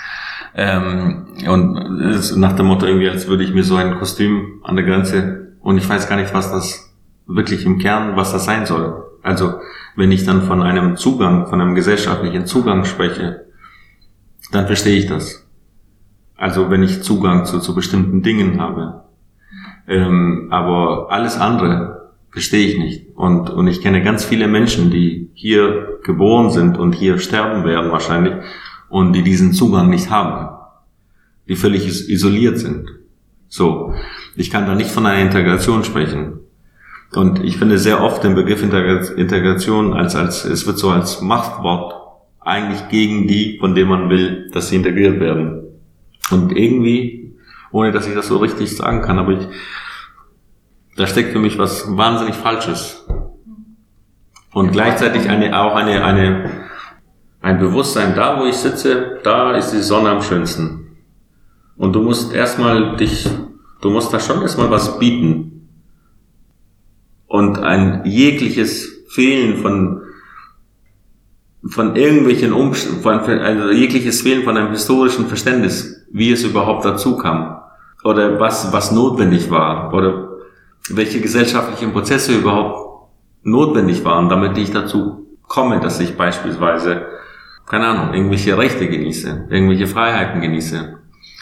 Ähm, 0.54 1.26
und 1.48 1.76
es, 2.02 2.36
nach 2.36 2.52
dem 2.52 2.66
Motto 2.66 2.86
irgendwie, 2.86 3.09
als 3.09 3.26
würde 3.26 3.42
ich 3.42 3.52
mir 3.52 3.64
so 3.64 3.74
ein 3.74 3.98
Kostüm 3.98 4.61
an 4.62 4.76
der 4.76 4.84
Grenze 4.84 5.54
und 5.61 5.76
ich 5.76 5.88
weiß 5.88 6.09
gar 6.09 6.16
nicht, 6.16 6.32
was 6.32 6.52
das 6.52 6.94
wirklich 7.26 7.66
im 7.66 7.78
Kern, 7.78 8.16
was 8.16 8.32
das 8.32 8.44
sein 8.44 8.64
soll. 8.64 9.02
Also 9.22 9.54
wenn 9.96 10.12
ich 10.12 10.24
dann 10.24 10.42
von 10.42 10.62
einem 10.62 10.96
Zugang, 10.96 11.48
von 11.48 11.61
einem 11.61 11.74
gesellschaftlichen 11.74 12.46
Zugang 12.46 12.84
spreche, 12.84 13.46
dann 14.52 14.66
verstehe 14.66 14.96
ich 14.96 15.06
das. 15.06 15.48
Also 16.36 16.70
wenn 16.70 16.84
ich 16.84 17.02
Zugang 17.02 17.44
zu, 17.44 17.59
zu 17.59 17.74
bestimmten 17.74 18.22
Dingen 18.22 18.61
habe. 18.61 19.02
Ähm, 19.88 20.46
aber 20.50 21.09
alles 21.11 21.38
andere 21.38 21.97
verstehe 22.31 22.66
ich 22.66 22.79
nicht. 22.79 23.07
Und, 23.14 23.51
und 23.51 23.66
ich 23.66 23.81
kenne 23.81 24.03
ganz 24.03 24.24
viele 24.24 24.49
Menschen, 24.49 24.91
die 24.91 25.31
hier 25.35 25.99
geboren 26.05 26.51
sind 26.51 26.79
und 26.79 26.93
hier 26.93 27.18
sterben 27.18 27.64
werden 27.64 27.91
wahrscheinlich 27.91 28.35
und 28.89 29.12
die 29.12 29.22
diesen 29.22 29.53
Zugang 29.53 29.91
nicht 29.91 30.11
haben. 30.11 30.57
Die 31.49 31.57
völlig 31.57 31.87
isoliert 31.87 32.59
sind. 32.59 32.91
So. 33.49 33.95
Ich 34.37 34.51
kann 34.51 34.66
da 34.66 34.74
nicht 34.74 34.91
von 34.91 35.07
einer 35.07 35.22
Integration 35.22 35.85
sprechen. 35.85 36.41
Und 37.12 37.43
ich 37.43 37.57
finde 37.57 37.79
sehr 37.79 38.03
oft 38.03 38.22
den 38.22 38.35
Begriff 38.35 38.62
Integration 38.62 39.95
als, 39.95 40.14
als, 40.14 40.45
es 40.45 40.66
wird 40.66 40.79
so 40.79 40.91
als 40.91 41.22
Machtwort 41.22 41.95
eigentlich 42.41 42.89
gegen 42.89 43.26
die, 43.26 43.59
von 43.59 43.74
denen 43.74 43.89
man 43.89 44.11
will, 44.11 44.51
dass 44.53 44.68
sie 44.68 44.76
integriert 44.76 45.18
werden. 45.18 45.62
Und 46.31 46.57
irgendwie, 46.57 47.35
ohne 47.72 47.93
dass 47.93 48.07
ich 48.07 48.14
das 48.14 48.29
so 48.29 48.37
richtig 48.37 48.76
sagen 48.76 49.01
kann, 49.01 49.18
aber 49.18 49.33
ich, 49.33 49.49
da 50.99 51.07
steckt 51.07 51.32
für 51.32 51.38
mich 51.38 51.59
was 51.59 51.96
wahnsinnig 51.96 52.34
Falsches. 52.34 53.07
Und 54.53 54.72
gleichzeitig 54.72 55.28
eine, 55.28 55.57
auch 55.57 55.76
eine, 55.76 56.05
eine, 56.05 56.51
ein 57.40 57.61
Bewusstsein, 57.61 58.16
da 58.16 58.40
wo 58.40 58.46
ich 58.46 58.57
sitze, 58.57 59.20
da 59.22 59.57
ist 59.57 59.70
die 59.70 59.80
Sonne 59.80 60.11
am 60.11 60.22
schönsten. 60.22 60.96
Und 61.76 61.92
du 61.92 62.03
musst 62.03 62.34
erstmal 62.34 62.96
dich, 62.96 63.30
du 63.80 63.90
musst 63.90 64.12
da 64.12 64.18
schon 64.18 64.42
erstmal 64.42 64.72
was 64.72 64.99
bieten. 64.99 65.68
Und 67.28 67.61
ein 67.61 68.03
jegliches 68.05 69.05
Fehlen 69.09 69.59
von, 69.59 70.03
von 71.68 71.94
irgendwelchen 71.94 72.53
Umständen, 72.53 73.07
also 73.07 73.70
jegliches 73.70 74.22
Fehlen 74.22 74.42
von 74.42 74.57
einem 74.57 74.72
historischen 74.72 75.28
Verständnis, 75.28 76.05
wie 76.11 76.32
es 76.32 76.42
überhaupt 76.42 76.84
dazu 76.84 77.16
kam. 77.16 77.61
Oder 78.03 78.40
was, 78.40 78.72
was 78.72 78.90
notwendig 78.90 79.49
war. 79.49 79.94
Oder 79.94 80.28
welche 80.91 81.20
gesellschaftlichen 81.20 81.93
Prozesse 81.93 82.35
überhaupt 82.35 83.09
notwendig 83.43 84.05
waren, 84.05 84.29
damit 84.29 84.57
ich 84.59 84.70
dazu 84.70 85.26
komme, 85.47 85.81
dass 85.81 86.01
ich 86.01 86.16
beispielsweise, 86.16 87.07
keine 87.66 87.89
Ahnung, 87.89 88.14
irgendwelche 88.14 88.57
Rechte 88.57 88.89
genieße, 88.89 89.49
irgendwelche 89.51 89.87
Freiheiten 89.87 90.41
genieße. 90.41 90.99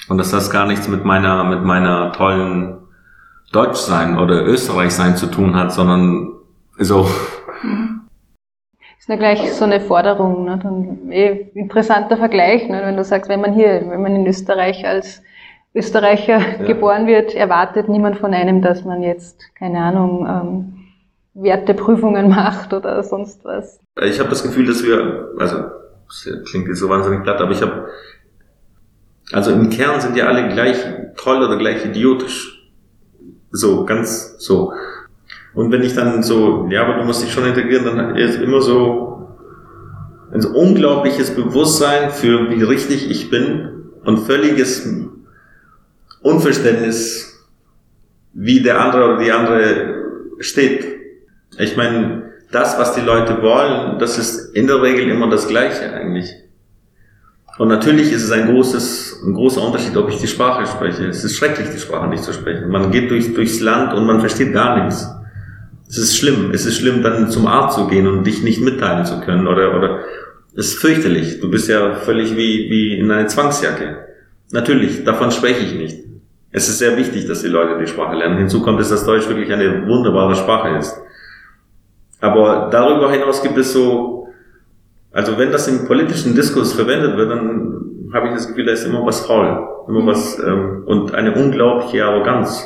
Und 0.09 0.19
dass 0.19 0.31
das 0.31 0.51
gar 0.51 0.67
nichts 0.67 0.89
mit 0.89 1.05
meiner, 1.05 1.45
mit 1.45 1.65
meiner 1.65 2.13
tollen 2.13 2.79
Deutschsein 3.53 4.19
oder 4.19 4.45
Österreichsein 4.45 5.17
zu 5.17 5.27
tun 5.27 5.57
hat, 5.57 5.73
sondern 5.73 6.33
so. 6.79 7.09
Ist 8.99 9.09
ja 9.09 9.17
gleich 9.17 9.53
so 9.53 9.65
eine 9.65 9.81
Forderung, 9.81 10.45
ne? 10.45 10.59
Dann, 10.61 11.13
eh, 11.13 11.51
interessanter 11.55 12.17
Vergleich, 12.17 12.69
ne? 12.69 12.83
wenn 12.85 12.97
du 12.97 13.05
sagst, 13.05 13.29
wenn 13.29 13.41
man 13.41 13.55
hier, 13.55 13.85
wenn 13.89 14.03
man 14.03 14.17
in 14.17 14.27
Österreich 14.27 14.85
als 14.85 15.23
Österreicher 15.77 16.39
ja. 16.39 16.67
geboren 16.67 17.07
wird, 17.07 17.35
erwartet 17.35 17.89
niemand 17.89 18.17
von 18.17 18.33
einem, 18.33 18.63
dass 18.63 18.85
man 18.85 19.03
jetzt, 19.03 19.55
keine 19.55 19.79
Ahnung, 19.81 20.27
ähm, 20.27 20.73
Werteprüfungen 21.35 22.29
macht 22.31 22.73
oder 22.73 23.03
sonst 23.03 23.45
was. 23.45 23.79
Ich 24.03 24.19
habe 24.19 24.31
das 24.31 24.43
Gefühl, 24.43 24.67
dass 24.67 24.83
wir, 24.83 25.33
also 25.39 25.65
das 26.09 26.29
klingt 26.49 26.69
jetzt 26.69 26.79
so 26.79 26.89
wahnsinnig 26.89 27.23
platt, 27.23 27.41
aber 27.41 27.53
ich 27.53 27.61
habe, 27.61 27.89
also 29.33 29.51
im 29.53 29.69
Kern 29.69 30.01
sind 30.01 30.17
ja 30.17 30.27
alle 30.27 30.49
gleich 30.49 30.79
toll 31.17 31.43
oder 31.43 31.59
gleich 31.59 31.85
idiotisch. 31.85 32.71
So, 33.51 33.85
ganz 33.85 34.37
so. 34.39 34.73
Und 35.55 35.73
wenn 35.73 35.83
ich 35.83 35.95
dann 35.95 36.23
so, 36.23 36.69
ja, 36.71 36.85
aber 36.85 36.99
du 36.99 37.05
musst 37.05 37.23
dich 37.23 37.33
schon 37.33 37.47
integrieren, 37.47 37.85
dann 37.85 38.17
ist 38.17 38.41
immer 38.41 38.61
so 38.61 39.37
ein 40.33 40.45
unglaubliches 40.45 41.35
Bewusstsein 41.35 42.11
für 42.11 42.51
wie 42.51 42.63
richtig 42.63 43.11
ich 43.11 43.31
bin 43.31 43.91
und 44.05 44.19
völliges 44.19 44.87
Unverständnis, 46.27 47.47
wie 48.33 48.61
der 48.61 48.81
andere 48.81 49.05
oder 49.05 49.19
die 49.19 49.31
andere 49.31 49.95
steht. 50.41 50.85
Ich 51.57 51.77
meine, 51.77 52.33
das, 52.51 52.79
was 52.79 52.95
die 52.95 53.01
Leute 53.01 53.41
wollen, 53.43 54.01
das 54.01 54.19
ist 54.19 54.55
in 54.57 54.67
der 54.67 54.83
Regel 54.83 55.09
immer 55.09 55.31
das 55.31 55.47
Gleiche 55.47 55.93
eigentlich. 55.93 56.29
Und 57.59 57.69
natürlich 57.69 58.11
ist 58.11 58.25
es 58.25 58.33
ein 58.33 58.49
großes, 58.49 59.23
ein 59.25 59.35
großer 59.35 59.63
Unterschied, 59.63 59.97
ob 59.97 60.11
ich 60.11 60.19
die 60.19 60.27
Sprache 60.27 60.67
spreche. 60.67 61.07
Es 61.07 61.23
ist 61.23 61.37
schrecklich, 61.37 61.69
die 61.73 61.79
Sprache 61.79 62.09
nicht 62.09 62.25
zu 62.25 62.33
sprechen. 62.33 62.69
Man 62.71 62.91
geht 62.91 63.09
durch, 63.11 63.33
durchs 63.33 63.61
Land 63.61 63.95
und 63.95 64.05
man 64.05 64.19
versteht 64.19 64.53
gar 64.53 64.83
nichts. 64.83 65.09
Es 65.89 65.97
ist 65.97 66.17
schlimm. 66.17 66.51
Es 66.53 66.67
ist 66.67 66.77
schlimm, 66.77 67.05
dann 67.05 67.31
zum 67.31 67.47
Arzt 67.47 67.79
zu 67.79 67.87
gehen 67.87 68.09
und 68.09 68.27
dich 68.27 68.43
nicht 68.43 68.61
mitteilen 68.61 69.07
zu 69.07 69.21
können 69.21 69.47
oder, 69.47 69.77
oder, 69.77 70.01
es 70.57 70.69
ist 70.73 70.81
fürchterlich. 70.81 71.41
Du 71.41 71.51
bist 71.51 71.69
ja 71.69 71.95
völlig 71.95 72.33
wie, 72.33 72.69
wie 72.69 72.99
in 72.99 73.11
einer 73.11 73.29
Zwangsjacke. 73.29 73.99
Natürlich, 74.53 75.05
davon 75.05 75.31
spreche 75.31 75.65
ich 75.65 75.75
nicht. 75.75 76.06
Es 76.51 76.69
ist 76.69 76.79
sehr 76.79 76.97
wichtig, 76.97 77.27
dass 77.27 77.43
die 77.43 77.49
Leute 77.49 77.79
die 77.79 77.87
Sprache 77.87 78.17
lernen. 78.17 78.39
Hinzu 78.39 78.63
kommt, 78.63 78.81
dass 78.81 78.91
das 78.91 79.05
Deutsch 79.05 79.29
wirklich 79.29 79.53
eine 79.53 79.87
wunderbare 79.87 80.35
Sprache 80.35 80.77
ist. 80.79 80.97
Aber 82.21 82.69
darüber 82.71 83.11
hinaus 83.11 83.43
gibt 83.43 83.59
es 83.59 83.73
so, 83.73 84.29
also 85.13 85.39
wenn 85.39 85.53
das 85.53 85.69
im 85.69 85.87
politischen 85.87 86.35
Diskurs 86.35 86.73
verwendet 86.73 87.17
wird, 87.17 87.31
dann 87.31 88.11
habe 88.13 88.29
ich 88.29 88.35
das 88.35 88.49
Gefühl, 88.49 88.67
da 88.67 88.73
ist 88.73 88.87
immer 88.87 89.05
was 89.05 89.27
faul, 89.27 89.67
immer 89.89 90.07
was 90.07 90.39
ähm, 90.39 90.85
und 90.87 91.15
eine 91.15 91.35
unglaubliche 91.35 92.05
Arroganz 92.05 92.65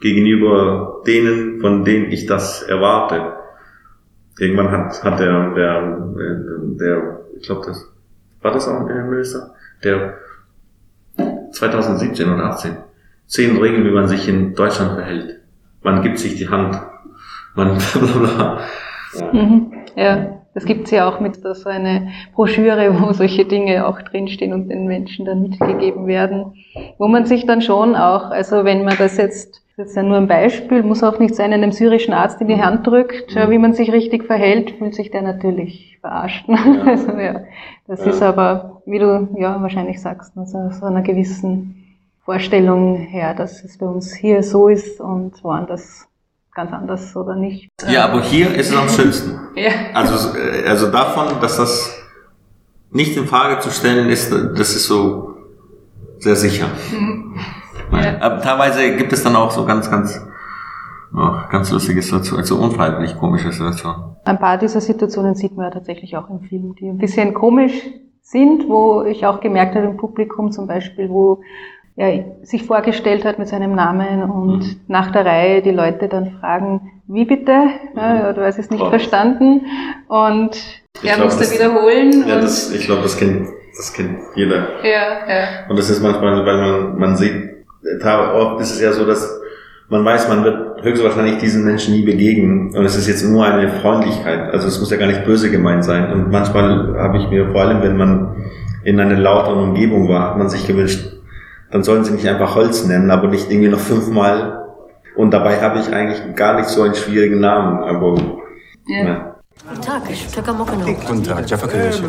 gegenüber 0.00 1.02
denen, 1.06 1.60
von 1.60 1.84
denen 1.84 2.10
ich 2.10 2.26
das 2.26 2.62
erwarte. 2.62 3.34
Irgendwann 4.38 4.70
hat, 4.70 5.04
hat 5.04 5.20
der, 5.20 5.54
der, 5.54 5.98
der, 6.78 7.20
ich 7.38 7.46
glaube, 7.46 7.66
das 7.66 7.86
war 8.40 8.52
das 8.52 8.66
auch 8.66 8.86
der 8.86 9.04
Minister, 9.04 9.54
der 9.84 10.14
2017 11.52 12.32
oder 12.32 12.44
18 12.46 12.76
zehn 13.30 13.56
Regeln, 13.56 13.84
wie 13.84 13.92
man 13.92 14.08
sich 14.08 14.28
in 14.28 14.54
Deutschland 14.54 14.94
verhält. 14.94 15.40
Man 15.82 16.02
gibt 16.02 16.18
sich 16.18 16.36
die 16.36 16.48
Hand. 16.48 16.76
Man 17.54 17.78
bla 17.92 18.06
bla 18.06 18.18
bla. 18.18 19.32
Mhm. 19.32 19.72
Ja, 19.96 20.40
das 20.54 20.64
gibt's 20.64 20.90
ja 20.90 21.08
auch 21.08 21.20
mit 21.20 21.36
so 21.36 21.68
eine 21.68 22.08
Broschüre, 22.34 23.00
wo 23.00 23.12
solche 23.12 23.44
Dinge 23.44 23.86
auch 23.86 24.02
drinstehen 24.02 24.52
und 24.52 24.68
den 24.68 24.86
Menschen 24.86 25.24
dann 25.24 25.42
mitgegeben 25.42 26.06
werden. 26.06 26.54
Wo 26.98 27.06
man 27.06 27.24
sich 27.24 27.46
dann 27.46 27.62
schon 27.62 27.94
auch, 27.94 28.30
also 28.30 28.64
wenn 28.64 28.84
man 28.84 28.96
das 28.98 29.16
jetzt, 29.16 29.62
das 29.76 29.90
ist 29.90 29.96
ja 29.96 30.02
nur 30.02 30.16
ein 30.16 30.26
Beispiel, 30.26 30.82
muss 30.82 31.04
auch 31.04 31.20
nicht 31.20 31.36
sein, 31.36 31.52
einem 31.52 31.72
syrischen 31.72 32.12
Arzt 32.12 32.40
in 32.40 32.48
die 32.48 32.60
Hand 32.60 32.86
drückt, 32.86 33.34
mhm. 33.34 33.50
wie 33.50 33.58
man 33.58 33.74
sich 33.74 33.92
richtig 33.92 34.24
verhält, 34.24 34.72
fühlt 34.72 34.94
sich 34.94 35.12
der 35.12 35.22
natürlich 35.22 35.98
verarscht. 36.00 36.48
Ja. 36.48 36.56
Also 36.84 37.12
ja, 37.12 37.42
das 37.86 38.04
ja. 38.04 38.10
ist 38.10 38.22
aber, 38.22 38.82
wie 38.86 38.98
du 38.98 39.28
ja 39.38 39.62
wahrscheinlich 39.62 40.00
sagst, 40.00 40.36
also 40.36 40.70
so 40.70 40.86
einer 40.86 41.02
gewissen 41.02 41.79
Vorstellung 42.30 42.96
her, 42.96 43.34
dass 43.34 43.64
es 43.64 43.76
bei 43.76 43.86
uns 43.86 44.14
hier 44.14 44.44
so 44.44 44.68
ist 44.68 45.00
und 45.00 45.42
woanders 45.42 46.06
ganz 46.54 46.72
anders 46.72 47.16
oder 47.16 47.34
nicht. 47.34 47.68
Ja, 47.88 48.04
aber 48.04 48.22
hier 48.22 48.54
ist 48.54 48.70
es 48.70 48.76
am 48.76 48.88
schönsten. 48.96 49.36
ja. 49.56 49.72
Also, 49.94 50.38
äh, 50.38 50.64
also 50.68 50.92
davon, 50.92 51.40
dass 51.40 51.56
das 51.56 51.92
nicht 52.92 53.16
in 53.16 53.26
Frage 53.26 53.58
zu 53.58 53.70
stellen 53.70 54.08
ist, 54.08 54.30
das 54.30 54.76
ist 54.76 54.86
so 54.86 55.38
sehr 56.18 56.36
sicher. 56.36 56.68
Mhm. 56.92 57.34
Ja. 57.92 58.20
Aber 58.20 58.40
teilweise 58.40 58.96
gibt 58.96 59.12
es 59.12 59.24
dann 59.24 59.34
auch 59.34 59.50
so 59.50 59.64
ganz, 59.64 59.90
ganz, 59.90 60.24
oh, 61.12 61.32
ganz 61.50 61.72
lustige 61.72 62.00
Situationen, 62.00 62.42
also 62.42 62.58
unfreiwillig 62.58 63.18
komische 63.18 63.50
Situationen. 63.50 64.14
Ein 64.24 64.38
paar 64.38 64.56
dieser 64.56 64.80
Situationen 64.80 65.34
sieht 65.34 65.56
man 65.56 65.64
ja 65.64 65.72
tatsächlich 65.72 66.16
auch 66.16 66.30
im 66.30 66.42
Film, 66.42 66.76
die 66.78 66.90
ein 66.90 66.98
bisschen 66.98 67.34
komisch 67.34 67.72
sind, 68.22 68.68
wo 68.68 69.02
ich 69.02 69.26
auch 69.26 69.40
gemerkt 69.40 69.74
habe 69.74 69.86
im 69.86 69.96
Publikum 69.96 70.52
zum 70.52 70.68
Beispiel, 70.68 71.08
wo 71.08 71.42
er 72.00 72.24
sich 72.42 72.64
vorgestellt 72.64 73.26
hat 73.26 73.38
mit 73.38 73.48
seinem 73.48 73.74
Namen 73.74 74.22
und 74.22 74.60
mhm. 74.60 74.80
nach 74.88 75.10
der 75.12 75.26
Reihe 75.26 75.60
die 75.60 75.70
Leute 75.70 76.08
dann 76.08 76.38
fragen, 76.40 76.92
wie 77.06 77.26
bitte? 77.26 77.52
Ja, 77.94 78.30
oder 78.30 78.42
weil 78.42 78.52
sie 78.52 78.62
es 78.62 78.70
nicht 78.70 78.82
oh. 78.82 78.88
verstanden. 78.88 79.66
Und 80.08 80.56
er 81.02 81.16
glaub, 81.16 81.26
musste 81.26 81.40
das, 81.40 81.52
wiederholen. 81.52 82.24
Ja, 82.26 82.40
das, 82.40 82.72
ich 82.72 82.86
glaube, 82.86 83.02
das 83.02 83.18
kennt, 83.18 83.48
das 83.76 83.92
kennt 83.92 84.18
jeder. 84.34 84.82
Ja, 84.82 85.28
ja. 85.28 85.44
Und 85.68 85.78
das 85.78 85.90
ist 85.90 86.02
manchmal, 86.02 86.46
weil 86.46 86.56
man, 86.56 86.98
man 86.98 87.16
sieht, 87.16 87.66
oft 88.02 88.62
ist 88.62 88.72
es 88.72 88.80
ja 88.80 88.92
so, 88.92 89.04
dass 89.04 89.38
man 89.90 90.02
weiß, 90.02 90.28
man 90.28 90.44
wird 90.44 90.82
höchstwahrscheinlich 90.82 91.36
diesen 91.36 91.64
Menschen 91.64 91.92
nie 91.92 92.02
begegnen 92.02 92.74
und 92.74 92.84
es 92.84 92.96
ist 92.96 93.08
jetzt 93.08 93.24
nur 93.24 93.44
eine 93.44 93.68
Freundlichkeit. 93.68 94.52
Also 94.54 94.68
es 94.68 94.80
muss 94.80 94.90
ja 94.90 94.96
gar 94.96 95.06
nicht 95.06 95.24
böse 95.26 95.50
gemeint 95.50 95.84
sein. 95.84 96.10
Und 96.12 96.30
manchmal 96.30 96.96
habe 96.96 97.18
ich 97.18 97.28
mir 97.28 97.50
vor 97.50 97.60
allem, 97.60 97.82
wenn 97.82 97.96
man 97.98 98.36
in 98.84 98.98
einer 98.98 99.18
lauteren 99.18 99.58
Umgebung 99.58 100.08
war, 100.08 100.30
hat 100.30 100.38
man 100.38 100.48
sich 100.48 100.66
gewünscht, 100.66 101.19
dann 101.70 101.84
sollen 101.84 102.04
sie 102.04 102.12
mich 102.12 102.28
einfach 102.28 102.54
Holz 102.54 102.84
nennen, 102.84 103.10
aber 103.10 103.28
nicht 103.28 103.50
irgendwie 103.50 103.68
noch 103.68 103.80
fünfmal. 103.80 104.66
Und 105.16 105.32
dabei 105.32 105.60
habe 105.60 105.78
ich 105.80 105.92
eigentlich 105.92 106.34
gar 106.36 106.56
nicht 106.56 106.68
so 106.68 106.82
einen 106.82 106.94
schwierigen 106.94 107.40
Namen. 107.40 107.82
Aber, 107.82 108.16
Ja. 108.86 109.04
ja. 109.04 109.36
Guten 109.68 109.82
Tag, 109.82 110.02
Stöcker 110.14 110.54
Mockeno. 110.54 110.86
Guten 110.86 111.22
Tag, 111.22 111.48
Jaffa 111.48 111.66
König. 111.66 112.02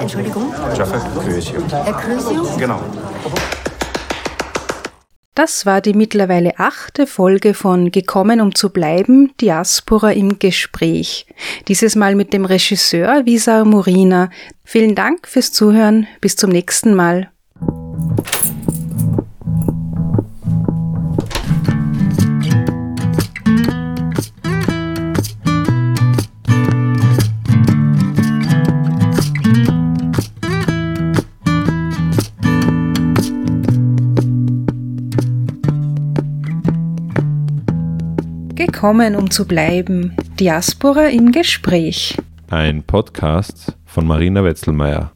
Entschuldigung? 0.00 0.52
Jaffa 0.74 0.98
König. 1.20 1.52
Herr 1.70 1.92
Krösio? 1.92 2.48
Genau. 2.58 2.80
Das 5.34 5.66
war 5.66 5.82
die 5.82 5.92
mittlerweile 5.92 6.54
achte 6.58 7.06
Folge 7.06 7.52
von 7.52 7.90
Gekommen 7.90 8.40
um 8.40 8.54
zu 8.54 8.70
bleiben, 8.70 9.32
Diaspora 9.42 10.12
im 10.12 10.38
Gespräch. 10.38 11.26
Dieses 11.68 11.94
Mal 11.94 12.14
mit 12.14 12.32
dem 12.32 12.46
Regisseur 12.46 13.26
Visa 13.26 13.64
Murina. 13.66 14.30
Vielen 14.64 14.94
Dank 14.94 15.28
fürs 15.28 15.52
Zuhören. 15.52 16.06
Bis 16.22 16.36
zum 16.36 16.50
nächsten 16.50 16.94
Mal. 16.94 17.30
Gekommen 38.56 39.16
um 39.16 39.30
zu 39.30 39.46
bleiben, 39.46 40.16
Diaspora 40.40 41.08
im 41.08 41.30
Gespräch. 41.30 42.16
Ein 42.48 42.82
Podcast 42.82 43.76
von 43.84 44.06
Marina 44.06 44.42
Wetzelmeier. 44.42 45.12